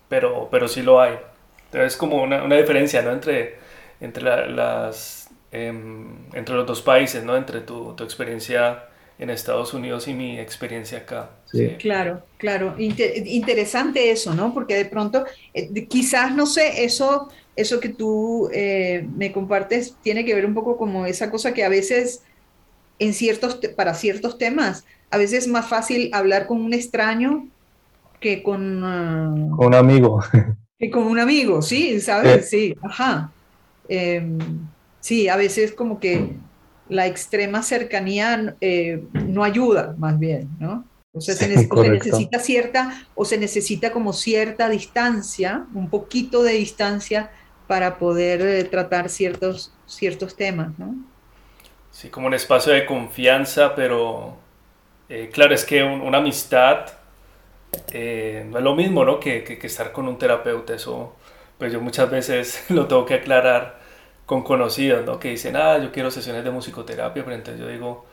pero, 0.09 0.47
pero 0.51 0.67
sí 0.67 0.81
lo 0.81 1.01
hay. 1.01 1.17
Entonces 1.65 1.97
como 1.97 2.21
una, 2.21 2.43
una 2.43 2.55
diferencia, 2.55 3.01
¿no? 3.01 3.11
Entre, 3.11 3.57
entre 3.99 4.23
las, 4.49 5.27
Em, 5.51 6.25
entre 6.33 6.55
los 6.55 6.65
dos 6.67 6.81
países, 6.81 7.23
¿no? 7.23 7.37
Entre 7.37 7.61
tu, 7.61 7.93
tu, 7.95 8.03
experiencia 8.03 8.83
en 9.19 9.29
Estados 9.29 9.73
Unidos 9.73 10.07
y 10.07 10.13
mi 10.13 10.39
experiencia 10.39 10.99
acá. 10.99 11.31
Sí. 11.51 11.75
Claro, 11.79 12.21
claro. 12.37 12.75
interesante 12.77 14.11
eso, 14.11 14.33
¿no? 14.35 14.53
Porque 14.53 14.75
de 14.75 14.85
pronto, 14.85 15.25
eh, 15.53 15.87
quizás, 15.87 16.35
no 16.35 16.45
sé, 16.45 16.83
eso, 16.83 17.29
eso 17.55 17.79
que 17.79 17.89
tú 17.89 18.49
eh, 18.53 19.07
me 19.15 19.31
compartes 19.31 19.95
tiene 20.03 20.23
que 20.23 20.35
ver 20.35 20.45
un 20.45 20.53
poco 20.53 20.77
como 20.77 21.05
esa 21.05 21.31
cosa 21.31 21.53
que 21.53 21.63
a 21.63 21.69
veces, 21.69 22.21
en 22.99 23.13
ciertos, 23.13 23.55
para 23.75 23.95
ciertos 23.95 24.37
temas, 24.37 24.85
a 25.09 25.17
veces 25.17 25.45
es 25.45 25.47
más 25.47 25.67
fácil 25.67 26.11
hablar 26.13 26.45
con 26.45 26.61
un 26.61 26.73
extraño 26.73 27.47
que 28.19 28.43
con... 28.43 28.83
Uh, 28.83 29.57
con 29.57 29.67
un 29.67 29.75
amigo. 29.75 30.23
Que 30.79 30.91
con 30.91 31.03
un 31.03 31.17
amigo, 31.17 31.63
sí, 31.63 31.99
¿sabes? 32.01 32.51
Sí, 32.51 32.75
ajá. 32.83 33.31
Eh, 33.89 34.23
sí, 34.99 35.27
a 35.27 35.35
veces 35.35 35.71
como 35.71 35.99
que 35.99 36.35
la 36.89 37.07
extrema 37.07 37.63
cercanía 37.63 38.55
eh, 38.61 39.03
no 39.13 39.43
ayuda, 39.43 39.95
más 39.97 40.17
bien, 40.19 40.49
¿no? 40.59 40.85
O 41.13 41.21
sea, 41.21 41.33
se, 41.33 41.47
necesita 41.47 42.39
cierta, 42.39 43.07
o 43.15 43.25
se 43.25 43.37
necesita 43.37 43.91
como 43.91 44.13
cierta 44.13 44.69
distancia, 44.69 45.65
un 45.73 45.89
poquito 45.89 46.43
de 46.43 46.53
distancia 46.53 47.31
para 47.65 47.97
poder 47.97 48.41
eh, 48.41 48.63
tratar 48.65 49.09
ciertos, 49.09 49.73
ciertos 49.87 50.35
temas, 50.35 50.77
¿no? 50.77 50.95
Sí, 51.91 52.09
como 52.09 52.27
un 52.27 52.35
espacio 52.35 52.73
de 52.73 52.85
confianza, 52.85 53.73
pero 53.73 54.37
eh, 55.09 55.29
claro, 55.33 55.55
es 55.55 55.65
que 55.65 55.83
una 55.83 56.19
amistad 56.19 56.85
no 57.91 58.57
es 58.57 58.63
lo 58.63 58.75
mismo, 58.75 59.03
¿no? 59.03 59.19
Que, 59.19 59.43
que, 59.43 59.57
que, 59.57 59.67
estar 59.67 59.91
con 59.91 60.07
un 60.07 60.17
terapeuta, 60.17 60.75
eso 60.75 61.15
pues 61.57 61.73
yo 61.73 61.81
muchas 61.81 62.09
veces 62.09 62.63
lo 62.69 62.87
tengo 62.87 63.05
que 63.05 63.15
aclarar 63.15 63.79
con 64.27 64.43
conocidos, 64.43 65.05
¿no? 65.05 65.19
Que 65.19 65.31
dicen, 65.31 65.55
ah, 65.57 65.79
yo 65.79 65.91
quiero 65.91 66.11
sesiones 66.11 66.43
de 66.45 66.51
musicoterapia, 66.51 67.23
pero 67.25 67.35
entonces 67.35 67.61
yo 67.61 67.69
digo, 67.69 68.05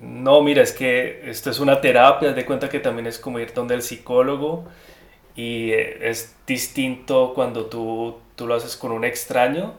no, 0.00 0.42
mira, 0.42 0.62
es 0.62 0.72
que 0.72 1.30
esto 1.30 1.50
es 1.50 1.60
una 1.60 1.80
terapia, 1.80 2.32
de 2.34 2.46
cuenta 2.46 2.68
que 2.70 2.80
también 2.80 3.06
es 3.06 3.18
como 3.20 3.38
ir 3.40 3.54
donde 3.54 3.74
el 3.74 3.82
psicólogo 3.82 4.64
y 5.36 5.72
eh, 5.72 6.10
es 6.10 6.36
distinto 6.46 7.32
cuando 7.34 7.66
tú, 7.66 8.18
tú 8.36 8.46
lo 8.46 8.54
haces 8.54 8.76
con 8.76 8.92
un 8.92 9.04
extraño 9.04 9.74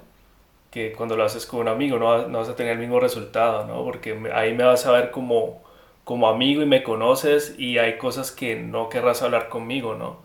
que 0.71 0.93
cuando 0.93 1.15
lo 1.17 1.23
haces 1.23 1.45
con 1.45 1.59
un 1.61 1.67
amigo, 1.67 1.99
no, 1.99 2.27
no 2.27 2.39
vas 2.39 2.49
a 2.49 2.55
tener 2.55 2.73
el 2.73 2.79
mismo 2.79 2.99
resultado, 2.99 3.65
¿no? 3.67 3.83
Porque 3.83 4.19
ahí 4.33 4.53
me 4.55 4.63
vas 4.63 4.85
a 4.87 4.91
ver 4.91 5.11
como, 5.11 5.61
como 6.03 6.27
amigo 6.27 6.63
y 6.63 6.65
me 6.65 6.83
conoces 6.83 7.55
y 7.59 7.77
hay 7.77 7.97
cosas 7.97 8.31
que 8.31 8.55
no 8.55 8.89
querrás 8.89 9.21
hablar 9.21 9.49
conmigo, 9.49 9.95
¿no? 9.95 10.17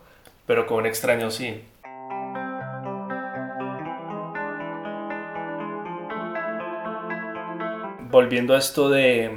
Pero 0.46 0.66
con 0.66 0.78
un 0.78 0.86
extraño 0.86 1.30
sí. 1.30 1.62
Volviendo 8.11 8.54
a 8.54 8.59
esto 8.59 8.88
de 8.88 9.30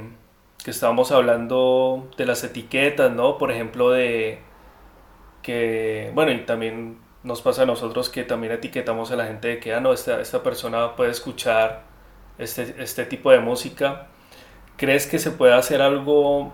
que 0.64 0.70
estábamos 0.70 1.12
hablando 1.12 2.08
de 2.16 2.26
las 2.26 2.44
etiquetas, 2.44 3.10
¿no? 3.12 3.38
Por 3.38 3.50
ejemplo, 3.50 3.90
de 3.90 4.40
que, 5.42 6.10
bueno, 6.14 6.32
y 6.32 6.44
también 6.44 6.98
nos 7.24 7.42
pasa 7.42 7.62
a 7.62 7.66
nosotros 7.66 8.08
que 8.08 8.24
también 8.24 8.52
etiquetamos 8.52 9.10
a 9.10 9.16
la 9.16 9.26
gente 9.26 9.48
de 9.48 9.60
que, 9.60 9.74
ah, 9.74 9.80
no, 9.80 9.92
esta, 9.92 10.20
esta 10.20 10.42
persona 10.42 10.96
puede 10.96 11.10
escuchar 11.10 11.84
este, 12.38 12.74
este 12.78 13.04
tipo 13.06 13.30
de 13.30 13.40
música. 13.40 14.08
¿Crees 14.76 15.06
que 15.06 15.18
se 15.18 15.30
puede 15.32 15.54
hacer 15.54 15.82
algo 15.82 16.52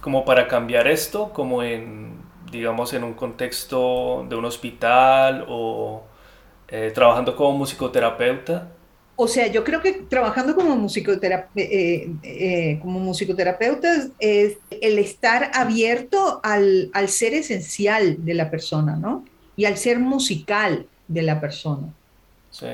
como 0.00 0.24
para 0.24 0.48
cambiar 0.48 0.88
esto, 0.88 1.32
como 1.32 1.62
en, 1.62 2.22
digamos, 2.50 2.92
en 2.92 3.04
un 3.04 3.14
contexto 3.14 4.26
de 4.28 4.36
un 4.36 4.44
hospital 4.44 5.46
o 5.48 6.04
eh, 6.68 6.90
trabajando 6.94 7.36
como 7.36 7.52
musicoterapeuta? 7.58 8.72
O 9.14 9.28
sea, 9.28 9.46
yo 9.48 9.62
creo 9.62 9.82
que 9.82 9.92
trabajando 9.92 10.54
como, 10.54 10.74
musicoterapeuta, 10.76 11.60
eh, 11.60 12.10
eh, 12.22 12.78
como 12.80 12.98
musicoterapeutas 12.98 14.08
es 14.18 14.56
el 14.70 14.98
estar 14.98 15.50
abierto 15.54 16.40
al, 16.42 16.90
ser 17.08 17.34
esencial 17.34 18.24
de 18.24 18.34
la 18.34 18.50
persona, 18.50 18.96
¿no? 18.96 19.24
Y 19.54 19.66
al 19.66 19.76
ser 19.76 19.98
musical 19.98 20.86
de 21.08 21.22
la 21.22 21.40
persona. 21.40 21.92
Sí. 22.50 22.66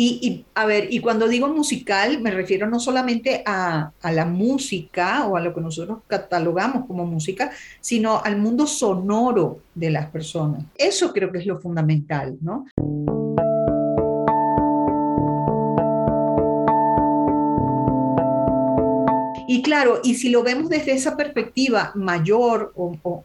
Y, 0.00 0.44
a 0.54 0.64
ver, 0.64 0.92
y 0.92 1.00
cuando 1.00 1.26
digo 1.26 1.48
musical, 1.48 2.20
me 2.20 2.30
refiero 2.30 2.68
no 2.68 2.78
solamente 2.78 3.42
a, 3.44 3.90
a, 4.00 4.12
la 4.12 4.26
música 4.26 5.26
o 5.26 5.36
a 5.36 5.40
lo 5.40 5.52
que 5.52 5.60
nosotros 5.60 5.98
catalogamos 6.06 6.86
como 6.86 7.04
música, 7.04 7.50
sino 7.80 8.22
al 8.22 8.36
mundo 8.36 8.68
sonoro 8.68 9.58
de 9.74 9.90
las 9.90 10.06
personas. 10.10 10.62
Eso 10.76 11.12
creo 11.12 11.32
que 11.32 11.38
es 11.38 11.46
lo 11.46 11.58
fundamental, 11.58 12.36
¿no? 12.40 12.66
Y 19.50 19.62
claro, 19.62 20.00
y 20.04 20.14
si 20.16 20.28
lo 20.28 20.42
vemos 20.42 20.68
desde 20.68 20.92
esa 20.92 21.16
perspectiva 21.16 21.90
mayor 21.94 22.70
o, 22.76 23.24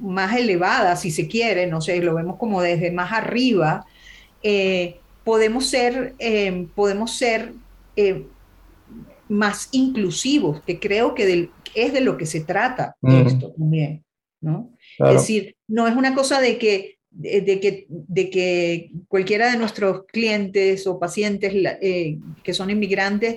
más 0.00 0.34
elevada, 0.34 0.96
si 0.96 1.10
se 1.10 1.28
quiere, 1.28 1.66
no 1.66 1.82
sé, 1.82 2.00
lo 2.00 2.14
vemos 2.14 2.38
como 2.38 2.62
desde 2.62 2.90
más 2.90 3.12
arriba, 3.12 3.84
eh, 4.42 4.96
podemos 5.24 5.66
ser, 5.66 6.14
eh, 6.18 6.66
podemos 6.74 7.18
ser 7.18 7.52
eh, 7.96 8.24
más 9.28 9.68
inclusivos, 9.72 10.62
que 10.62 10.80
creo 10.80 11.14
que 11.14 11.50
es 11.74 11.92
de 11.92 12.00
lo 12.00 12.16
que 12.16 12.24
se 12.24 12.40
trata 12.40 12.96
esto 13.02 13.52
también, 13.52 14.02
¿no? 14.40 14.70
Es 15.00 15.12
decir, 15.12 15.56
no 15.68 15.86
es 15.86 15.94
una 15.94 16.14
cosa 16.14 16.40
de 16.40 16.56
que, 16.56 16.96
de, 17.10 17.60
que, 17.60 17.86
de 17.90 18.30
que 18.30 18.90
cualquiera 19.06 19.50
de 19.50 19.58
nuestros 19.58 20.06
clientes 20.06 20.86
o 20.86 20.98
pacientes 20.98 21.52
que 22.42 22.54
son 22.54 22.70
inmigrantes 22.70 23.36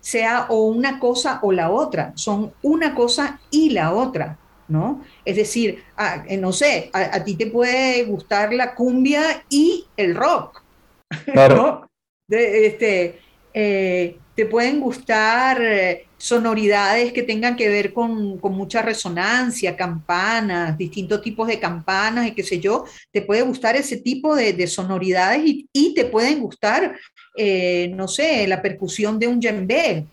sea 0.00 0.46
o 0.48 0.64
una 0.66 0.98
cosa 0.98 1.40
o 1.42 1.52
la 1.52 1.70
otra, 1.70 2.12
son 2.14 2.52
una 2.62 2.94
cosa 2.94 3.40
y 3.50 3.70
la 3.70 3.92
otra, 3.92 4.38
¿no? 4.68 5.02
Es 5.24 5.36
decir, 5.36 5.82
eh, 6.26 6.36
no 6.36 6.52
sé, 6.52 6.90
a, 6.92 7.22
ti 7.22 7.36
te 7.36 7.46
puede 7.46 8.04
gustar 8.04 8.52
la 8.52 8.74
cumbia 8.74 9.44
y 9.48 9.86
el 9.96 10.14
rock, 10.14 10.62
claro. 11.32 11.86
De, 12.28 12.66
este, 12.66 13.20
eh, 13.52 14.16
te 14.40 14.46
pueden 14.46 14.80
gustar 14.80 15.60
eh, 15.60 16.06
sonoridades 16.16 17.12
que 17.12 17.22
tengan 17.22 17.56
que 17.56 17.68
ver 17.68 17.92
con, 17.92 18.38
mucha 18.40 18.80
resonancia, 18.80 19.76
campanas, 19.76 20.78
distintos 20.78 21.20
tipos 21.20 21.48
de 21.48 21.58
campanas 21.58 22.26
y 22.26 22.32
qué 22.32 22.42
sé 22.42 22.58
yo, 22.58 22.84
te 23.12 23.22
puede 23.22 23.42
gustar 23.42 23.76
ese 23.76 23.98
tipo 23.98 24.34
de, 24.34 24.66
sonoridades 24.66 25.42
y, 25.44 25.94
te 25.94 26.04
pueden 26.06 26.40
gustar, 26.40 26.96
eh, 27.36 27.92
no 27.94 28.08
sé, 28.08 28.46
la 28.46 28.62
percusión 28.62 29.18
de 29.18 29.28
un 29.28 29.40
djembe, 29.40 30.06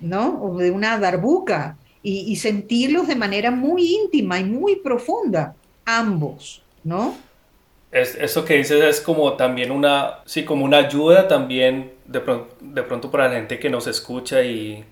¿no? 0.00 0.42
O 0.42 0.58
de 0.58 0.70
una 0.70 0.98
darbuca, 0.98 1.76
y, 2.02 2.32
y 2.32 2.36
sentirlos 2.36 3.08
de 3.08 3.16
manera 3.16 3.50
muy 3.50 3.94
íntima 3.94 4.38
y 4.40 4.44
muy 4.44 4.76
profunda, 4.76 5.54
ambos, 5.84 6.62
¿no? 6.82 7.24
Es, 7.90 8.14
eso 8.14 8.44
que 8.44 8.54
dices 8.56 8.82
es 8.84 9.00
como 9.00 9.34
también 9.36 9.72
una, 9.72 10.20
sí, 10.24 10.44
como 10.44 10.64
una 10.64 10.78
ayuda 10.78 11.26
también 11.28 11.92
de 12.06 12.20
pronto, 12.20 12.54
de 12.60 12.82
pronto 12.84 13.10
para 13.10 13.28
la 13.28 13.34
gente 13.34 13.58
que 13.58 13.68
nos 13.70 13.86
escucha 13.88 14.42
y 14.44 14.84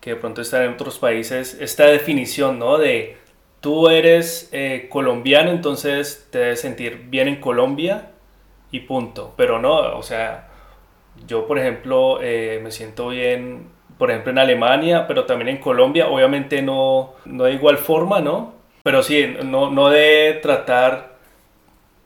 que 0.00 0.10
de 0.10 0.16
pronto 0.16 0.42
está 0.42 0.64
en 0.64 0.72
otros 0.72 0.98
países, 0.98 1.56
esta 1.60 1.86
definición, 1.86 2.58
¿no? 2.58 2.78
De 2.78 3.16
tú 3.60 3.88
eres 3.88 4.48
eh, 4.52 4.88
colombiano, 4.90 5.50
entonces 5.50 6.28
te 6.30 6.38
debes 6.38 6.60
sentir 6.60 7.06
bien 7.08 7.28
en 7.28 7.40
Colombia 7.40 8.11
y 8.72 8.80
punto. 8.80 9.34
Pero 9.36 9.60
no, 9.60 9.96
o 9.96 10.02
sea, 10.02 10.48
yo 11.26 11.46
por 11.46 11.58
ejemplo 11.58 12.18
eh, 12.20 12.60
me 12.62 12.72
siento 12.72 13.10
bien, 13.10 13.68
por 13.98 14.10
ejemplo 14.10 14.32
en 14.32 14.38
Alemania, 14.38 15.06
pero 15.06 15.24
también 15.26 15.48
en 15.50 15.58
Colombia, 15.58 16.08
obviamente 16.08 16.62
no, 16.62 17.14
no 17.24 17.44
de 17.44 17.52
igual 17.52 17.78
forma, 17.78 18.20
¿no? 18.20 18.54
Pero 18.82 19.02
sí, 19.04 19.36
no, 19.44 19.70
no 19.70 19.90
de 19.90 20.40
tratar 20.42 21.12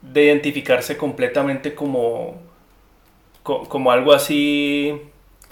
de 0.01 0.25
identificarse 0.25 0.95
completamente 0.95 1.73
como, 1.73 2.35
como 3.41 3.91
algo 3.91 4.13
así 4.13 5.01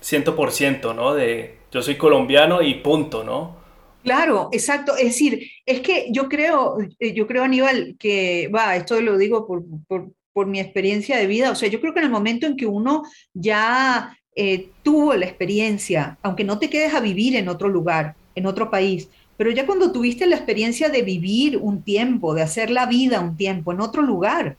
100%, 0.01 0.93
¿no? 0.93 1.16
De 1.16 1.57
yo 1.72 1.82
soy 1.82 1.95
colombiano 1.95 2.61
y 2.61 2.76
punto, 2.76 3.24
¿no? 3.24 3.57
Claro, 4.03 4.49
exacto. 4.51 4.95
Es 4.95 5.05
decir, 5.05 5.49
es 5.66 5.82
que 5.82 6.07
yo 6.11 6.30
creo, 6.30 6.78
eh, 6.99 7.13
yo 7.13 7.26
creo, 7.26 7.43
Aníbal, 7.43 7.95
que, 7.99 8.49
va, 8.55 8.76
esto 8.76 9.01
lo 9.01 9.18
digo 9.18 9.47
por, 9.47 9.63
por, 9.88 10.11
mi 10.44 10.60
experiencia 10.60 11.18
de 11.18 11.28
vida, 11.28 11.52
o 11.52 11.56
sea, 11.56 11.70
yo 11.70 11.80
creo 11.80 11.94
que 11.94 12.00
en 12.00 12.06
el 12.06 12.12
momento 12.12 12.46
en 12.46 12.58
que 12.58 12.66
uno 12.66 13.04
ya 13.34 14.18
eh, 14.36 14.70
tuvo 14.84 15.14
la 15.14 15.26
experiencia, 15.26 16.18
aunque 16.22 16.44
no 16.44 16.60
te 16.60 16.70
quedes 16.70 16.94
a 16.94 17.00
vivir 17.00 17.38
en 17.38 17.48
otro 17.48 17.70
lugar, 17.70 18.16
en 18.36 18.46
otro 18.46 18.70
país, 18.70 19.08
pero 19.38 19.50
ya 19.52 19.66
cuando 19.66 19.94
tuviste 19.94 20.26
la 20.28 20.36
experiencia 20.36 20.90
de 20.90 21.02
vivir 21.02 21.58
un 21.58 21.82
tiempo, 21.82 22.34
de 22.34 22.42
hacer 22.42 22.70
la 22.70 22.86
vida 22.86 23.22
un 23.22 23.38
tiempo 23.38 23.72
en 23.72 23.80
otro 23.80 24.02
lugar, 24.02 24.58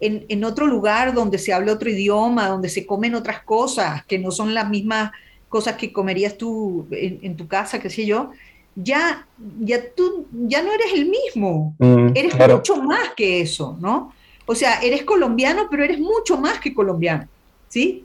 en, 0.00 0.44
otro 0.44 0.66
lugar 0.66 1.14
donde 1.14 1.38
se 1.38 1.52
habla 1.52 1.72
otro 1.72 1.88
idioma, 1.88 2.48
donde 2.48 2.68
se 2.68 2.84
comen 2.84 3.14
otras 3.14 3.42
cosas 3.42 4.04
que 4.04 4.18
no 4.18 4.30
son 4.30 4.52
las 4.52 4.68
mismas 4.68 5.12
cosas 5.48 5.76
que 5.76 5.92
comerías 5.92 6.36
tú 6.36 6.86
en, 6.90 7.36
tu 7.36 7.46
casa, 7.46 7.78
qué 7.78 7.88
sé 7.88 8.04
yo, 8.04 8.32
ya, 8.74 9.26
ya 9.60 9.80
tú 9.94 10.26
ya 10.32 10.62
no 10.62 10.72
eres 10.72 10.92
el 10.92 11.06
mismo, 11.06 11.76
mm, 11.78 12.08
eres 12.14 12.34
mucho 12.48 12.82
más 12.82 13.10
que 13.16 13.40
eso, 13.40 13.78
¿no? 13.80 14.12
O 14.46 14.54
sea, 14.54 14.80
eres 14.82 15.04
colombiano, 15.04 15.68
pero 15.70 15.84
eres 15.84 15.98
mucho 15.98 16.36
más 16.36 16.60
que 16.60 16.74
colombiano, 16.74 17.28
¿sí? 17.68 18.04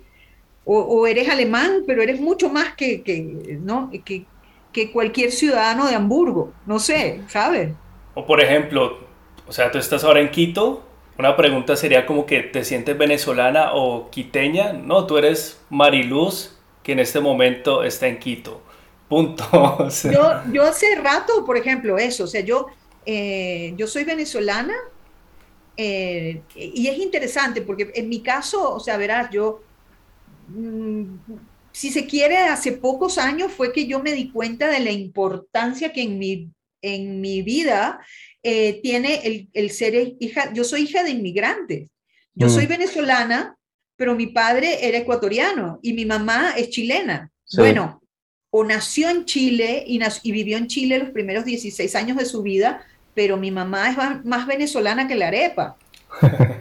O, 0.71 1.07
eres 1.07 1.27
alemán, 1.27 1.83
pero 1.87 2.03
eres 2.03 2.21
mucho 2.21 2.49
más 2.49 2.75
que, 2.75 3.01
que 3.01 3.57
¿no? 3.59 3.89
que, 4.05 4.25
que 4.71 4.91
cualquier 4.91 5.31
ciudadano 5.31 5.87
de 5.87 5.95
Hamburgo, 5.95 6.53
no 6.67 6.77
sé, 6.77 7.21
¿sabes? 7.27 7.73
O 8.13 8.25
por 8.25 8.39
ejemplo, 8.39 8.99
o 9.47 9.51
sea, 9.51 9.71
tú 9.71 9.79
estás 9.79 10.03
ahora 10.03 10.19
en 10.19 10.29
Quito, 10.29 10.83
una 11.17 11.35
pregunta 11.35 11.75
sería 11.75 12.05
como 12.05 12.25
que 12.25 12.41
te 12.43 12.63
sientes 12.63 12.97
venezolana 12.97 13.73
o 13.73 14.09
quiteña, 14.11 14.73
no, 14.73 15.07
tú 15.07 15.17
eres 15.17 15.59
Mariluz 15.69 16.55
que 16.83 16.91
en 16.91 16.99
este 16.99 17.19
momento 17.19 17.83
está 17.83 18.07
en 18.07 18.19
Quito, 18.19 18.61
punto. 19.07 19.43
yo, 20.03 20.41
yo 20.53 20.63
hace 20.63 20.95
rato, 20.95 21.45
por 21.45 21.57
ejemplo, 21.57 21.97
eso, 21.97 22.25
o 22.25 22.27
sea, 22.27 22.41
yo, 22.41 22.67
eh, 23.05 23.73
yo 23.75 23.87
soy 23.87 24.03
venezolana 24.03 24.75
eh, 25.81 26.41
y 26.55 26.87
es 26.87 26.97
interesante 26.97 27.61
porque 27.61 27.89
en 27.95 28.09
mi 28.09 28.21
caso, 28.21 28.73
o 28.75 28.79
sea, 28.81 28.97
verás, 28.97 29.29
yo... 29.31 29.63
Mm, 30.49 31.15
si 31.71 31.91
se 31.91 32.05
quiere, 32.05 32.35
hace 32.37 32.73
pocos 32.73 33.17
años 33.17 33.53
fue 33.53 33.71
que 33.71 33.87
yo 33.87 34.01
me 34.01 34.11
di 34.11 34.31
cuenta 34.31 34.67
de 34.67 34.81
la 34.81 34.91
importancia 34.91 35.93
que 35.93 36.01
en 36.01 36.19
mi, 36.19 36.51
en 36.81 37.21
mi 37.21 37.41
vida 37.43 38.01
eh, 38.43 38.81
tiene 38.83 39.47
el, 39.53 39.71
ser 39.71 40.15
hija, 40.19 40.51
yo 40.51 40.65
soy 40.65 40.81
hija 40.81 41.03
de 41.03 41.11
inmigrantes. 41.11 41.87
Yo 42.33 42.49
soy 42.49 42.65
mm. 42.65 42.69
venezolana, 42.69 43.55
pero 43.95 44.15
mi 44.15 44.27
padre 44.27 44.85
era 44.85 44.97
ecuatoriano 44.97 45.79
y 45.81 45.93
mi 45.93 46.05
mamá 46.05 46.55
es 46.57 46.71
chilena. 46.71 47.31
Bueno, 47.55 48.01
o 48.49 48.65
nació 48.65 49.09
en 49.09 49.23
Chile 49.23 49.85
y, 49.87 50.01
y, 50.23 50.31
vivió 50.33 50.57
en 50.57 50.67
Chile 50.67 50.99
los 50.99 51.11
primeros 51.11 51.45
16 51.45 51.95
años 51.95 52.17
de 52.17 52.25
su 52.25 52.41
vida, 52.41 52.85
pero 53.13 53.37
mi 53.37 53.51
mamá 53.51 53.89
es 53.89 54.25
más, 54.25 54.47
venezolana 54.47 55.07
que 55.07 55.15
la 55.15 55.27
arepa. 55.27 55.75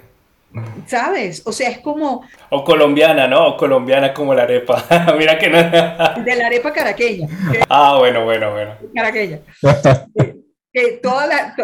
¿Sabes? 0.86 1.42
O 1.44 1.52
sea, 1.52 1.68
es 1.70 1.78
como... 1.78 2.24
O 2.50 2.64
colombiana, 2.64 3.28
¿no? 3.28 3.48
O 3.48 3.56
colombiana 3.56 4.14
como 4.14 4.34
la 4.34 4.42
arepa. 4.42 4.84
Mira 5.18 5.38
que 5.38 5.48
no... 5.50 5.58
De 5.58 6.36
la 6.36 6.46
arepa 6.46 6.72
caraqueña. 6.72 7.28
Ah, 7.68 7.96
bueno, 7.98 8.24
bueno, 8.24 8.52
bueno. 8.52 8.74
Caraqueña. 8.94 9.40
que 10.72 10.92
toda 11.02 11.26
la, 11.26 11.54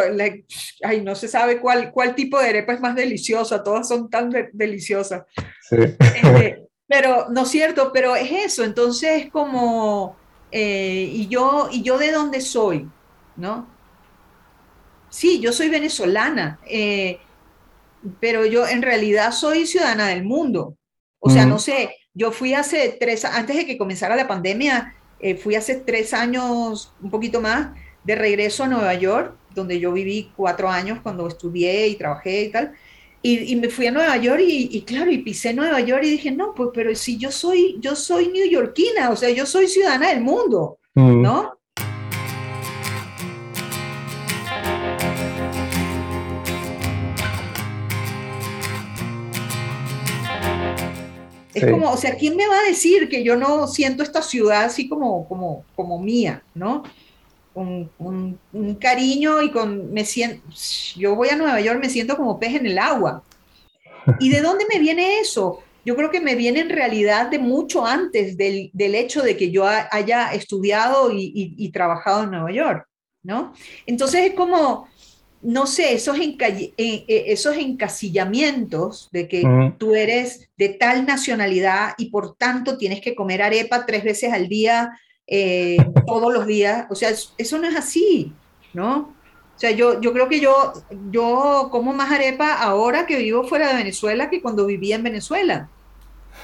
Ay, 0.83 1.01
no 1.01 1.15
se 1.15 1.29
sabe 1.29 1.59
cuál, 1.59 1.91
cuál 1.93 2.15
tipo 2.15 2.39
de 2.39 2.51
arepa 2.51 2.75
es 2.75 2.81
más 2.81 2.95
deliciosa. 2.95 3.63
Todas 3.63 3.89
son 3.89 4.11
tan 4.11 4.31
deliciosas. 4.53 5.25
Sí. 5.63 5.77
Este, 5.81 6.63
pero, 6.87 7.29
no 7.31 7.43
es 7.43 7.49
cierto, 7.49 7.91
pero 7.93 8.15
es 8.15 8.31
eso. 8.31 8.65
Entonces, 8.65 9.25
es 9.25 9.31
como... 9.31 10.17
Eh, 10.53 11.09
y, 11.11 11.27
yo, 11.27 11.69
¿Y 11.73 11.83
yo 11.83 11.99
de 11.99 12.13
dónde 12.13 12.41
soy? 12.41 12.89
¿No? 13.37 13.74
Sí, 15.15 15.39
yo 15.39 15.53
soy 15.53 15.69
venezolana. 15.69 16.59
Eh, 16.67 17.21
pero 18.19 18.45
yo 18.45 18.67
en 18.67 18.83
realidad 18.83 19.31
soy 19.31 19.65
ciudadana 19.65 20.09
del 20.09 20.25
mundo. 20.25 20.77
O 21.21 21.31
sea, 21.31 21.47
no 21.47 21.59
sé, 21.59 21.97
yo 22.13 22.33
fui 22.33 22.53
hace 22.53 22.97
tres, 23.01 23.25
antes 23.25 23.57
de 23.57 23.65
que 23.65 23.79
comenzara 23.79 24.17
la 24.17 24.27
pandemia, 24.27 24.95
eh, 25.21 25.37
fui 25.37 25.55
hace 25.55 25.77
tres 25.77 26.13
años, 26.13 26.93
un 27.01 27.11
poquito 27.11 27.41
más, 27.41 27.69
de 28.03 28.15
regreso 28.17 28.65
a 28.65 28.69
Nueva 28.69 28.93
York, 28.93 29.35
donde 29.55 29.79
yo 29.81 29.93
viví 29.93 30.33
cuatro 30.37 30.69
años 30.69 30.99
cuando 31.03 31.27
estudié 31.29 31.87
y 31.87 31.95
trabajé 31.95 32.43
y 32.43 32.51
tal. 32.51 32.73
Y, 33.23 33.57
me 33.57 33.71
fui 33.71 33.87
a 33.87 33.93
Nueva 33.93 34.17
York 34.19 34.43
y, 34.45 34.83
claro, 34.83 35.11
y 35.11 35.19
pisé 35.19 35.55
Nueva 35.55 35.81
York 35.81 36.03
y 36.05 36.11
dije, 36.11 36.31
no, 36.31 36.55
pues, 36.55 36.71
pero 36.75 36.95
si 36.95 37.17
yo 37.17 37.31
soy, 37.31 37.77
yo 37.81 37.97
soy 37.97 38.29
neoyorquina, 38.29 39.11
o 39.11 39.17
sea, 39.17 39.31
yo 39.31 39.47
soy 39.47 39.69
ciudadana 39.69 40.09
del 40.09 40.21
mundo, 40.21 40.79
¿no? 40.95 41.57
Es 51.55 51.71
como, 51.71 51.91
o 51.91 51.97
sea, 51.97 52.17
¿quién 52.17 52.37
me 52.37 52.47
va 52.49 52.59
a 52.59 52.69
decir 52.69 53.09
que 53.09 53.23
yo 53.23 53.37
no 53.37 53.67
siento 53.69 54.03
esta 54.03 54.23
ciudad 54.23 54.65
así 54.65 54.89
como, 54.89 55.27
como, 55.29 55.65
como 55.77 55.99
mía, 56.01 56.43
¿no? 56.55 56.83
Un, 57.55 57.89
un, 57.99 58.75
cariño 58.75 59.41
y 59.41 59.53
con, 59.53 59.93
me 59.93 60.05
siento, 60.05 60.43
yo 60.97 61.15
voy 61.15 61.29
a 61.29 61.37
Nueva 61.37 61.61
York, 61.61 61.79
me 61.81 61.89
siento 61.89 62.17
como 62.17 62.41
pez 62.41 62.55
en 62.57 62.67
el 62.67 62.79
agua. 62.79 63.23
¿Y 64.19 64.29
de 64.29 64.41
dónde 64.41 64.67
me 64.73 64.81
viene 64.81 65.21
eso? 65.21 65.61
Yo 65.85 65.95
creo 65.95 66.11
que 66.11 66.21
me 66.21 66.35
viene 66.35 66.61
en 66.61 66.71
realidad 66.71 67.31
de 67.31 67.39
mucho 67.39 67.87
antes 67.87 68.37
del, 68.37 68.71
del 68.73 68.95
hecho 68.95 69.23
de 69.23 69.37
que 69.37 69.51
yo 69.51 69.67
haya 69.67 70.33
estudiado 70.33 71.13
y, 71.13 71.33
y, 71.35 71.69
trabajado 71.71 72.25
en 72.25 72.31
Nueva 72.31 72.51
York, 72.51 72.89
¿no? 73.23 73.53
Entonces 73.87 74.31
es 74.31 74.35
como, 74.35 74.89
no 75.45 75.67
sé, 75.67 75.93
esos, 75.93 76.19
eh, 76.19 76.73
eh, 76.79 77.05
esos 77.09 77.57
encasillamientos 77.57 79.11
de 79.13 79.29
que 79.29 79.45
tú 79.79 79.95
eres 79.95 80.49
de 80.57 80.71
tal 80.71 81.07
nacionalidad 81.07 81.93
y 81.99 82.07
por 82.07 82.35
tanto 82.35 82.79
tienes 82.79 83.03
que 83.03 83.15
comer 83.15 83.43
arepa 83.43 83.85
tres 83.85 84.05
veces 84.05 84.33
al 84.33 84.49
día, 84.49 84.99
eh, 85.27 85.77
todos 86.07 86.33
los 86.33 86.47
días, 86.47 86.87
o 86.91 86.95
sea, 86.95 87.11
eso 87.11 87.59
no 87.59 87.69
es 87.69 87.77
así, 87.77 88.33
¿no? 88.73 89.15
O 89.55 89.59
sea, 89.59 89.71
yo, 89.71 90.01
yo 90.01 90.13
creo 90.13 90.29
que 90.29 90.41
yo, 90.41 90.73
yo 91.11 91.69
como 91.71 91.93
más 91.93 92.11
arepa 92.11 92.55
ahora 92.55 93.07
que 93.07 93.19
vivo 93.19 93.45
fuera 93.45 93.69
de 93.69 93.77
Venezuela 93.77 94.31
que 94.31 94.43
cuando 94.43 94.67
vivía 94.67 94.97
en 94.97 95.05
Venezuela. 95.05 95.69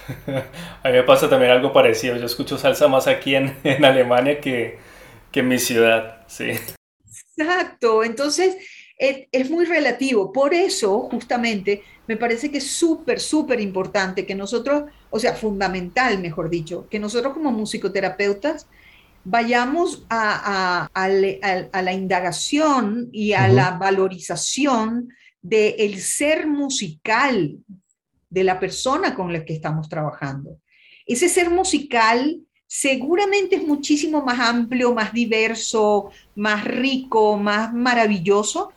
A 0.83 0.89
mí 0.89 0.93
me 0.93 1.03
pasa 1.03 1.29
también 1.29 1.51
algo 1.51 1.73
parecido. 1.73 2.17
Yo 2.17 2.27
escucho 2.27 2.57
salsa 2.57 2.87
más 2.87 3.09
aquí 3.09 3.35
en, 3.35 3.57
en 3.65 3.85
Alemania 3.85 4.41
que, 4.41 4.79
que 5.33 5.41
en 5.41 5.49
mi 5.49 5.59
ciudad, 5.59 6.23
sí. 6.29 6.53
Exacto. 7.37 8.05
Entonces, 8.05 8.57
es, 9.01 9.51
muy 9.51 9.65
relativo. 9.65 10.33
Por 10.33 10.53
eso, 10.53 11.09
justamente, 11.11 11.83
me 12.07 12.17
parece 12.17 12.51
que 12.51 12.59
es 12.59 12.71
súper, 12.71 13.19
súper 13.19 13.61
importante 13.61 14.27
que 14.27 14.35
nosotros, 14.35 14.85
o 15.09 15.19
sea, 15.19 15.35
fundamental, 15.35 16.21
mejor 16.21 16.51
dicho, 16.51 16.87
que 16.91 16.99
nosotros 16.99 17.33
como 17.33 17.51
musicoterapeutas 17.51 18.67
vayamos 19.25 20.05
a, 20.11 20.89
la 20.95 21.93
indagación 21.93 23.09
y 23.13 23.33
a 23.33 23.49
la 23.49 23.73
valorización 23.73 25.09
del 25.41 25.99
ser 26.01 26.47
musical 26.47 27.57
de 28.29 28.45
la 28.45 28.61
persona 28.61 29.15
con 29.15 29.33
la 29.33 29.45
que 29.45 29.55
estamos 29.55 29.89
trabajando. 29.89 30.59
Ese 31.07 31.29
ser 31.29 31.51
musical 31.51 32.41
seguramente 32.67 33.57
es 33.57 33.67
muchísimo 33.67 34.23
más 34.23 34.39
amplio, 34.39 34.95
más 34.95 35.13
diverso, 35.13 36.11
más 36.37 36.65
rico, 36.65 37.37
más 37.37 37.73
maravilloso 37.73 38.73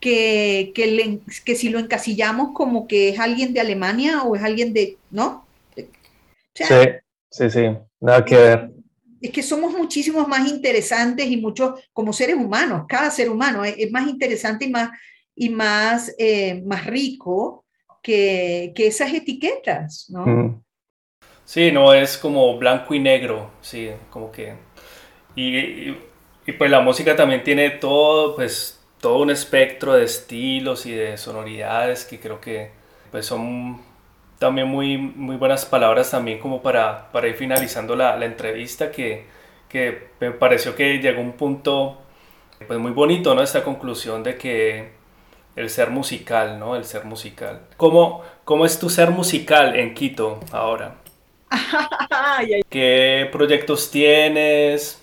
que, 0.00 0.72
que, 0.74 1.20
que, 1.44 1.54
si 1.54 1.68
lo 1.68 1.78
encasillamos 1.78 2.52
como 2.54 2.88
que 2.88 3.10
es 3.10 3.18
alguien 3.18 3.52
de 3.52 3.60
Alemania 3.60 4.22
o 4.22 4.34
es 4.34 4.42
alguien 4.42 4.72
de, 4.72 4.96
¿no? 5.10 5.46
sí, 6.54 6.64
sí, 7.30 7.50
sí, 7.50 7.68
nada 8.00 8.24
que 8.24 8.36
ver. 8.36 8.70
Es 9.20 9.30
que 9.30 9.42
somos 9.42 9.74
muchísimos 9.74 10.26
más 10.26 10.48
interesantes 10.48 11.26
y 11.26 11.36
muchos 11.36 11.78
como 11.92 12.12
seres 12.12 12.36
humanos, 12.36 12.86
cada 12.88 13.10
ser 13.10 13.28
humano 13.28 13.64
es, 13.64 13.90
más 13.90 14.08
interesante 14.08 14.64
y 14.64 14.70
más, 14.70 14.90
y 15.34 15.50
más, 15.50 16.14
eh, 16.18 16.62
más 16.64 16.86
rico 16.86 17.66
que, 18.02 18.72
que, 18.74 18.86
esas 18.86 19.12
etiquetas, 19.12 20.06
¿no? 20.08 20.26
Mm. 20.26 20.62
Sí, 21.44 21.70
no 21.70 21.92
es 21.92 22.16
como 22.16 22.56
blanco 22.58 22.94
y 22.94 23.00
negro, 23.00 23.50
sí, 23.60 23.90
como 24.08 24.32
que... 24.32 24.54
Y, 25.34 25.58
y, 25.58 25.98
y 26.46 26.52
pues 26.52 26.70
la 26.70 26.80
música 26.80 27.14
también 27.14 27.42
tiene 27.44 27.70
todo, 27.70 28.36
pues 28.36 28.79
todo 29.00 29.18
un 29.18 29.30
espectro 29.30 29.94
de 29.94 30.04
estilos 30.04 30.86
y 30.86 30.92
de 30.92 31.16
sonoridades 31.16 32.04
que 32.04 32.20
creo 32.20 32.40
que 32.40 32.70
pues 33.10 33.26
son 33.26 33.80
también 34.38 34.68
muy, 34.68 34.96
muy 34.96 35.36
buenas 35.36 35.64
palabras 35.66 36.10
también 36.10 36.38
como 36.38 36.62
para, 36.62 37.10
para 37.12 37.28
ir 37.28 37.34
finalizando 37.34 37.96
la, 37.96 38.16
la 38.16 38.26
entrevista 38.26 38.90
que, 38.90 39.26
que, 39.68 40.08
me 40.20 40.30
pareció 40.30 40.74
que 40.74 40.98
llegó 40.98 41.20
un 41.20 41.32
punto 41.32 41.98
pues 42.66 42.78
muy 42.78 42.92
bonito, 42.92 43.34
¿no? 43.34 43.42
Esta 43.42 43.62
conclusión 43.64 44.22
de 44.22 44.36
que 44.36 44.92
el 45.56 45.70
ser 45.70 45.90
musical, 45.90 46.58
¿no? 46.58 46.76
El 46.76 46.84
ser 46.84 47.04
musical. 47.04 47.62
¿Cómo, 47.76 48.22
cómo 48.44 48.64
es 48.64 48.78
tu 48.78 48.90
ser 48.90 49.10
musical 49.10 49.76
en 49.76 49.94
Quito 49.94 50.40
ahora? 50.52 50.96
¿Qué 52.70 53.28
proyectos 53.32 53.90
tienes? 53.90 54.99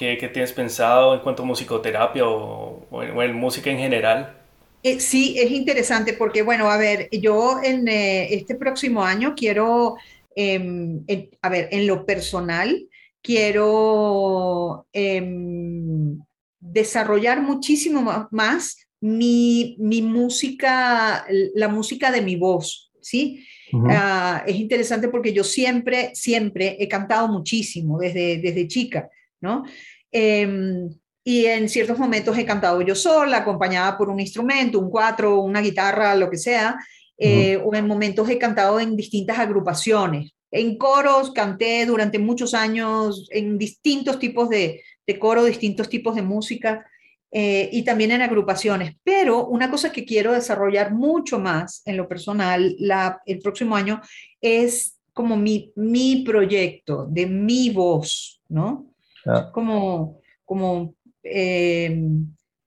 ¿Qué, 0.00 0.16
tienes 0.32 0.54
pensado 0.54 1.14
en 1.14 1.20
cuanto 1.20 1.42
a 1.42 1.44
musicoterapia 1.44 2.26
o, 2.26 3.02
en, 3.02 3.34
música 3.34 3.68
en 3.68 3.76
general? 3.76 4.34
Eh, 4.82 4.98
sí, 4.98 5.36
es 5.38 5.50
interesante 5.50 6.14
porque, 6.14 6.40
bueno, 6.40 6.70
a 6.70 6.78
ver, 6.78 7.10
yo 7.12 7.60
en 7.62 7.86
eh, 7.86 8.32
este 8.32 8.54
próximo 8.54 9.04
año 9.04 9.34
quiero, 9.36 9.96
em, 10.34 11.04
a 11.42 11.48
ver, 11.50 11.68
en 11.70 11.86
lo 11.86 12.06
personal, 12.06 12.88
quiero 13.20 14.86
em, 14.94 16.18
desarrollar 16.60 17.42
muchísimo 17.42 18.26
más 18.30 18.78
mi, 19.02 19.76
mi, 19.78 20.00
música, 20.00 21.26
la 21.54 21.68
música 21.68 22.10
de 22.10 22.22
mi 22.22 22.36
voz, 22.36 22.90
¿sí? 23.02 23.44
Ah, 23.86 24.44
es 24.46 24.56
interesante 24.56 25.08
porque 25.08 25.34
yo 25.34 25.44
siempre, 25.44 26.12
siempre 26.14 26.78
he 26.80 26.88
cantado 26.88 27.28
muchísimo 27.28 27.98
desde, 27.98 28.38
desde 28.38 28.66
chica, 28.66 29.10
¿no? 29.42 29.64
Em, 30.12 30.90
y 31.22 31.46
en 31.46 31.68
ciertos 31.68 31.98
momentos 31.98 32.36
he 32.36 32.44
cantado 32.44 32.80
yo 32.82 32.94
sola, 32.94 33.38
acompañada 33.38 33.96
por 33.96 34.08
un 34.08 34.20
instrumento, 34.20 34.78
un 34.78 34.90
cuatro, 34.90 35.40
una 35.40 35.60
guitarra, 35.60 36.14
lo 36.14 36.30
que 36.30 36.38
sea, 36.38 36.76
eh, 37.18 37.60
o 37.62 37.74
en 37.74 37.86
momentos 37.86 38.28
he 38.30 38.38
cantado 38.38 38.80
en 38.80 38.96
distintas 38.96 39.38
agrupaciones. 39.38 40.32
En 40.50 40.78
coros 40.78 41.32
canté 41.32 41.84
durante 41.86 42.18
muchos 42.18 42.54
años 42.54 43.28
en 43.30 43.58
distintos 43.58 44.18
tipos 44.18 44.48
de, 44.48 44.82
de 45.06 45.18
coro, 45.18 45.44
distintos 45.44 45.88
tipos 45.88 46.14
de 46.14 46.22
música 46.22 46.86
eh, 47.30 47.68
y 47.72 47.82
también 47.82 48.10
en 48.10 48.22
agrupaciones. 48.22 48.96
Pero 49.04 49.46
una 49.46 49.70
cosa 49.70 49.92
que 49.92 50.04
quiero 50.04 50.32
desarrollar 50.32 50.92
mucho 50.92 51.38
más 51.38 51.82
en 51.84 51.96
lo 51.96 52.08
personal 52.08 52.74
la, 52.78 53.20
el 53.26 53.38
próximo 53.38 53.76
año 53.76 54.00
es 54.40 54.98
como 55.12 55.36
mi, 55.36 55.72
mi 55.76 56.24
proyecto 56.24 57.06
de 57.08 57.26
mi 57.26 57.70
voz, 57.70 58.40
¿no? 58.48 58.89
Ah. 59.26 59.50
Como, 59.52 60.20
como 60.44 60.94
eh, 61.22 62.02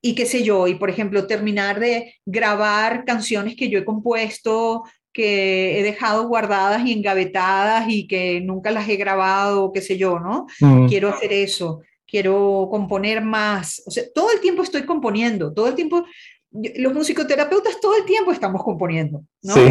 y 0.05 0.15
qué 0.15 0.25
sé 0.25 0.43
yo, 0.43 0.67
y 0.67 0.75
por 0.75 0.89
ejemplo, 0.89 1.27
terminar 1.27 1.79
de 1.79 2.15
grabar 2.25 3.05
canciones 3.05 3.55
que 3.55 3.69
yo 3.69 3.79
he 3.79 3.85
compuesto, 3.85 4.83
que 5.13 5.79
he 5.79 5.83
dejado 5.83 6.27
guardadas 6.27 6.85
y 6.85 6.91
engavetadas 6.91 7.85
y 7.87 8.07
que 8.07 8.41
nunca 8.41 8.71
las 8.71 8.89
he 8.89 8.97
grabado, 8.97 9.71
qué 9.71 9.81
sé 9.81 9.97
yo, 9.97 10.19
¿no? 10.19 10.47
Mm. 10.59 10.87
Quiero 10.87 11.09
hacer 11.09 11.31
eso, 11.31 11.81
quiero 12.05 12.67
componer 12.69 13.21
más, 13.21 13.81
o 13.85 13.91
sea, 13.91 14.03
todo 14.13 14.31
el 14.31 14.41
tiempo 14.41 14.63
estoy 14.63 14.83
componiendo, 14.83 15.53
todo 15.53 15.67
el 15.69 15.75
tiempo, 15.75 16.03
los 16.51 16.93
musicoterapeutas 16.93 17.79
todo 17.79 17.95
el 17.95 18.05
tiempo 18.05 18.31
estamos 18.31 18.61
componiendo, 18.61 19.23
¿no? 19.41 19.53
Sí. 19.53 19.61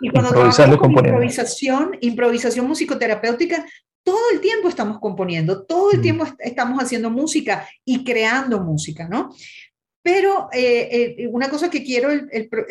Y 0.00 0.10
cuando 0.10 0.30
trabajamos 0.30 0.78
con 0.78 0.92
improvisación, 0.92 1.98
improvisación 2.00 2.66
musicoterapéutica, 2.66 3.66
todo 4.08 4.30
el 4.32 4.40
tiempo 4.40 4.70
estamos 4.70 5.00
componiendo, 5.00 5.66
todo 5.66 5.92
el 5.92 5.98
mm. 5.98 6.02
tiempo 6.02 6.24
estamos 6.38 6.82
haciendo 6.82 7.10
música 7.10 7.68
y 7.84 8.04
creando 8.04 8.58
música, 8.58 9.06
¿no? 9.06 9.28
Pero 10.02 10.48
eh, 10.50 11.16
eh, 11.18 11.28
una 11.30 11.50
cosa 11.50 11.68
que 11.68 11.84
quiero 11.84 12.08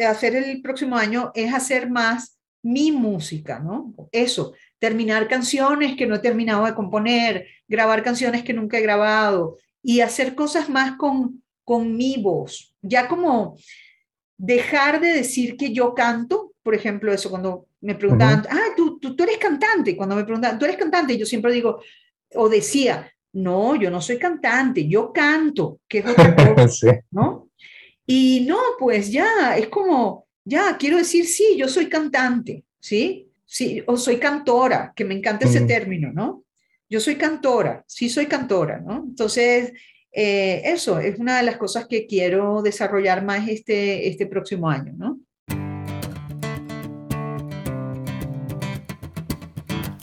hacer 0.09 0.35
el 0.35 0.63
próximo 0.63 0.97
año 0.97 1.31
es 1.35 1.53
hacer 1.53 1.91
más 1.91 2.39
mi 2.63 2.91
música, 2.91 3.59
¿no? 3.59 3.93
Eso, 4.11 4.55
terminar 4.79 5.27
canciones 5.27 5.95
que 5.95 6.07
no 6.07 6.15
he 6.15 6.19
terminado 6.19 6.65
de 6.65 6.73
componer, 6.73 7.45
grabar 7.67 8.01
canciones 8.01 8.41
que 8.41 8.53
nunca 8.53 8.79
he 8.79 8.81
grabado 8.81 9.57
y 9.83 9.99
hacer 10.01 10.33
cosas 10.33 10.69
más 10.69 10.97
con, 10.97 11.43
con 11.63 11.95
mi 11.95 12.17
voz. 12.19 12.75
Ya 12.81 13.07
como 13.07 13.57
dejar 14.39 15.01
de 15.01 15.09
decir 15.09 15.55
que 15.55 15.71
yo 15.71 15.93
canto, 15.93 16.53
por 16.63 16.73
ejemplo, 16.73 17.13
eso 17.13 17.29
cuando 17.29 17.67
me 17.79 17.93
preguntaban, 17.93 18.43
ah, 18.49 18.73
tú, 18.75 18.86
tú, 18.99 19.15
tú, 19.15 19.23
eres 19.23 19.37
cantante, 19.37 19.95
cuando 19.95 20.15
me 20.15 20.23
preguntan, 20.23 20.57
tú 20.57 20.65
eres 20.65 20.77
cantante, 20.77 21.17
yo 21.17 21.25
siempre 21.25 21.51
digo, 21.53 21.81
o 22.35 22.49
decía, 22.49 23.11
no, 23.33 23.75
yo 23.75 23.89
no 23.89 24.01
soy 24.01 24.17
cantante, 24.17 24.87
yo 24.87 25.11
canto, 25.13 25.79
que 25.87 25.99
es 25.99 26.05
otra 26.07 26.35
cosa, 26.55 27.01
¿no? 27.11 27.49
Y 28.05 28.45
no, 28.47 28.57
pues 28.79 29.11
ya, 29.11 29.57
es 29.57 29.67
como, 29.67 30.27
ya, 30.45 30.77
quiero 30.77 30.97
decir, 30.97 31.25
sí, 31.25 31.55
yo 31.57 31.67
soy 31.67 31.89
cantante, 31.89 32.63
¿sí? 32.79 33.29
Sí, 33.45 33.83
o 33.85 33.97
soy 33.97 34.17
cantora, 34.17 34.93
que 34.95 35.05
me 35.05 35.13
encanta 35.13 35.45
ese 35.45 35.61
término, 35.61 36.11
¿no? 36.11 36.43
Yo 36.89 36.99
soy 36.99 37.15
cantora, 37.15 37.83
sí 37.87 38.09
soy 38.09 38.25
cantora, 38.25 38.79
¿no? 38.79 39.05
Entonces, 39.07 39.73
eh, 40.11 40.61
eso 40.65 40.99
es 40.99 41.19
una 41.19 41.37
de 41.37 41.43
las 41.43 41.57
cosas 41.57 41.87
que 41.87 42.07
quiero 42.07 42.61
desarrollar 42.61 43.23
más 43.23 43.47
este, 43.47 44.07
este 44.07 44.25
próximo 44.25 44.69
año, 44.69 44.93
¿no? 44.97 45.19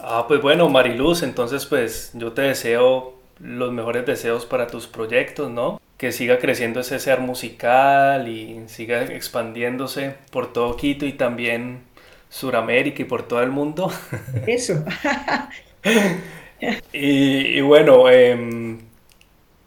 Ah, 0.07 0.27
pues 0.29 0.43
bueno, 0.43 0.69
Mariluz, 0.69 1.23
entonces 1.23 1.65
pues 1.65 2.11
yo 2.13 2.33
te 2.33 2.43
deseo 2.43 3.15
los 3.41 3.73
mejores 3.73 4.05
deseos 4.05 4.45
para 4.45 4.67
tus 4.67 4.87
proyectos, 4.87 5.51
¿no? 5.51 5.81
Que 5.97 6.13
siga 6.13 6.39
creciendo 6.39 6.81
ese 6.81 6.99
ser 6.99 7.21
musical 7.21 8.29
y 8.29 8.65
siga 8.69 9.03
expandiéndose 9.03 10.15
por 10.31 10.53
todo 10.53 10.77
Quito 10.77 11.07
y 11.07 11.15
también 11.15 11.85
Suramérica 12.29 13.01
y 13.01 13.07
por 13.07 13.27
todo 13.27 13.43
el 13.43 13.51
mundo. 13.51 13.91
Eso. 14.47 14.85
y, 16.93 17.63
bueno, 17.63 18.11
em, 18.11 18.81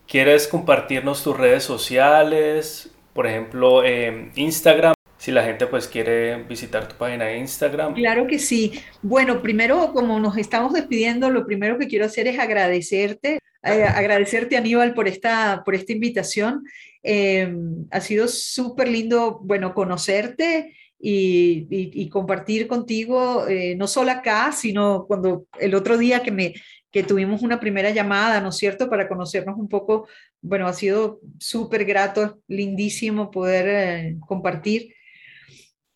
¿quieres 0.07 0.47
compartirnos 0.47 1.23
tus 1.23 1.35
redes 1.35 1.63
sociales? 1.63 2.91
Por 3.13 3.25
ejemplo, 3.25 3.83
em, 3.83 4.31
Instagram 4.35 4.96
si 5.17 5.31
la 5.31 5.43
gente 5.43 5.67
pues 5.67 5.87
quiere 5.87 6.43
visitar 6.43 6.87
tu 6.87 6.95
página 6.95 7.25
de 7.25 7.37
Instagram. 7.37 7.93
Claro 7.95 8.27
que 8.27 8.39
sí. 8.39 8.73
Bueno, 9.01 9.41
primero, 9.41 9.91
como 9.93 10.19
nos 10.19 10.37
estamos 10.37 10.73
despidiendo, 10.73 11.29
lo 11.29 11.45
primero 11.45 11.77
que 11.77 11.87
quiero 11.87 12.05
hacer 12.05 12.27
es 12.27 12.39
agradecerte, 12.39 13.39
eh, 13.63 13.83
agradecerte 13.95 14.57
Aníbal 14.57 14.93
por 14.93 15.07
esta, 15.07 15.63
por 15.65 15.75
esta 15.75 15.93
invitación. 15.93 16.63
Em, 17.03 17.85
ha 17.91 18.01
sido 18.01 18.27
súper 18.27 18.89
lindo, 18.89 19.39
bueno, 19.43 19.73
conocerte 19.73 20.75
y, 20.99 22.09
compartir 22.09 22.67
contigo, 22.67 23.47
eh, 23.47 23.75
no 23.75 23.87
solo 23.87 24.11
acá, 24.11 24.51
sino 24.51 25.05
cuando 25.07 25.45
el 25.59 25.75
otro 25.75 25.97
día 25.97 26.21
que 26.21 26.31
me 26.31 26.53
que 26.91 27.03
tuvimos 27.03 27.41
una 27.41 27.59
primera 27.59 27.91
llamada, 27.91 28.41
¿no 28.41 28.49
es 28.49 28.57
cierto?, 28.57 28.89
para 28.89 29.07
conocernos 29.07 29.57
un 29.57 29.67
poco. 29.67 30.07
Bueno, 30.41 30.67
ha 30.67 30.73
sido 30.73 31.19
súper 31.37 31.85
grato, 31.85 32.39
lindísimo 32.47 33.29
poder 33.29 33.67
eh, 33.67 34.17
compartir. 34.25 34.95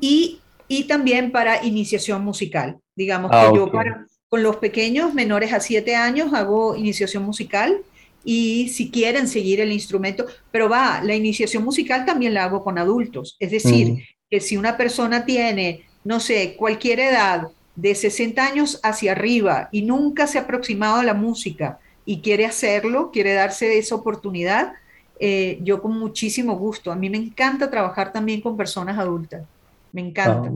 Y, 0.00 0.40
y 0.68 0.84
también 0.84 1.32
para 1.32 1.64
iniciación 1.64 2.22
musical. 2.22 2.78
Digamos 2.94 3.30
ah, 3.34 3.48
que 3.50 3.56
yo 3.56 3.72
para, 3.72 4.06
con 4.28 4.42
los 4.42 4.56
pequeños 4.56 5.14
menores 5.14 5.52
a 5.52 5.60
7 5.60 5.96
años 5.96 6.32
hago 6.34 6.76
iniciación 6.76 7.22
musical 7.22 7.82
y 8.24 8.68
si 8.70 8.90
quieren 8.90 9.28
seguir 9.28 9.60
el 9.60 9.72
instrumento, 9.72 10.26
pero 10.50 10.68
va, 10.68 11.02
la 11.02 11.14
iniciación 11.14 11.62
musical 11.62 12.06
también 12.06 12.34
la 12.34 12.44
hago 12.44 12.64
con 12.64 12.78
adultos. 12.78 13.36
Es 13.38 13.50
decir, 13.50 13.92
mm. 13.92 13.98
que 14.30 14.40
si 14.40 14.56
una 14.56 14.76
persona 14.76 15.24
tiene, 15.26 15.84
no 16.04 16.20
sé, 16.20 16.56
cualquier 16.56 17.00
edad, 17.00 17.48
de 17.76 17.94
60 17.94 18.44
años 18.44 18.80
hacia 18.82 19.12
arriba 19.12 19.68
y 19.72 19.82
nunca 19.82 20.26
se 20.26 20.38
ha 20.38 20.42
aproximado 20.42 21.00
a 21.00 21.04
la 21.04 21.14
música 21.14 21.78
y 22.04 22.20
quiere 22.20 22.46
hacerlo, 22.46 23.10
quiere 23.10 23.32
darse 23.32 23.78
esa 23.78 23.94
oportunidad, 23.94 24.74
eh, 25.18 25.58
yo 25.62 25.80
con 25.80 25.98
muchísimo 25.98 26.56
gusto. 26.56 26.92
A 26.92 26.96
mí 26.96 27.08
me 27.10 27.18
encanta 27.18 27.70
trabajar 27.70 28.12
también 28.12 28.40
con 28.40 28.56
personas 28.56 28.98
adultas. 28.98 29.44
Me 29.92 30.00
encanta. 30.02 30.50